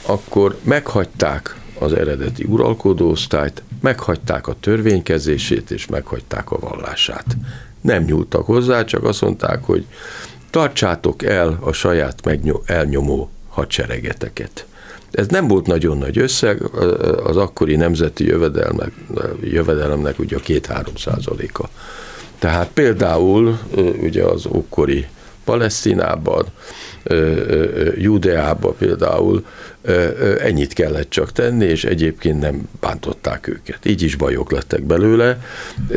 akkor 0.06 0.56
meghagyták 0.62 1.56
az 1.78 1.92
eredeti 1.92 2.44
uralkodóosztályt, 2.44 3.62
meghagyták 3.80 4.46
a 4.46 4.56
törvénykezését, 4.60 5.70
és 5.70 5.86
meghagyták 5.86 6.50
a 6.50 6.58
vallását. 6.58 7.36
Nem 7.80 8.02
nyúltak 8.02 8.46
hozzá, 8.46 8.84
csak 8.84 9.04
azt 9.04 9.20
mondták, 9.20 9.64
hogy 9.64 9.86
tartsátok 10.50 11.22
el 11.22 11.58
a 11.60 11.72
saját 11.72 12.38
elnyomó 12.66 13.30
hadseregeteket. 13.48 14.66
Ez 15.10 15.26
nem 15.26 15.48
volt 15.48 15.66
nagyon 15.66 15.98
nagy 15.98 16.18
összeg, 16.18 16.62
az 17.24 17.36
akkori 17.36 17.76
nemzeti 17.76 18.26
jövedelmek, 18.26 18.92
jövedelemnek 19.42 20.18
ugye 20.18 20.36
a 20.36 20.40
két-három 20.40 20.96
százaléka. 20.96 21.68
Tehát 22.38 22.68
például 22.74 23.58
ugye 24.00 24.22
az 24.22 24.46
ókori 24.46 25.06
Palesztinában, 25.44 26.46
Judeában 27.96 28.74
például 28.78 29.44
ennyit 30.38 30.72
kellett 30.72 31.10
csak 31.10 31.32
tenni, 31.32 31.64
és 31.64 31.84
egyébként 31.84 32.40
nem 32.40 32.68
bántották 32.80 33.46
őket. 33.48 33.84
Így 33.84 34.02
is 34.02 34.16
bajok 34.16 34.52
lettek 34.52 34.82
belőle, 34.82 35.42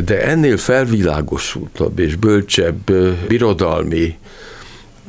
de 0.06 0.22
ennél 0.22 0.58
felvilágosultabb 0.58 2.00
és 2.00 2.16
bölcsebb 2.16 2.92
birodalmi 3.28 4.18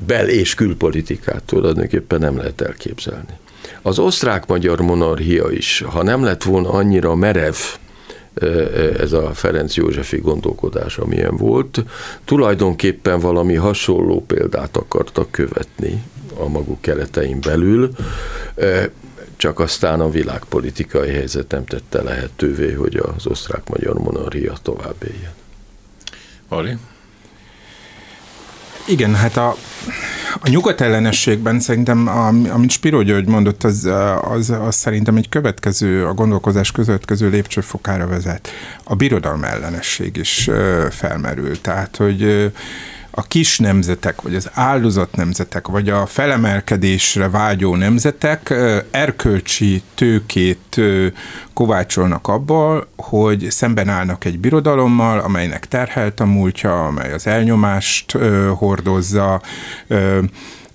bel- 0.07 0.29
és 0.29 0.55
külpolitikát 0.55 1.43
tulajdonképpen 1.43 2.21
nem 2.21 2.37
lehet 2.37 2.61
elképzelni. 2.61 3.39
Az 3.83 3.99
osztrák-magyar 3.99 4.81
monarchia 4.81 5.51
is, 5.51 5.85
ha 5.87 6.03
nem 6.03 6.23
lett 6.25 6.43
volna 6.43 6.71
annyira 6.71 7.15
merev, 7.15 7.55
ez 8.99 9.13
a 9.13 9.31
Ferenc 9.35 9.75
Józsefi 9.75 10.19
gondolkodás, 10.19 10.99
amilyen 10.99 11.37
volt, 11.37 11.85
tulajdonképpen 12.25 13.21
valami 13.21 13.55
hasonló 13.55 14.25
példát 14.27 14.77
akartak 14.77 15.31
követni 15.31 16.03
a 16.39 16.49
maguk 16.49 16.81
keretein 16.81 17.41
belül, 17.41 17.91
csak 19.37 19.61
aztán 19.61 20.01
a 20.01 20.11
világpolitikai 20.11 21.11
helyzet 21.11 21.51
nem 21.51 21.65
tette 21.65 22.03
lehetővé, 22.03 22.73
hogy 22.73 22.97
az 22.97 23.27
osztrák-magyar 23.27 23.95
monarchia 23.95 24.53
tovább 24.63 24.97
éljen. 25.15 25.33
Ali? 26.49 26.77
Igen, 28.87 29.15
hát 29.15 29.37
a, 29.37 29.57
a 30.41 30.49
nyugatellenességben 30.49 31.61
szerintem, 31.61 32.09
amit 32.53 32.71
Spiro 32.71 33.03
György 33.03 33.29
mondott, 33.29 33.65
az, 33.65 33.89
az, 34.21 34.51
az 34.51 34.75
szerintem 34.75 35.17
egy 35.17 35.29
következő, 35.29 36.07
a 36.07 36.15
gondolkozás 36.15 36.73
következő 36.73 37.29
lépcsőfokára 37.29 38.07
vezet. 38.07 38.49
A 38.85 38.95
birodalom 38.95 39.45
ellenesség 39.45 40.17
is 40.17 40.51
felmerül. 40.91 41.61
Tehát, 41.61 41.97
hogy 41.97 42.53
a 43.15 43.23
kis 43.23 43.59
nemzetek, 43.59 44.23
vagy 44.23 44.35
az 44.35 44.51
áldozat 44.53 45.17
nemzetek, 45.17 45.67
vagy 45.67 45.89
a 45.89 46.07
felemelkedésre 46.07 47.29
vágyó 47.29 47.77
nemzetek 47.77 48.55
erkölcsi 48.91 49.83
tőkét 49.95 50.81
kovácsolnak 51.53 52.29
abból, 52.29 52.89
hogy 52.97 53.47
szemben 53.51 53.89
állnak 53.89 54.25
egy 54.25 54.39
birodalommal, 54.39 55.19
amelynek 55.19 55.67
terhelt 55.67 56.21
a 56.21 56.25
múltja, 56.25 56.87
amely 56.87 57.13
az 57.13 57.27
elnyomást 57.27 58.19
hordozza, 58.57 59.43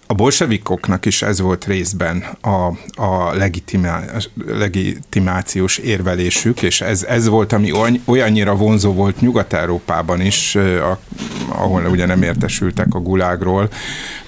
a 0.08 0.14
bolsevikoknak 0.14 1.06
is 1.06 1.22
ez 1.22 1.42
volt 1.42 1.66
részben 1.66 2.24
a, 2.42 2.66
a 3.04 3.34
legitimá, 3.34 4.04
legitimációs 4.46 5.78
érvelésük, 5.78 6.62
és 6.62 6.82
ez, 6.82 7.04
ez 7.04 7.28
volt, 7.28 7.54
ami 7.54 7.72
olyannyira 8.06 8.56
vonzó 8.56 8.94
volt 8.94 9.22
Nyugat-Európában 9.22 10.22
is, 10.22 10.56
a, 10.56 11.00
ahol 11.48 11.86
ugye 11.86 12.06
nem 12.06 12.22
értesültek 12.22 12.88
a 12.94 13.00
gulágról, 13.00 13.70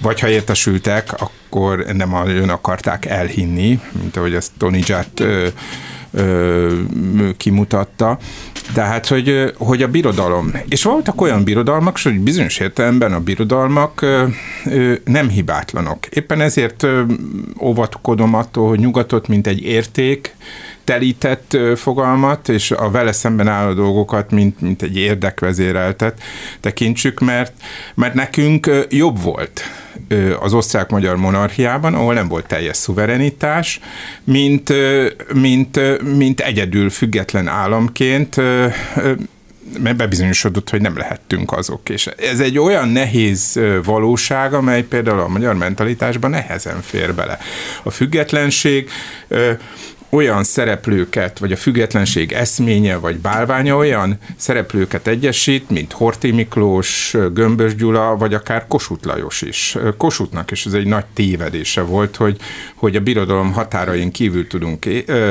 vagy 0.00 0.20
ha 0.20 0.28
értesültek, 0.28 1.12
akkor 1.18 1.78
nem 1.92 2.10
nagyon 2.10 2.48
akarták 2.48 3.06
elhinni, 3.06 3.80
mint 4.00 4.16
ahogy 4.16 4.34
ezt 4.34 4.52
Tony 4.58 4.82
Jatt 6.12 7.36
kimutatta. 7.36 8.18
Tehát, 8.74 9.06
hogy, 9.06 9.52
hogy 9.56 9.82
a 9.82 9.88
birodalom, 9.88 10.52
és 10.68 10.82
voltak 10.82 11.20
olyan 11.20 11.44
birodalmak, 11.44 11.98
hogy 12.02 12.20
bizonyos 12.20 12.58
értelemben 12.58 13.12
a 13.12 13.20
birodalmak 13.20 14.06
nem 15.04 15.28
hibátlanok. 15.28 16.06
Éppen 16.06 16.40
ezért 16.40 16.86
óvatkodom 17.60 18.34
attól, 18.34 18.68
hogy 18.68 18.78
nyugatot, 18.78 19.28
mint 19.28 19.46
egy 19.46 19.62
érték, 19.62 20.34
telített 20.90 21.56
fogalmat, 21.76 22.48
és 22.48 22.70
a 22.70 22.90
vele 22.90 23.12
szemben 23.12 23.48
álló 23.48 23.72
dolgokat, 23.72 24.30
mint, 24.30 24.60
mint 24.60 24.82
egy 24.82 24.96
érdekvezéreltet 24.96 26.22
tekintsük, 26.60 27.20
mert, 27.20 27.52
mert 27.94 28.14
nekünk 28.14 28.70
jobb 28.88 29.22
volt 29.22 29.62
az 30.40 30.52
osztrák-magyar 30.52 31.16
monarchiában, 31.16 31.94
ahol 31.94 32.14
nem 32.14 32.28
volt 32.28 32.46
teljes 32.46 32.76
szuverenitás, 32.76 33.80
mint, 34.24 34.72
mint, 35.34 35.80
mint 36.16 36.40
egyedül 36.40 36.90
független 36.90 37.48
államként 37.48 38.36
mert 39.82 39.96
bebizonyosodott, 39.96 40.70
hogy 40.70 40.80
nem 40.80 40.96
lehettünk 40.96 41.52
azok. 41.52 41.88
És 41.88 42.06
ez 42.06 42.40
egy 42.40 42.58
olyan 42.58 42.88
nehéz 42.88 43.60
valóság, 43.84 44.54
amely 44.54 44.82
például 44.82 45.20
a 45.20 45.28
magyar 45.28 45.54
mentalitásban 45.54 46.30
nehezen 46.30 46.80
fér 46.82 47.14
bele. 47.14 47.38
A 47.82 47.90
függetlenség 47.90 48.90
olyan 50.10 50.44
szereplőket, 50.44 51.38
vagy 51.38 51.52
a 51.52 51.56
függetlenség 51.56 52.32
eszménye, 52.32 52.96
vagy 52.96 53.16
bálványa 53.16 53.76
olyan 53.76 54.18
szereplőket 54.36 55.06
egyesít, 55.06 55.70
mint 55.70 55.92
Horti 55.92 56.30
Miklós, 56.30 57.16
Gömbös 57.32 57.74
Gyula, 57.74 58.16
vagy 58.16 58.34
akár 58.34 58.66
Kossuth 58.68 59.06
Lajos 59.06 59.42
is. 59.42 59.76
Kossuthnak 59.96 60.50
is 60.50 60.66
ez 60.66 60.72
egy 60.72 60.86
nagy 60.86 61.04
tévedése 61.14 61.80
volt, 61.80 62.16
hogy, 62.16 62.36
hogy 62.74 62.96
a 62.96 63.00
birodalom 63.00 63.52
határain 63.52 64.10
kívül 64.10 64.46
tudunk 64.46 64.84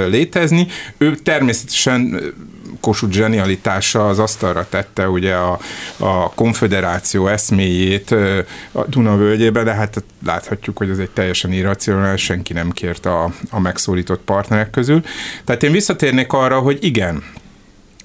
létezni. 0.07 0.67
Ő 0.97 1.15
természetesen 1.15 2.19
Kossuth 2.79 3.13
zsenialitása 3.13 4.07
az 4.07 4.19
asztalra 4.19 4.65
tette 4.69 5.09
ugye 5.09 5.33
a, 5.33 5.59
a 5.97 6.29
konfederáció 6.33 7.27
eszméjét 7.27 8.11
a 8.71 8.85
Duna 8.87 9.17
völgyében, 9.17 9.65
de 9.65 9.73
hát 9.73 10.03
láthatjuk, 10.25 10.77
hogy 10.77 10.89
ez 10.89 10.97
egy 10.97 11.09
teljesen 11.09 11.51
irracionális, 11.51 12.23
senki 12.23 12.53
nem 12.53 12.71
kért 12.71 13.05
a, 13.05 13.33
a 13.49 13.59
megszólított 13.59 14.21
partnerek 14.21 14.69
közül. 14.69 15.03
Tehát 15.45 15.63
én 15.63 15.71
visszatérnék 15.71 16.33
arra, 16.33 16.59
hogy 16.59 16.77
igen, 16.81 17.23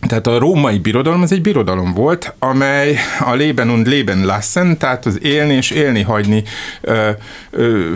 tehát 0.07 0.27
a 0.27 0.38
római 0.38 0.79
birodalom 0.79 1.23
az 1.23 1.33
egy 1.33 1.40
birodalom 1.40 1.93
volt, 1.93 2.35
amely 2.38 2.99
a 3.21 3.35
leben 3.35 3.69
und 3.69 3.87
leben 3.87 4.25
lassen, 4.25 4.79
tehát 4.79 5.07
az 5.07 5.23
élni 5.23 5.55
és 5.55 5.71
élni 5.71 6.03
hagyni 6.03 6.43
ö, 6.81 7.11
ö, 7.51 7.93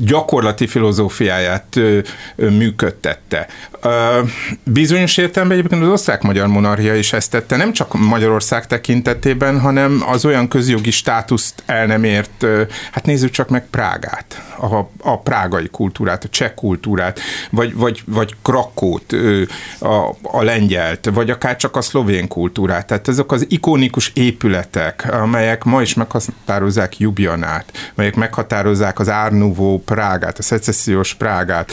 gyakorlati 0.00 0.66
filozófiáját 0.66 1.76
ö, 1.76 1.98
ö, 2.36 2.50
működtette. 2.50 3.46
Ö, 3.82 4.20
bizonyos 4.64 5.16
értelemben 5.16 5.58
egyébként 5.58 5.82
az 5.82 5.88
osztrák-magyar 5.88 6.46
monarchia 6.46 6.94
is 6.94 7.12
ezt 7.12 7.30
tette, 7.30 7.56
nem 7.56 7.72
csak 7.72 7.94
Magyarország 7.98 8.66
tekintetében, 8.66 9.60
hanem 9.60 10.02
az 10.06 10.24
olyan 10.24 10.48
közjogi 10.48 10.90
státuszt 10.90 11.62
el 11.66 11.86
nem 11.86 12.04
ért, 12.04 12.42
ö, 12.42 12.62
hát 12.92 13.06
nézzük 13.06 13.30
csak 13.30 13.48
meg 13.48 13.66
Prágát, 13.70 14.42
a, 14.60 14.76
a 15.00 15.20
prágai 15.20 15.68
kultúrát, 15.70 16.24
a 16.24 16.28
cseh 16.28 16.50
kultúrát, 16.54 17.20
vagy, 17.50 17.74
vagy, 17.74 18.02
vagy 18.06 18.34
Krakót, 18.42 19.12
ö, 19.12 19.42
a, 19.78 20.16
a 20.22 20.42
lengyelt, 20.42 21.10
vagy 21.12 21.30
akár 21.30 21.47
akár 21.48 21.60
csak 21.60 21.76
a 21.76 21.80
szlovén 21.80 22.28
kultúrát. 22.28 22.86
Tehát 22.86 23.08
ezek 23.08 23.32
az 23.32 23.46
ikonikus 23.48 24.10
épületek, 24.14 25.08
amelyek 25.12 25.64
ma 25.64 25.82
is 25.82 25.94
meghatározzák 25.94 26.98
Jubjanát, 26.98 27.92
amelyek 27.96 28.14
meghatározzák 28.14 28.98
az 28.98 29.08
Árnuvó 29.08 29.82
Prágát, 29.84 30.38
a 30.38 30.42
szecessziós 30.42 31.14
Prágát, 31.14 31.72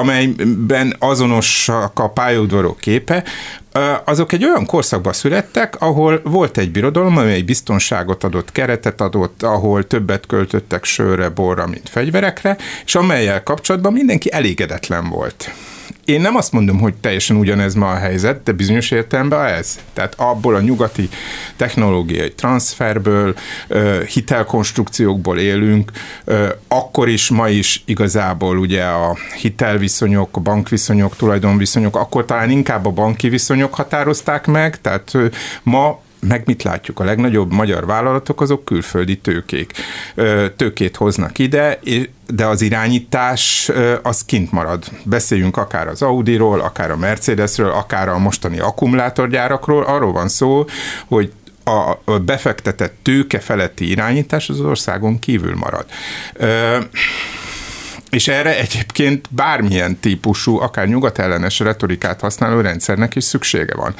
amelyben 0.00 0.96
azonosak 0.98 1.98
a 1.98 2.08
pályaudvarok 2.08 2.78
képe, 2.78 3.24
azok 4.04 4.32
egy 4.32 4.44
olyan 4.44 4.66
korszakban 4.66 5.12
születtek, 5.12 5.80
ahol 5.80 6.20
volt 6.24 6.58
egy 6.58 6.70
birodalom, 6.70 7.16
amely 7.16 7.42
biztonságot 7.42 8.24
adott, 8.24 8.52
keretet 8.52 9.00
adott, 9.00 9.42
ahol 9.42 9.86
többet 9.86 10.26
költöttek 10.26 10.84
sörre, 10.84 11.28
borra, 11.28 11.66
mint 11.66 11.88
fegyverekre, 11.88 12.56
és 12.84 12.94
amelyel 12.94 13.42
kapcsolatban 13.42 13.92
mindenki 13.92 14.32
elégedetlen 14.32 15.08
volt. 15.08 15.50
Én 16.04 16.20
nem 16.20 16.36
azt 16.36 16.52
mondom, 16.52 16.78
hogy 16.78 16.94
teljesen 16.94 17.36
ugyanez 17.36 17.74
ma 17.74 17.90
a 17.90 17.96
helyzet, 17.96 18.42
de 18.42 18.52
bizonyos 18.52 18.90
értelemben 18.90 19.44
ez. 19.44 19.78
Tehát 19.92 20.14
abból 20.16 20.54
a 20.54 20.60
nyugati 20.60 21.08
technológiai 21.56 22.32
transferből, 22.32 23.34
hitelkonstrukciókból 24.06 25.38
élünk, 25.38 25.90
akkor 26.68 27.08
is, 27.08 27.28
ma 27.28 27.48
is 27.48 27.82
igazából 27.86 28.58
ugye 28.58 28.84
a 28.84 29.16
hitelviszonyok, 29.40 30.36
a 30.36 30.40
bankviszonyok, 30.40 31.16
tulajdonviszonyok, 31.16 31.96
akkor 31.96 32.24
talán 32.24 32.50
inkább 32.50 32.86
a 32.86 32.90
banki 32.90 33.28
viszonyok 33.28 33.74
határozták 33.74 34.46
meg, 34.46 34.80
tehát 34.80 35.12
ma 35.62 36.00
meg 36.26 36.42
mit 36.44 36.62
látjuk? 36.62 37.00
A 37.00 37.04
legnagyobb 37.04 37.52
magyar 37.52 37.86
vállalatok 37.86 38.40
azok 38.40 38.64
külföldi 38.64 39.18
tőkék. 39.18 39.72
Tőkét 40.56 40.96
hoznak 40.96 41.38
ide, 41.38 41.78
de 42.26 42.46
az 42.46 42.60
irányítás 42.60 43.70
az 44.02 44.24
kint 44.24 44.52
marad. 44.52 44.84
Beszéljünk 45.04 45.56
akár 45.56 45.88
az 45.88 46.02
Audiról, 46.02 46.60
akár 46.60 46.90
a 46.90 46.96
Mercedesről, 46.96 47.70
akár 47.70 48.08
a 48.08 48.18
mostani 48.18 48.58
akkumulátorgyárakról. 48.58 49.82
Arról 49.82 50.12
van 50.12 50.28
szó, 50.28 50.64
hogy 51.06 51.32
a 51.64 52.18
befektetett 52.18 52.94
tőke 53.02 53.38
feletti 53.38 53.90
irányítás 53.90 54.48
az 54.48 54.60
országon 54.60 55.18
kívül 55.18 55.56
marad. 55.56 55.86
És 58.12 58.28
erre 58.28 58.58
egyébként 58.58 59.28
bármilyen 59.30 59.98
típusú, 60.00 60.60
akár 60.60 60.88
nyugatellenes 60.88 61.58
retorikát 61.58 62.20
használó 62.20 62.60
rendszernek 62.60 63.14
is 63.14 63.24
szüksége 63.24 63.74
van. 63.74 63.94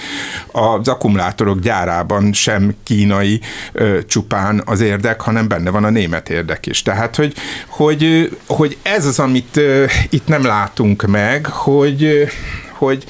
Az 0.47 0.89
akkumulátorok 0.89 1.61
gyárában 1.61 2.33
sem 2.33 2.75
kínai 2.85 3.41
ö, 3.73 3.99
csupán 4.07 4.63
az 4.65 4.81
érdek, 4.81 5.21
hanem 5.21 5.49
benne 5.49 5.71
van 5.71 5.85
a 5.85 5.91
német 5.91 6.29
érdek 6.31 6.67
is. 6.67 6.83
Tehát, 6.83 7.17
hogy, 7.17 7.35
hogy, 7.67 8.31
hogy 8.47 8.79
ez 8.83 9.07
az, 9.07 9.19
amit 9.19 9.57
ö, 9.57 9.85
itt 10.11 10.27
nem 10.27 10.45
látunk 10.45 11.07
meg, 11.07 11.47
hogy, 11.47 12.29
hogy 12.73 13.05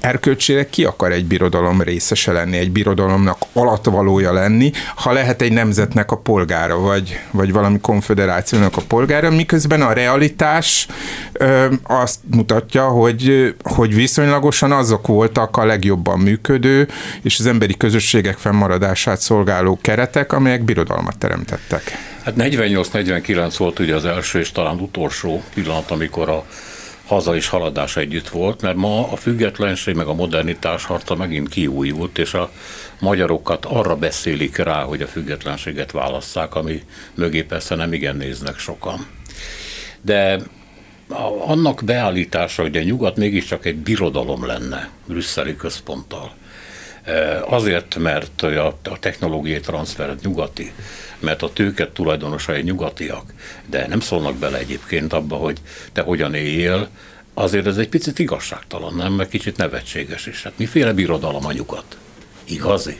erkölcsileg 0.00 0.70
ki 0.70 0.84
akar 0.84 1.12
egy 1.12 1.24
birodalom 1.24 1.82
részese 1.82 2.32
lenni, 2.32 2.56
egy 2.56 2.70
birodalomnak 2.70 3.38
alatvalója 3.52 4.32
lenni, 4.32 4.70
ha 4.96 5.12
lehet 5.12 5.42
egy 5.42 5.52
nemzetnek 5.52 6.10
a 6.10 6.16
polgára, 6.16 6.78
vagy, 6.78 7.20
vagy 7.30 7.52
valami 7.52 7.80
konfederációnak 7.80 8.76
a 8.76 8.82
polgára, 8.88 9.30
miközben 9.30 9.82
a 9.82 9.92
realitás 9.92 10.86
ö, 11.32 11.66
azt 11.82 12.18
mutatja, 12.30 12.88
hogy, 12.88 13.54
hogy 13.62 13.94
viszonylagosan 13.94 14.72
azok 14.72 15.06
voltak 15.06 15.56
a 15.56 15.64
legjobban 15.64 16.18
működő, 16.18 16.88
és 17.22 17.38
az 17.38 17.46
emberi 17.46 17.76
közösségek 17.76 18.36
fennmaradását 18.36 19.20
szolgáló 19.20 19.78
keretek, 19.82 20.32
amelyek 20.32 20.62
birodalmat 20.62 21.18
teremtettek. 21.18 21.82
Hát 22.22 22.34
48-49 22.38 23.54
volt 23.58 23.78
ugye 23.78 23.94
az 23.94 24.04
első 24.04 24.38
és 24.38 24.52
talán 24.52 24.78
utolsó 24.78 25.42
pillanat, 25.54 25.90
amikor 25.90 26.28
a 26.28 26.44
haza 27.08 27.36
is 27.36 27.48
haladás 27.48 27.96
együtt 27.96 28.28
volt, 28.28 28.62
mert 28.62 28.76
ma 28.76 29.12
a 29.12 29.16
függetlenség 29.16 29.94
meg 29.94 30.06
a 30.06 30.14
modernitás 30.14 30.84
harca 30.84 31.14
megint 31.14 31.48
kiújult, 31.48 32.18
és 32.18 32.34
a 32.34 32.50
magyarokat 33.00 33.64
arra 33.64 33.96
beszélik 33.96 34.56
rá, 34.56 34.82
hogy 34.82 35.02
a 35.02 35.06
függetlenséget 35.06 35.90
válasszák, 35.90 36.54
ami 36.54 36.82
mögé 37.14 37.42
persze 37.42 37.74
nem 37.74 37.92
igen 37.92 38.16
néznek 38.16 38.58
sokan. 38.58 39.06
De 40.00 40.38
annak 41.46 41.84
beállítása, 41.84 42.62
hogy 42.62 42.76
a 42.76 42.82
nyugat 42.82 43.16
mégiscsak 43.16 43.66
egy 43.66 43.76
birodalom 43.76 44.46
lenne 44.46 44.90
brüsszeli 45.06 45.56
központtal, 45.56 46.32
eh, 47.02 47.52
azért, 47.52 47.96
mert 47.96 48.42
a 48.42 48.98
technológiai 49.00 49.60
transfer 49.60 50.14
nyugati, 50.22 50.72
mert 51.20 51.42
a 51.42 51.52
tőket 51.52 51.90
tulajdonosai 51.90 52.62
nyugatiak, 52.62 53.32
de 53.66 53.86
nem 53.88 54.00
szólnak 54.00 54.36
bele 54.36 54.58
egyébként 54.58 55.12
abba, 55.12 55.36
hogy 55.36 55.58
te 55.92 56.02
hogyan 56.02 56.34
éljél, 56.34 56.88
azért 57.34 57.66
ez 57.66 57.76
egy 57.76 57.88
picit 57.88 58.18
igazságtalan, 58.18 58.94
nem? 58.94 59.12
Meg 59.12 59.28
kicsit 59.28 59.56
nevetséges 59.56 60.26
is. 60.26 60.42
Hát 60.42 60.52
miféle 60.56 60.92
birodalom 60.92 61.46
a 61.46 61.52
nyugat? 61.52 61.96
Igazi? 62.44 62.96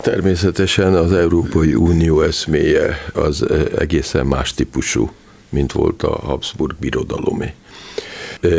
Természetesen 0.00 0.94
az 0.94 1.12
Európai 1.12 1.74
Unió 1.74 2.22
eszméje 2.22 3.04
az 3.14 3.46
egészen 3.78 4.26
más 4.26 4.54
típusú, 4.54 5.10
mint 5.48 5.72
volt 5.72 6.02
a 6.02 6.10
Habsburg 6.10 6.76
birodalomé. 6.78 7.54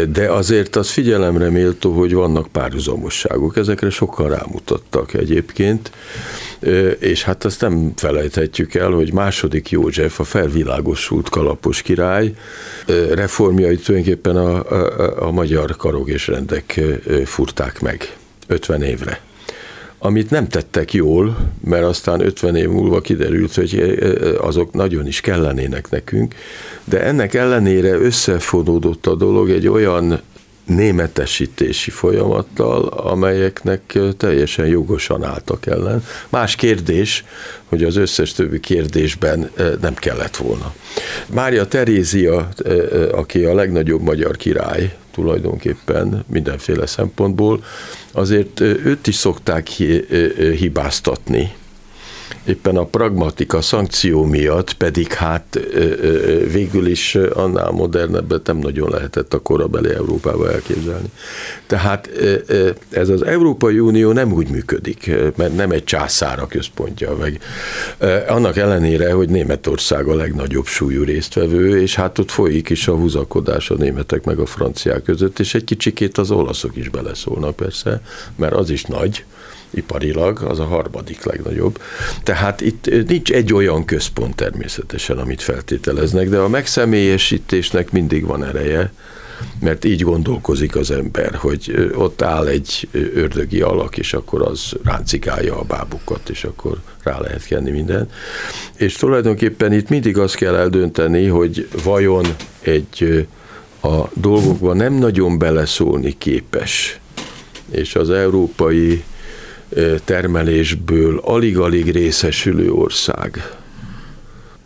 De 0.10 0.32
azért 0.32 0.76
az 0.76 0.90
figyelemre 0.90 1.50
méltó, 1.50 1.92
hogy 1.92 2.14
vannak 2.14 2.48
párhuzamosságok. 2.48 3.58
Ezekre 3.58 3.90
sokan 3.90 4.30
rámutattak 4.30 5.14
egyébként, 5.14 5.92
és 7.00 7.24
hát 7.24 7.46
azt 7.46 7.62
nem 7.62 7.92
felejthetjük 7.96 8.74
el, 8.74 8.92
hogy 8.92 9.14
második 9.14 9.70
József, 9.70 10.20
a 10.20 10.24
felvilágosult 10.24 11.30
kalapos 11.30 11.82
király 11.82 12.34
reformjait 13.14 13.84
tulajdonképpen 13.84 14.36
a, 14.36 14.72
a, 14.72 15.28
a 15.28 15.32
magyar 15.32 15.76
karog 15.76 16.10
és 16.10 16.28
rendek 16.28 16.82
furták 17.26 17.82
meg 17.82 18.16
50 18.48 18.82
évre. 18.82 19.20
Amit 19.98 20.30
nem 20.30 20.48
tettek 20.48 20.94
jól, 20.94 21.38
mert 21.64 21.84
aztán 21.84 22.22
50 22.22 22.56
év 22.56 22.70
múlva 22.70 23.02
kiderült, 23.02 23.56
hogy 23.56 24.00
azok 24.38 24.74
nagyon 24.74 25.08
is 25.08 25.22
kellenének 25.22 25.90
nekünk, 25.90 26.36
de 26.84 27.04
ennek 27.04 27.34
ellenére 27.34 27.98
összefonódott 27.98 29.06
a 29.08 29.16
dolog 29.16 29.50
egy 29.50 29.68
olyan 29.68 30.22
németesítési 30.66 31.92
folyamattal, 31.92 32.84
amelyeknek 32.88 33.98
teljesen 34.18 34.68
jogosan 34.68 35.24
álltak 35.24 35.66
ellen. 35.66 36.04
Más 36.30 36.56
kérdés, 36.56 37.24
hogy 37.66 37.84
az 37.84 37.96
összes 37.96 38.34
többi 38.34 38.60
kérdésben 38.60 39.52
nem 39.82 39.94
kellett 39.94 40.36
volna. 40.36 40.74
Mária 41.34 41.68
Terézia, 41.68 42.50
aki 43.12 43.44
a 43.44 43.54
legnagyobb 43.54 44.02
magyar 44.02 44.36
király, 44.36 44.96
tulajdonképpen 45.12 46.26
mindenféle 46.28 46.86
szempontból, 46.86 47.64
azért 48.12 48.60
őt 48.60 49.08
is 49.08 49.16
szokták 49.16 49.68
hibáztatni 50.58 51.52
éppen 52.46 52.78
a 52.78 52.84
pragmatika 52.86 53.62
szankció 53.62 54.26
miatt 54.26 54.74
pedig 54.74 55.14
hát 55.14 55.60
végül 56.52 56.88
is 56.88 57.16
annál 57.16 57.72
modernebbet 57.72 58.46
nem 58.46 58.58
nagyon 58.58 58.90
lehetett 58.90 59.34
a 59.34 59.40
korabeli 59.40 59.90
Európába 59.90 60.52
elképzelni. 60.52 61.08
Tehát 61.68 62.10
ez 62.90 63.10
az 63.10 63.26
Európai 63.26 63.80
Unió 63.80 64.12
nem 64.12 64.34
úgy 64.34 64.50
működik, 64.50 65.12
mert 65.36 65.56
nem 65.56 65.72
egy 65.72 65.84
császár 65.84 66.40
a 66.40 66.48
központja, 66.48 67.16
meg 67.16 67.40
annak 68.28 68.58
ellenére, 68.58 69.12
hogy 69.12 69.30
Németország 69.30 70.08
a 70.08 70.16
legnagyobb 70.16 70.66
súlyú 70.66 71.04
résztvevő, 71.04 71.82
és 71.82 71.96
hát 71.96 72.20
ott 72.20 72.32
folyik 72.32 72.70
is 72.70 72.88
a 72.88 72.96
húzakodás 72.96 73.70
a 73.70 73.76
németek 73.76 74.24
meg 74.24 74.40
a 74.40 74.46
franciák 74.46 75.04
között, 75.04 75.40
és 75.40 75.56
egy 75.56 75.64
kicsikét 75.64 76.18
az 76.18 76.32
olaszok 76.32 76.76
is 76.76 76.90
beleszólnak 76.90 77.56
persze, 77.56 78.02
mert 78.36 78.54
az 78.54 78.70
is 78.70 78.84
nagy, 78.84 79.26
iparilag, 79.76 80.42
az 80.42 80.60
a 80.60 80.66
harmadik 80.66 81.24
legnagyobb. 81.24 81.80
Tehát 82.24 82.62
itt 82.62 83.08
nincs 83.08 83.32
egy 83.32 83.54
olyan 83.54 83.86
központ 83.86 84.36
természetesen, 84.36 85.18
amit 85.18 85.42
feltételeznek, 85.42 86.30
de 86.30 86.38
a 86.38 86.48
megszemélyesítésnek 86.48 87.92
mindig 87.92 88.26
van 88.26 88.44
ereje, 88.44 88.92
mert 89.60 89.86
így 89.86 90.02
gondolkozik 90.02 90.76
az 90.76 90.92
ember, 90.92 91.36
hogy 91.36 91.92
ott 91.96 92.22
áll 92.22 92.48
egy 92.48 92.88
ördögi 92.92 93.62
alak, 93.62 93.98
és 93.98 94.14
akkor 94.14 94.42
az 94.42 94.74
ráncikálja 94.84 95.60
a 95.60 95.64
bábukat, 95.64 96.30
és 96.30 96.44
akkor 96.44 96.82
rá 97.04 97.20
lehet 97.20 97.46
kenni 97.46 97.72
minden. 97.72 98.10
És 98.76 98.96
tulajdonképpen 98.96 99.74
itt 99.74 99.90
mindig 99.90 100.18
azt 100.18 100.36
kell 100.36 100.56
eldönteni, 100.56 101.26
hogy 101.26 101.68
vajon 101.84 102.26
egy 102.62 103.28
a 103.82 104.10
dolgokban 104.14 104.76
nem 104.78 104.94
nagyon 104.94 105.38
beleszólni 105.38 106.18
képes, 106.18 107.00
és 107.72 107.96
az 107.96 108.10
európai 108.10 109.04
termelésből 110.04 111.18
alig-alig 111.18 111.92
részesülő 111.92 112.72
ország 112.72 113.56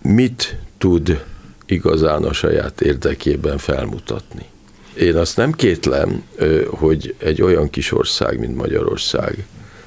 mit 0.01 0.55
tud 0.77 1.23
igazán 1.65 2.23
a 2.23 2.33
saját 2.33 2.81
érdekében 2.81 3.57
felmutatni? 3.57 4.45
Én 4.93 5.15
azt 5.15 5.37
nem 5.37 5.51
kétlem, 5.51 6.23
hogy 6.67 7.15
egy 7.17 7.41
olyan 7.41 7.69
kis 7.69 7.91
ország, 7.91 8.39
mint 8.39 8.55
Magyarország 8.55 9.45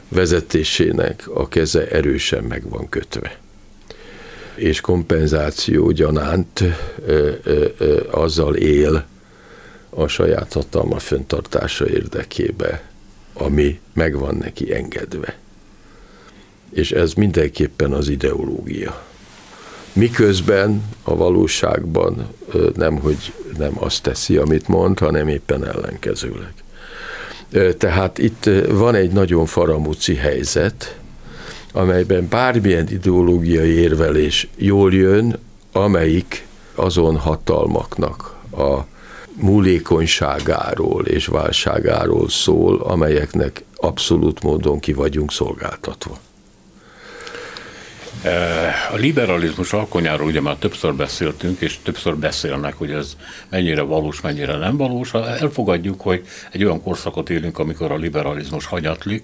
vezetésének 0.09 1.29
a 1.35 1.49
keze 1.49 1.89
erősen 1.89 2.45
meg 2.45 2.69
van 2.69 2.89
kötve. 2.89 3.39
És 4.55 4.81
kompenzáció 4.81 5.91
gyanánt 5.91 6.63
azzal 8.11 8.55
él 8.55 9.05
a 9.91 10.07
saját 10.07 10.53
hatalma 10.53 10.99
fenntartása 10.99 11.89
érdekébe, 11.89 12.83
ami 13.33 13.81
meg 13.95 14.19
van 14.19 14.35
neki 14.35 14.75
engedve. 14.75 15.37
És 16.71 16.93
ez 16.93 17.13
mindenképpen 17.13 17.93
az 17.93 18.09
ideológia. 18.09 19.03
Miközben 19.93 20.83
a 21.03 21.17
valóságban 21.17 22.29
nem, 22.75 22.99
hogy 22.99 23.33
nem 23.59 23.73
azt 23.75 24.03
teszi, 24.03 24.37
amit 24.37 24.69
mond, 24.69 24.99
hanem 24.99 25.29
éppen 25.29 25.67
ellenkezőleg. 25.67 26.53
Tehát 27.79 28.19
itt 28.19 28.51
van 28.69 28.95
egy 28.95 29.13
nagyon 29.13 29.47
faramúci 29.47 30.15
helyzet, 30.15 30.99
amelyben 31.73 32.29
bármilyen 32.29 32.89
ideológiai 32.89 33.71
érvelés 33.71 34.49
jól 34.57 34.93
jön, 34.93 35.39
amelyik 35.73 36.47
azon 36.75 37.17
hatalmaknak 37.17 38.37
a 38.51 38.79
múlékonyságáról 39.41 41.07
és 41.07 41.27
válságáról 41.27 42.29
szól, 42.29 42.81
amelyeknek 42.81 43.65
abszolút 43.77 44.43
módon 44.43 44.79
ki 44.79 44.93
vagyunk 44.93 45.33
szolgáltatva. 45.33 46.19
A 48.93 48.97
liberalizmus 48.97 49.73
alkonyáról 49.73 50.27
ugye 50.27 50.41
már 50.41 50.57
többször 50.57 50.95
beszéltünk, 50.95 51.61
és 51.61 51.79
többször 51.83 52.17
beszélnek, 52.17 52.75
hogy 52.75 52.91
ez 52.91 53.17
mennyire 53.49 53.83
valós, 53.83 54.21
mennyire 54.21 54.57
nem 54.57 54.77
valós. 54.77 55.11
Ha 55.11 55.29
elfogadjuk, 55.29 56.01
hogy 56.01 56.27
egy 56.53 56.65
olyan 56.65 56.83
korszakot 56.83 57.31
élünk, 57.31 57.59
amikor 57.59 57.91
a 57.91 57.97
liberalizmus 57.97 58.65
hanyatlik, 58.67 59.23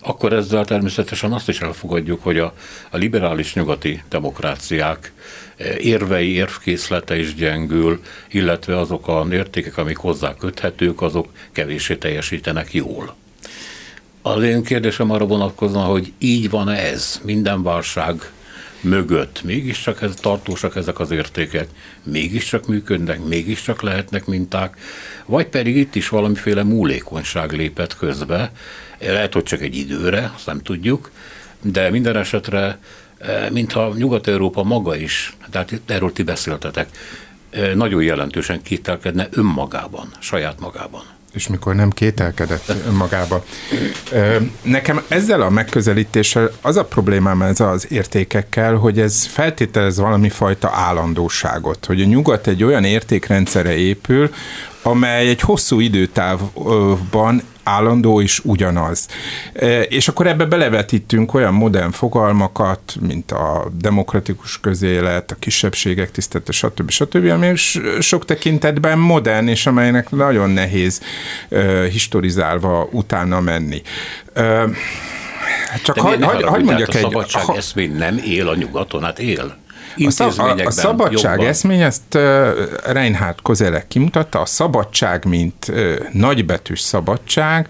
akkor 0.00 0.32
ezzel 0.32 0.64
természetesen 0.64 1.32
azt 1.32 1.48
is 1.48 1.60
elfogadjuk, 1.60 2.22
hogy 2.22 2.38
a, 2.38 2.54
a 2.90 2.96
liberális 2.96 3.54
nyugati 3.54 4.02
demokráciák 4.08 5.12
érvei, 5.78 6.34
érvkészlete 6.34 7.18
is 7.18 7.34
gyengül, 7.34 8.00
illetve 8.30 8.78
azok 8.78 9.08
a 9.08 9.26
értékek, 9.30 9.76
amik 9.76 9.96
hozzá 9.96 10.34
köthetők, 10.34 11.02
azok 11.02 11.28
kevésé 11.52 11.96
teljesítenek 11.96 12.72
jól. 12.72 13.14
Az 14.22 14.42
én 14.42 14.62
kérdésem 14.62 15.10
arra 15.10 15.26
vonatkozna, 15.26 15.80
hogy 15.80 16.12
így 16.18 16.50
van 16.50 16.68
ez 16.68 17.20
minden 17.24 17.62
válság 17.62 18.32
mögött, 18.80 19.42
mégiscsak 19.42 20.02
ez, 20.02 20.14
tartósak 20.14 20.76
ezek 20.76 20.98
az 20.98 21.10
értékek, 21.10 21.68
mégiscsak 22.02 22.66
működnek, 22.66 23.24
mégiscsak 23.24 23.82
lehetnek 23.82 24.26
minták, 24.26 24.76
vagy 25.26 25.46
pedig 25.46 25.76
itt 25.76 25.94
is 25.94 26.08
valamiféle 26.08 26.62
múlékonyság 26.62 27.52
lépett 27.52 27.96
közbe, 27.96 28.52
lehet, 28.98 29.32
hogy 29.32 29.42
csak 29.42 29.60
egy 29.60 29.76
időre, 29.76 30.32
azt 30.34 30.46
nem 30.46 30.62
tudjuk, 30.62 31.10
de 31.62 31.90
minden 31.90 32.16
esetre 32.16 32.78
Eh, 33.20 33.50
mintha 33.50 33.92
Nyugat-Európa 33.96 34.62
maga 34.62 34.96
is, 34.96 35.36
tehát 35.50 35.80
erről 35.86 36.12
ti 36.12 36.22
beszéltetek, 36.22 36.88
eh, 37.50 37.74
nagyon 37.74 38.02
jelentősen 38.02 38.62
kételkedne 38.62 39.28
önmagában, 39.30 40.08
saját 40.18 40.60
magában. 40.60 41.02
És 41.32 41.48
mikor 41.48 41.74
nem 41.74 41.90
kételkedett 41.90 42.72
önmagában. 42.86 43.42
Eh, 44.12 44.36
nekem 44.62 45.02
ezzel 45.08 45.40
a 45.40 45.50
megközelítéssel 45.50 46.50
az 46.60 46.76
a 46.76 46.84
problémám 46.84 47.42
ez 47.42 47.60
az 47.60 47.90
értékekkel, 47.90 48.74
hogy 48.74 49.00
ez 49.00 49.26
feltételez 49.26 49.98
valami 49.98 50.28
fajta 50.28 50.70
állandóságot, 50.74 51.86
hogy 51.86 52.00
a 52.00 52.06
nyugat 52.06 52.46
egy 52.46 52.64
olyan 52.64 52.84
értékrendszere 52.84 53.76
épül, 53.76 54.30
amely 54.82 55.28
egy 55.28 55.40
hosszú 55.40 55.80
időtávban 55.80 57.42
állandó 57.62 58.20
és 58.20 58.40
ugyanaz. 58.44 59.08
E, 59.52 59.80
és 59.82 60.08
akkor 60.08 60.26
ebbe 60.26 60.44
belevetítünk 60.44 61.34
olyan 61.34 61.54
modern 61.54 61.90
fogalmakat, 61.90 62.96
mint 63.00 63.32
a 63.32 63.70
demokratikus 63.80 64.60
közélet, 64.60 65.30
a 65.30 65.34
kisebbségek 65.38 66.10
tisztelete, 66.10 66.52
stb. 66.52 66.90
stb., 66.90 67.30
ami 67.30 67.52
sok 68.00 68.24
tekintetben 68.24 68.98
modern, 68.98 69.48
és 69.48 69.66
amelynek 69.66 70.10
nagyon 70.10 70.50
nehéz 70.50 71.00
uh, 71.48 71.84
historizálva 71.84 72.88
utána 72.92 73.40
menni. 73.40 73.82
Uh, 74.36 74.74
csak 75.82 75.98
hagy, 75.98 76.24
hagy, 76.24 76.42
hagy 76.42 76.64
mondjak 76.64 76.88
a 76.88 76.96
egy... 76.96 77.04
A 77.04 77.08
szabadság 77.08 77.44
ha, 77.44 77.56
eszmény 77.56 77.96
nem 77.96 78.20
él 78.24 78.48
a 78.48 78.54
nyugaton, 78.54 79.02
hát 79.02 79.18
él. 79.18 79.59
A, 79.96 80.10
szab, 80.10 80.38
a, 80.38 80.54
a 80.64 80.70
szabadság 80.70 81.32
jobban. 81.32 81.46
eszmény, 81.46 81.80
ezt 81.80 82.18
Reinhard 82.86 83.42
Kozelek 83.42 83.88
kimutatta, 83.88 84.40
a 84.40 84.46
szabadság, 84.46 85.24
mint 85.24 85.72
nagybetűs 86.12 86.80
szabadság, 86.80 87.68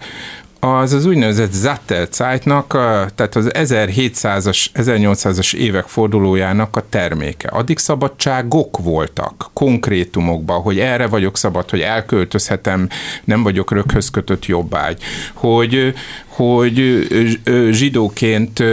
az 0.63 0.93
az 0.93 1.05
úgynevezett 1.05 1.51
Zattelzeitnak, 1.51 2.67
tehát 3.15 3.35
az 3.35 3.49
1700-as, 3.53 4.65
1800-as 4.73 5.53
évek 5.53 5.85
fordulójának 5.85 6.75
a 6.75 6.83
terméke. 6.89 7.47
Addig 7.47 7.77
szabadságok 7.77 8.77
voltak, 8.77 9.49
konkrétumokban, 9.53 10.61
hogy 10.61 10.79
erre 10.79 11.07
vagyok 11.07 11.37
szabad, 11.37 11.69
hogy 11.69 11.81
elköltözhetem, 11.81 12.87
nem 13.23 13.43
vagyok 13.43 13.71
röghöz 13.71 14.09
kötött 14.09 14.45
jobbágy, 14.45 15.03
hogy, 15.33 15.93
hogy 16.31 17.07
zsidóként 17.71 18.63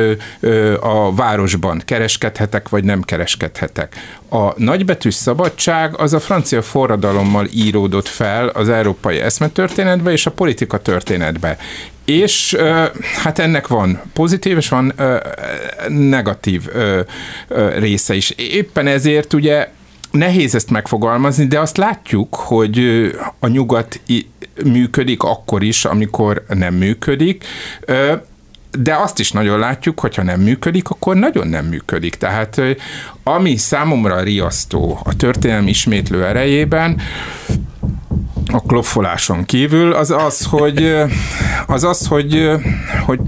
a 0.81 1.15
városban 1.15 1.83
kereskedhetek, 1.85 2.69
vagy 2.69 2.85
nem 2.85 3.03
kereskedhetek. 3.03 3.95
A 4.31 4.61
nagybetűs 4.61 5.15
szabadság 5.15 5.99
az 5.99 6.13
a 6.13 6.21
francia 6.21 6.63
forradalommal 6.63 7.47
íródott 7.55 8.09
fel 8.09 8.49
az 8.49 8.69
európai 8.69 9.19
eszmetörténetbe 9.19 10.13
és 10.13 10.27
a 10.27 10.31
politika 10.31 10.79
történetbe. 10.79 11.59
És 12.05 12.57
hát 13.23 13.39
ennek 13.39 13.67
van 13.67 14.01
pozitív 14.13 14.57
és 14.57 14.69
van 14.69 14.93
negatív 15.89 16.63
része 17.79 18.15
is. 18.15 18.31
Éppen 18.31 18.87
ezért 18.87 19.33
ugye 19.33 19.69
nehéz 20.11 20.55
ezt 20.55 20.71
megfogalmazni, 20.71 21.47
de 21.47 21.61
azt 21.61 21.77
látjuk, 21.77 22.35
hogy 22.35 23.11
a 23.39 23.47
nyugat 23.47 24.01
működik 24.65 25.23
akkor 25.23 25.63
is, 25.63 25.85
amikor 25.85 26.45
nem 26.49 26.75
működik, 26.75 27.45
de 28.79 28.95
azt 28.95 29.19
is 29.19 29.33
nagyon 29.33 29.59
látjuk, 29.59 30.01
hogyha 30.01 30.23
nem 30.23 30.41
működik, 30.41 30.91
akkor 30.91 31.17
nagyon 31.17 31.49
nem 31.49 31.67
működik. 31.67 32.15
Tehát 32.15 32.61
ami 33.23 33.57
számomra 33.57 34.21
riasztó 34.21 35.01
a 35.05 35.17
történelmi 35.17 35.71
ismétlő 35.71 36.25
erejében, 36.25 37.01
a 38.53 38.61
klopfoláson 38.61 39.45
kívül, 39.45 39.93
az 39.93 40.11
az, 40.11 40.45
hogy, 40.45 40.95
az, 41.67 41.85
az, 41.85 42.07
hogy, 42.07 42.51
hogy 43.05 43.21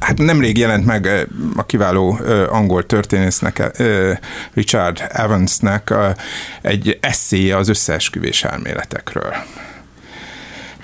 hát 0.00 0.18
nemrég 0.18 0.58
jelent 0.58 0.86
meg 0.86 1.28
a 1.56 1.66
kiváló 1.66 2.18
angol 2.50 2.86
történésznek, 2.86 3.82
Richard 4.54 5.04
Evansnek 5.08 5.94
egy 6.62 6.98
eszéje 7.00 7.56
az 7.56 7.68
összeesküvés 7.68 8.44
elméletekről. 8.44 9.34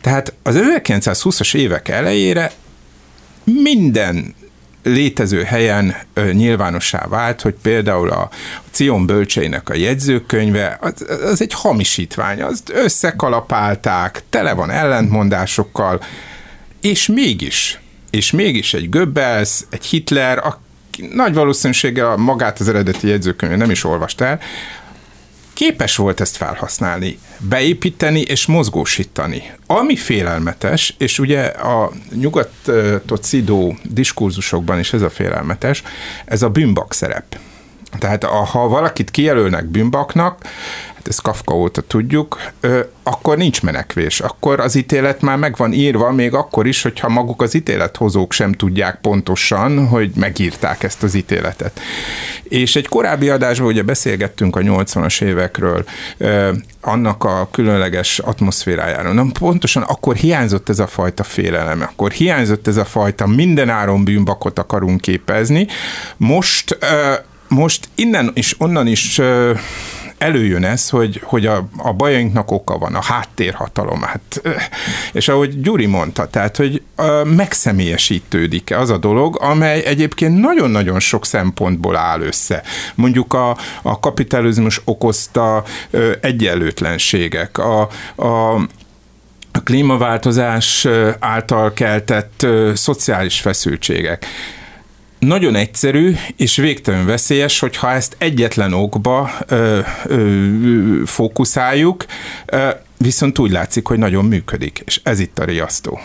Tehát 0.01 0.35
az 0.43 0.59
1920-as 0.61 1.55
évek 1.55 1.89
elejére 1.89 2.53
minden 3.45 4.35
létező 4.83 5.43
helyen 5.43 5.95
nyilvánossá 6.33 7.07
vált, 7.09 7.41
hogy 7.41 7.55
például 7.63 8.11
a 8.11 8.31
Cion 8.71 9.07
bölcseinek 9.07 9.69
a 9.69 9.75
jegyzőkönyve, 9.75 10.79
az, 10.81 11.07
az 11.23 11.41
egy 11.41 11.53
hamisítvány, 11.53 12.43
azt 12.43 12.71
összekalapálták, 12.75 14.23
tele 14.29 14.53
van 14.53 14.71
ellentmondásokkal, 14.71 16.03
és 16.81 17.07
mégis, 17.07 17.81
és 18.11 18.31
mégis 18.31 18.75
egy 18.75 18.89
Goebbels, 18.89 19.61
egy 19.71 19.85
Hitler, 19.85 20.39
a 20.39 20.61
nagy 21.13 21.35
valószínűséggel 21.35 22.17
magát 22.17 22.61
az 22.61 22.69
eredeti 22.69 23.09
jegyzőkönyvet 23.09 23.59
nem 23.59 23.71
is 23.71 23.85
olvast 23.85 24.21
el, 24.21 24.41
képes 25.53 25.97
volt 25.97 26.21
ezt 26.21 26.37
felhasználni, 26.37 27.19
beépíteni 27.39 28.21
és 28.21 28.47
mozgósítani. 28.47 29.43
Ami 29.67 29.97
félelmetes, 29.97 30.95
és 30.99 31.19
ugye 31.19 31.43
a 31.45 31.91
nyugatot 32.15 33.25
szidó 33.25 33.77
diskurzusokban 33.83 34.79
is 34.79 34.93
ez 34.93 35.03
a 35.03 35.11
félelmetes, 35.11 35.83
ez 36.25 36.43
a 36.43 36.49
bűnbak 36.49 36.95
szerep. 36.95 37.39
Tehát 37.99 38.25
ha 38.25 38.69
valakit 38.69 39.11
kijelölnek 39.11 39.67
bűnbaknak, 39.67 40.45
ezt 41.09 41.23
Kafka 41.23 41.55
óta 41.55 41.81
tudjuk, 41.81 42.53
akkor 43.03 43.37
nincs 43.37 43.63
menekvés. 43.63 44.21
Akkor 44.21 44.61
az 44.61 44.75
ítélet 44.75 45.21
már 45.21 45.37
meg 45.37 45.57
van 45.57 45.73
írva, 45.73 46.13
még 46.13 46.35
akkor 46.35 46.67
is, 46.67 46.83
hogyha 46.83 47.09
maguk 47.09 47.43
az 47.43 47.55
ítélethozók 47.55 48.33
sem 48.33 48.53
tudják 48.53 48.99
pontosan, 49.01 49.87
hogy 49.87 50.11
megírták 50.15 50.83
ezt 50.83 51.03
az 51.03 51.15
ítéletet. 51.15 51.81
És 52.43 52.77
egy 52.77 52.89
korábbi 52.89 53.29
adásban 53.29 53.67
ugye 53.67 53.83
beszélgettünk 53.83 54.57
a 54.57 54.61
80-as 54.61 55.23
évekről, 55.23 55.85
annak 56.81 57.25
a 57.25 57.49
különleges 57.53 58.19
atmoszférájáról. 58.19 59.13
Na, 59.13 59.27
pontosan 59.39 59.83
akkor 59.83 60.17
hiányzott 60.17 60.69
ez 60.69 60.79
a 60.79 60.87
fajta 60.87 61.23
félelem, 61.23 61.81
akkor 61.81 62.11
hiányzott 62.11 62.67
ez 62.67 62.77
a 62.77 62.85
fajta 62.85 63.27
mindenáron 63.27 64.05
bűnbakot 64.05 64.59
akarunk 64.59 65.01
képezni. 65.01 65.67
Most 66.17 66.79
most 67.53 67.89
innen 67.95 68.31
és 68.35 68.55
onnan 68.59 68.87
is 68.87 69.21
előjön 70.23 70.65
ez, 70.65 70.89
hogy, 70.89 71.21
hogy 71.25 71.47
a, 71.47 71.69
a 71.77 71.93
bajainknak 71.93 72.51
oka 72.51 72.79
van, 72.79 72.95
a 72.95 73.03
háttérhatalom. 73.03 74.03
Hát, 74.03 74.43
és 75.13 75.29
ahogy 75.29 75.61
Gyuri 75.61 75.87
mondta, 75.87 76.27
tehát, 76.27 76.57
hogy 76.57 76.83
megszemélyesítődik 77.25 78.75
az 78.77 78.91
a 78.91 78.99
dolog, 78.99 79.39
amely 79.41 79.85
egyébként 79.85 80.41
nagyon-nagyon 80.41 81.01
sok 81.01 81.27
szempontból 81.27 81.97
áll 81.97 82.21
össze. 82.21 82.63
Mondjuk 82.95 83.35
a, 83.35 83.57
a 83.83 84.01
kapitalizmus 84.01 84.81
okozta 84.85 85.65
egyenlőtlenségek, 86.21 87.59
a, 87.59 87.81
a 88.17 88.61
a 89.55 89.63
klímaváltozás 89.63 90.87
által 91.19 91.73
keltett 91.73 92.47
szociális 92.75 93.41
feszültségek 93.41 94.27
nagyon 95.27 95.55
egyszerű 95.55 96.15
és 96.37 96.57
végtelenül 96.57 97.07
veszélyes, 97.07 97.59
hogyha 97.59 97.91
ezt 97.91 98.15
egyetlen 98.19 98.73
okba 98.73 99.31
ö, 99.47 99.79
ö, 100.07 100.47
fókuszáljuk, 101.05 102.05
ö, 102.47 102.69
viszont 102.97 103.39
úgy 103.39 103.51
látszik, 103.51 103.87
hogy 103.87 103.99
nagyon 103.99 104.25
működik, 104.25 104.83
és 104.85 105.01
ez 105.03 105.21
itt 105.21 105.39
a 105.39 105.45
riasztó. 105.45 106.01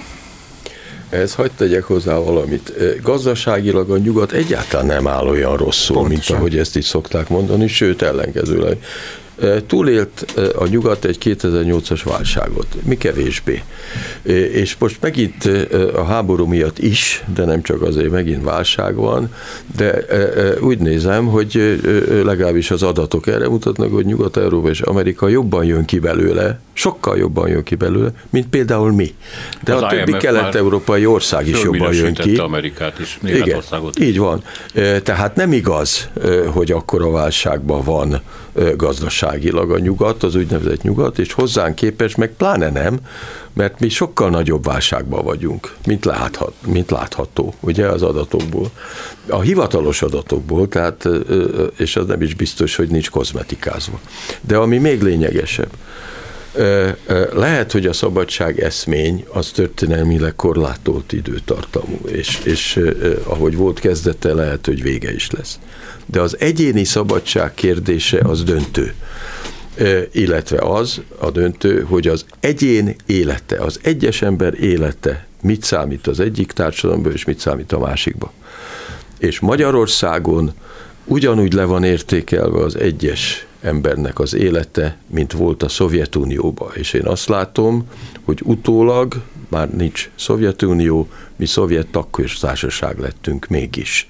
Ez 1.09 1.34
hagyd 1.34 1.51
tegyek 1.51 1.84
hozzá 1.84 2.15
valamit. 2.15 2.74
Gazdaságilag 3.01 3.89
a 3.89 3.97
nyugat 3.97 4.32
egyáltalán 4.32 4.86
nem 4.86 5.07
áll 5.07 5.28
olyan 5.28 5.57
rosszul, 5.57 5.95
Pontosan. 5.95 6.18
mint 6.18 6.30
ahogy 6.30 6.57
ezt 6.57 6.76
is 6.76 6.86
szokták 6.86 7.30
mondani, 7.30 7.68
sőt 7.68 8.01
ellenkezőleg. 8.01 8.78
Túlélt 9.67 10.25
a 10.57 10.67
nyugat 10.67 11.05
egy 11.05 11.17
2008-as 11.23 12.01
válságot, 12.03 12.67
mi 12.83 12.97
kevésbé. 12.97 13.63
És 14.51 14.75
most 14.79 14.97
megint 15.01 15.49
a 15.93 16.03
háború 16.03 16.45
miatt 16.45 16.79
is, 16.79 17.23
de 17.33 17.45
nem 17.45 17.61
csak 17.61 17.81
azért 17.81 18.11
megint 18.11 18.43
válság 18.43 18.95
van, 18.95 19.33
de 19.75 20.05
úgy 20.61 20.77
nézem, 20.77 21.25
hogy 21.25 21.79
legalábbis 22.23 22.71
az 22.71 22.83
adatok 22.83 23.27
erre 23.27 23.49
mutatnak, 23.49 23.93
hogy 23.93 24.05
Nyugat-Európa 24.05 24.69
és 24.69 24.81
Amerika 24.81 25.27
jobban 25.27 25.65
jön 25.65 25.85
ki 25.85 25.99
belőle, 25.99 26.59
sokkal 26.73 27.17
jobban 27.17 27.49
jön 27.49 27.63
ki 27.63 27.75
belőle, 27.75 28.09
mint 28.29 28.47
például 28.47 28.91
mi. 28.91 29.15
De 29.63 29.73
az 29.73 29.81
a 29.81 29.88
többi 29.88 30.11
kelet-európai 30.11 31.05
ország 31.05 31.47
is 31.47 31.63
jobban 31.63 31.93
jön 31.93 32.13
ki. 32.13 32.35
Amerikát 32.35 32.99
is, 32.99 33.19
Igen, 33.23 33.61
így 33.99 34.17
van. 34.17 34.43
Tehát 35.03 35.35
nem 35.35 35.53
igaz, 35.53 36.09
hogy 36.45 36.71
akkor 36.71 37.01
a 37.01 37.11
válságban 37.11 37.83
van 37.83 38.21
gazdaságilag 39.28 39.71
a 39.71 39.80
nyugat, 39.80 40.23
az 40.23 40.36
úgynevezett 40.36 40.82
nyugat, 40.82 41.19
és 41.19 41.34
hozzánk 41.34 41.75
képes 41.75 42.15
meg 42.15 42.32
pláne 42.38 42.69
nem, 42.69 42.99
mert 43.53 43.80
mi 43.80 43.89
sokkal 43.89 44.30
nagyobb 44.30 44.65
válságban 44.65 45.23
vagyunk, 45.23 45.75
mint, 45.86 46.05
láthat, 46.05 46.53
mint 46.65 46.91
látható, 46.91 47.53
ugye 47.59 47.88
az 47.88 48.01
adatokból. 48.01 48.71
A 49.30 49.41
hivatalos 49.41 50.01
adatokból, 50.01 50.67
tehát, 50.67 51.07
és 51.78 51.95
az 51.95 52.05
nem 52.05 52.21
is 52.21 52.34
biztos, 52.34 52.75
hogy 52.75 52.89
nincs 52.89 53.09
kozmetikázva. 53.09 53.99
De 54.41 54.57
ami 54.57 54.78
még 54.78 55.01
lényegesebb, 55.01 55.71
lehet, 57.34 57.72
hogy 57.72 57.86
a 57.86 57.93
szabadság 57.93 58.60
eszmény 58.60 59.26
az 59.34 59.51
történelmileg 59.51 60.36
korlátolt 60.36 61.14
időtartamú, 61.14 61.99
és, 62.05 62.39
és 62.43 62.80
ahogy 63.24 63.55
volt 63.55 63.80
kezdete, 63.80 64.34
lehet, 64.34 64.66
hogy 64.66 64.82
vége 64.82 65.14
is 65.14 65.32
lesz. 65.32 65.60
De 66.05 66.22
az 66.22 66.36
egyéni 66.39 66.84
szabadság 66.84 67.53
kérdése 67.53 68.20
az 68.20 68.43
döntő 68.43 68.93
illetve 70.12 70.58
az 70.60 71.01
a 71.20 71.32
döntő, 71.32 71.82
hogy 71.82 72.08
az 72.08 72.26
egyén 72.39 72.95
élete, 73.05 73.55
az 73.58 73.80
egyes 73.84 74.22
ember 74.22 74.53
élete 74.64 75.28
mit 75.41 75.64
számít 75.64 76.08
az 76.08 76.20
egyik 76.20 76.51
társadalomban, 76.51 77.12
és 77.12 77.26
mit 77.26 77.39
számít 77.39 77.72
a 77.72 77.80
másikba. 77.80 78.34
És 79.18 79.39
Magyarországon 79.39 80.53
ugyanúgy 81.08 81.53
le 81.53 81.64
van 81.64 81.84
értékelve 81.84 82.64
az 82.64 82.76
egyes 82.76 83.47
embernek 83.62 84.20
az 84.20 84.34
élete, 84.34 84.97
mint 85.08 85.32
volt 85.32 85.64
a 85.64 85.70
Szovjetunióban. 85.70 86.72
És 86.74 86.93
én 86.93 87.05
azt 87.05 87.28
látom, 87.28 87.89
hogy 88.24 88.41
utólag 88.43 89.14
már 89.47 89.70
nincs 89.70 90.10
Szovjetunió, 90.16 91.10
mi 91.36 91.45
szovjet 91.45 91.88
tagköztársaság 91.88 92.99
lettünk 92.99 93.47
mégis. 93.47 94.08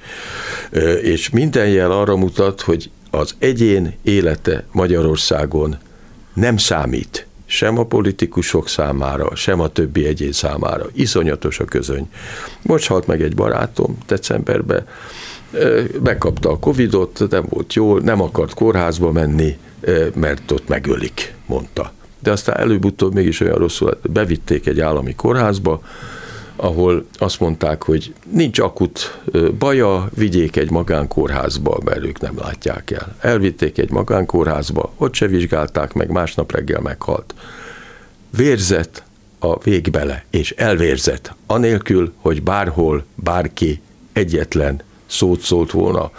És 1.02 1.30
minden 1.30 1.68
jel 1.68 1.92
arra 1.92 2.16
mutat, 2.16 2.62
hogy 2.62 2.90
az 3.12 3.36
egyén 3.40 3.96
élete 4.02 4.66
Magyarországon 4.72 5.78
nem 6.34 6.58
számít 6.58 7.28
sem 7.46 7.78
a 7.78 7.86
politikusok 7.86 8.70
számára, 8.70 9.36
sem 9.36 9.60
a 9.60 9.68
többi 9.68 10.06
egyén 10.06 10.32
számára. 10.32 10.86
Iszonyatos 10.94 11.60
a 11.60 11.66
közöny. 11.66 12.10
Most 12.62 12.88
halt 12.88 13.08
meg 13.08 13.22
egy 13.22 13.36
barátom 13.36 13.98
decemberben, 14.06 14.88
megkapta 16.04 16.52
a 16.52 16.60
Covidot, 16.60 17.24
nem 17.30 17.46
volt 17.50 17.74
jól, 17.74 18.00
nem 18.00 18.22
akart 18.22 18.54
kórházba 18.54 19.12
menni, 19.12 19.58
mert 20.14 20.52
ott 20.52 20.68
megölik, 20.68 21.34
mondta. 21.46 21.92
De 22.20 22.32
aztán 22.32 22.58
előbb-utóbb 22.58 23.14
mégis 23.14 23.40
olyan 23.40 23.58
rosszul 23.58 24.00
bevitték 24.10 24.68
egy 24.68 24.80
állami 24.80 25.16
kórházba, 25.16 25.82
ahol 26.56 27.06
azt 27.18 27.40
mondták, 27.40 27.84
hogy 27.84 28.14
nincs 28.32 28.60
akut 28.60 29.20
baja, 29.58 30.10
vigyék 30.16 30.56
egy 30.56 30.72
magánkórházba, 30.72 31.80
mert 31.84 32.04
ők 32.04 32.20
nem 32.20 32.38
látják 32.38 32.92
el. 32.92 33.16
Elvitték 33.20 33.78
egy 33.78 33.92
magánkórházba, 33.92 34.94
ott 34.98 35.14
se 35.14 35.28
vizsgálták 35.28 35.94
meg, 35.94 36.10
másnap 36.10 36.52
reggel 36.52 36.82
meghalt. 36.82 37.36
Vérzett, 38.38 39.04
a 39.40 39.60
végbele, 39.60 40.26
és 40.30 40.52
elvérzett, 40.52 41.36
anélkül, 41.46 42.14
hogy 42.22 42.44
bárhol, 42.44 43.06
bárki 43.16 43.82
egyetlen 44.14 44.82
szót 45.08 45.42
szólt 45.42 45.72
volna. 45.72 46.12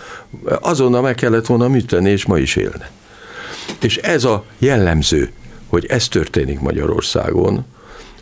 Azonnal 0.60 1.02
meg 1.02 1.14
kellett 1.14 1.46
volna 1.46 1.68
műteni, 1.68 2.10
és 2.10 2.26
ma 2.26 2.38
is 2.38 2.56
élne. 2.56 2.90
És 3.80 3.96
ez 3.96 4.24
a 4.24 4.44
jellemző, 4.58 5.32
hogy 5.66 5.86
ez 5.86 6.08
történik 6.08 6.60
Magyarországon, 6.60 7.64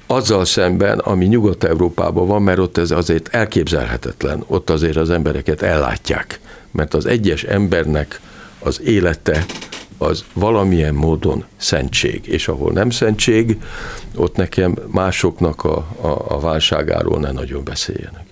azzal 0.06 0.44
szemben, 0.44 0.98
ami 0.98 1.26
Nyugat-Európában 1.26 2.26
van, 2.26 2.42
mert 2.42 2.58
ott 2.58 2.76
ez 2.76 2.90
azért 2.90 3.28
elképzelhetetlen, 3.28 4.44
ott 4.46 4.70
azért 4.70 4.96
az 4.96 5.10
embereket 5.10 5.62
ellátják, 5.62 6.40
mert 6.70 6.94
az 6.94 7.06
egyes 7.06 7.42
embernek 7.42 8.20
az 8.58 8.80
élete 8.80 9.44
az 9.98 10.24
valamilyen 10.32 10.94
módon 10.94 11.44
szentség, 11.56 12.26
és 12.26 12.48
ahol 12.48 12.72
nem 12.72 12.90
szentség, 12.90 13.58
ott 14.16 14.36
nekem 14.36 14.78
másoknak 14.86 15.64
a, 15.64 15.76
a, 16.00 16.24
a 16.28 16.40
válságáról 16.40 17.18
ne 17.18 17.30
nagyon 17.30 17.64
beszéljenek. 17.64 18.25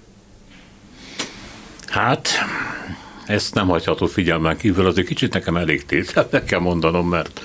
Hát, 1.94 2.28
ezt 3.26 3.54
nem 3.54 3.68
hagyható 3.68 4.06
figyelmen 4.06 4.56
kívül, 4.56 4.86
azért 4.86 5.06
kicsit 5.06 5.32
nekem 5.32 5.56
elég 5.56 5.84
tétel, 5.86 6.28
kell 6.46 6.58
mondanom, 6.58 7.08
mert 7.08 7.40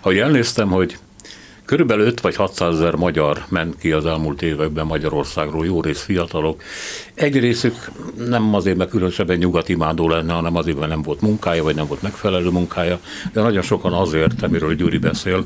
ahogy 0.00 0.18
elnéztem, 0.18 0.68
hogy 0.68 0.98
Körülbelül 1.64 2.06
5 2.06 2.20
vagy 2.20 2.36
600 2.36 2.74
ezer 2.74 2.94
magyar 2.94 3.44
ment 3.48 3.78
ki 3.78 3.92
az 3.92 4.06
elmúlt 4.06 4.42
években 4.42 4.86
Magyarországról, 4.86 5.66
jó 5.66 5.80
rész 5.80 6.02
fiatalok. 6.02 6.62
Egy 7.14 7.38
részük 7.38 7.90
nem 8.26 8.54
azért, 8.54 8.76
mert 8.76 8.90
különösebben 8.90 9.36
nyugati 9.36 9.72
imádó 9.72 10.08
lenne, 10.08 10.32
hanem 10.32 10.56
azért, 10.56 10.78
mert 10.78 10.90
nem 10.90 11.02
volt 11.02 11.20
munkája, 11.20 11.62
vagy 11.62 11.74
nem 11.74 11.86
volt 11.86 12.02
megfelelő 12.02 12.50
munkája, 12.50 13.00
de 13.32 13.40
nagyon 13.40 13.62
sokan 13.62 13.92
azért, 13.92 14.42
amiről 14.42 14.74
Gyuri 14.74 14.98
beszél, 14.98 15.44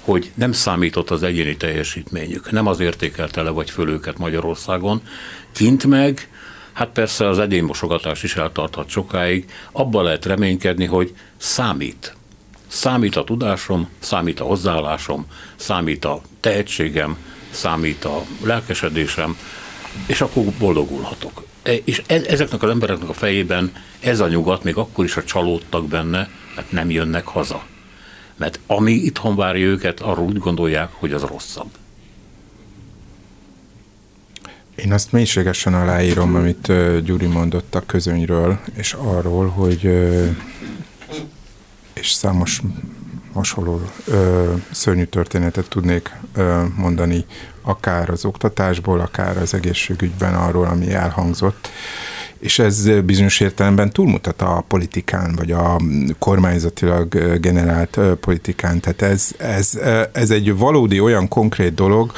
hogy 0.00 0.30
nem 0.34 0.52
számított 0.52 1.10
az 1.10 1.22
egyéni 1.22 1.56
teljesítményük, 1.56 2.50
nem 2.50 2.66
az 2.66 2.80
értékelte 2.80 3.42
le 3.42 3.50
vagy 3.50 3.70
föl 3.70 3.88
őket 3.88 4.18
Magyarországon, 4.18 5.00
kint 5.52 5.86
meg 5.86 6.28
Hát 6.74 6.88
persze 6.88 7.28
az 7.28 7.38
edénymosogatás 7.38 8.22
is 8.22 8.36
eltarthat 8.36 8.88
sokáig, 8.88 9.50
abban 9.72 10.04
lehet 10.04 10.24
reménykedni, 10.24 10.84
hogy 10.84 11.14
számít. 11.36 12.16
Számít 12.66 13.16
a 13.16 13.24
tudásom, 13.24 13.88
számít 13.98 14.40
a 14.40 14.44
hozzáállásom, 14.44 15.26
számít 15.56 16.04
a 16.04 16.20
tehetségem, 16.40 17.16
számít 17.50 18.04
a 18.04 18.22
lelkesedésem, 18.42 19.36
és 20.06 20.20
akkor 20.20 20.44
boldogulhatok. 20.58 21.44
E, 21.62 21.72
és 21.84 22.02
e, 22.06 22.14
ezeknek 22.26 22.62
az 22.62 22.70
embereknek 22.70 23.08
a 23.08 23.12
fejében 23.12 23.72
ez 24.00 24.20
a 24.20 24.28
nyugat 24.28 24.62
még 24.62 24.76
akkor 24.76 25.04
is 25.04 25.16
a 25.16 25.24
csalódtak 25.24 25.88
benne, 25.88 26.28
mert 26.54 26.72
nem 26.72 26.90
jönnek 26.90 27.26
haza. 27.26 27.64
Mert 28.36 28.60
ami 28.66 28.92
itthon 28.92 29.36
várja 29.36 29.66
őket, 29.66 30.00
arról 30.00 30.26
úgy 30.26 30.38
gondolják, 30.38 30.88
hogy 30.92 31.12
az 31.12 31.22
rosszabb. 31.22 31.70
Én 34.74 34.92
azt 34.92 35.12
mélységesen 35.12 35.74
aláírom, 35.74 36.34
amit 36.34 36.72
Gyuri 37.04 37.26
mondott 37.26 37.74
a 37.74 37.82
közönyről, 37.86 38.58
és 38.74 38.92
arról, 38.92 39.48
hogy 39.48 39.84
és 41.92 42.10
számos 42.10 42.62
hasonló 43.32 43.80
ö, 44.04 44.52
szörnyű 44.70 45.04
történetet 45.04 45.68
tudnék 45.68 46.16
ö, 46.34 46.62
mondani, 46.76 47.24
akár 47.62 48.10
az 48.10 48.24
oktatásból, 48.24 49.00
akár 49.00 49.36
az 49.36 49.54
egészségügyben 49.54 50.34
arról, 50.34 50.66
ami 50.66 50.92
elhangzott. 50.92 51.68
És 52.38 52.58
ez 52.58 52.88
bizonyos 53.04 53.40
értelemben 53.40 53.90
túlmutat 53.90 54.42
a 54.42 54.64
politikán, 54.68 55.34
vagy 55.36 55.50
a 55.50 55.80
kormányzatilag 56.18 57.38
generált 57.40 57.98
politikán. 58.20 58.80
Tehát 58.80 59.02
ez, 59.02 59.30
ez, 59.36 59.78
ez 60.12 60.30
egy 60.30 60.56
valódi 60.56 61.00
olyan 61.00 61.28
konkrét 61.28 61.74
dolog, 61.74 62.12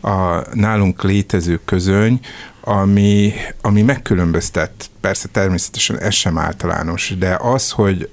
a 0.00 0.42
nálunk 0.52 1.02
létező 1.02 1.60
közöny, 1.64 2.20
ami, 2.60 3.32
ami 3.60 3.82
megkülönböztet, 3.82 4.90
persze 5.00 5.28
természetesen 5.28 5.98
ez 5.98 6.14
sem 6.14 6.38
általános, 6.38 7.14
de 7.18 7.36
az, 7.40 7.70
hogy 7.70 8.10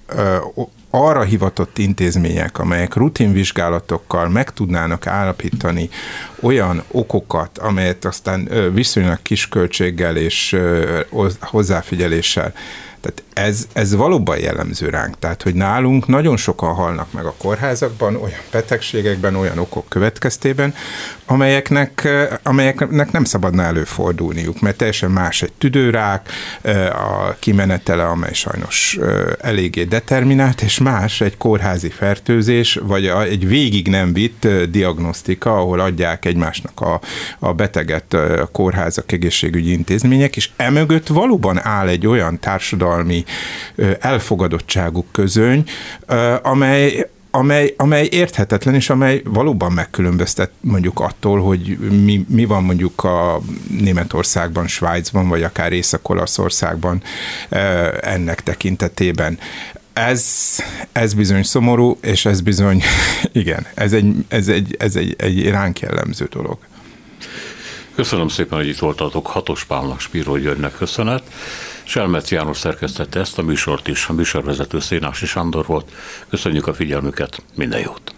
arra 0.89 1.23
hivatott 1.23 1.77
intézmények, 1.77 2.59
amelyek 2.59 2.95
rutinvizsgálatokkal 2.95 4.29
meg 4.29 4.49
tudnának 4.49 5.07
állapítani 5.07 5.89
olyan 6.41 6.83
okokat, 6.91 7.57
amelyet 7.57 8.05
aztán 8.05 8.49
viszonylag 8.73 9.21
kis 9.21 9.47
költséggel 9.47 10.17
és 10.17 10.57
hozzáfigyeléssel 11.39 12.53
tehát 13.01 13.23
ez, 13.47 13.67
ez 13.73 13.95
valóban 13.95 14.39
jellemző 14.39 14.89
ránk. 14.89 15.19
Tehát, 15.19 15.43
hogy 15.43 15.53
nálunk 15.53 16.07
nagyon 16.07 16.37
sokan 16.37 16.73
halnak 16.73 17.11
meg 17.11 17.25
a 17.25 17.33
kórházakban, 17.37 18.15
olyan 18.15 18.39
betegségekben, 18.51 19.35
olyan 19.35 19.57
okok 19.57 19.89
következtében, 19.89 20.73
amelyeknek, 21.25 22.07
amelyeknek 22.43 23.11
nem 23.11 23.23
szabadna 23.23 23.63
előfordulniuk, 23.63 24.61
mert 24.61 24.77
teljesen 24.77 25.11
más 25.11 25.41
egy 25.41 25.51
tüdőrák, 25.51 26.29
a 26.91 27.35
kimenetele, 27.39 28.05
amely 28.05 28.33
sajnos 28.33 28.99
eléggé 29.41 29.83
determinált, 29.83 30.61
és 30.61 30.79
más 30.79 31.21
egy 31.21 31.37
kórházi 31.37 31.89
fertőzés, 31.89 32.79
vagy 32.83 33.05
egy 33.05 33.47
végig 33.47 33.87
nem 33.87 34.13
vitt 34.13 34.47
diagnosztika, 34.69 35.57
ahol 35.57 35.79
adják 35.79 36.25
egymásnak 36.25 36.81
a, 36.81 37.01
a 37.39 37.53
beteget 37.53 38.13
a 38.13 38.49
kórházak, 38.51 39.11
egészségügyi 39.11 39.71
intézmények, 39.71 40.35
és 40.35 40.49
emögött 40.55 41.07
valóban 41.07 41.59
áll 41.65 41.87
egy 41.87 42.07
olyan 42.07 42.39
társadalmi 42.39 42.86
elfogadottságuk 43.99 45.05
közöny, 45.11 45.63
amely 46.41 47.09
amely, 47.31 47.73
amely 47.77 48.07
érthetetlen, 48.11 48.73
és 48.75 48.89
amely 48.89 49.21
valóban 49.25 49.71
megkülönböztet 49.71 50.51
mondjuk 50.61 50.99
attól, 50.99 51.41
hogy 51.41 51.77
mi, 51.79 52.25
mi 52.27 52.45
van 52.45 52.63
mondjuk 52.63 53.03
a 53.03 53.39
Németországban, 53.79 54.67
Svájcban, 54.67 55.27
vagy 55.27 55.43
akár 55.43 55.71
Észak-Olaszországban 55.71 57.01
ennek 58.01 58.43
tekintetében. 58.43 59.39
Ez, 59.93 60.25
ez 60.91 61.13
bizony 61.13 61.43
szomorú, 61.43 61.97
és 62.01 62.25
ez 62.25 62.41
bizony, 62.41 62.83
igen, 63.31 63.65
ez 63.73 63.93
egy, 63.93 64.15
ez 64.27 64.47
egy, 64.47 64.75
ez 64.79 64.95
egy, 64.95 65.15
egy 65.17 65.49
ránk 65.49 65.79
jellemző 65.79 66.27
dolog. 66.31 66.57
Köszönöm 67.95 68.27
szépen, 68.27 68.57
hogy 68.57 68.67
itt 68.67 68.77
voltatok. 68.77 69.27
Hatos 69.27 69.63
Pálnak, 69.63 69.99
Spíró 69.99 70.37
Györgynek 70.37 70.75
köszönet. 70.77 71.23
Selmec 71.87 72.31
János 72.31 72.57
szerkesztette 72.57 73.19
ezt 73.19 73.37
a 73.37 73.41
műsort 73.41 73.87
is, 73.87 74.07
a 74.07 74.13
műsorvezető 74.13 74.79
Szénási 74.79 75.25
Sándor 75.25 75.65
volt. 75.65 75.91
Köszönjük 76.29 76.67
a 76.67 76.73
figyelmüket, 76.73 77.43
minden 77.55 77.79
jót! 77.79 78.13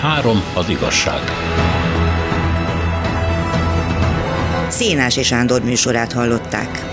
Három 0.00 0.42
az 0.54 0.68
igazság. 0.68 1.20
Szénási 4.68 5.22
Sándor 5.22 5.62
műsorát 5.62 6.12
hallották. 6.12 6.89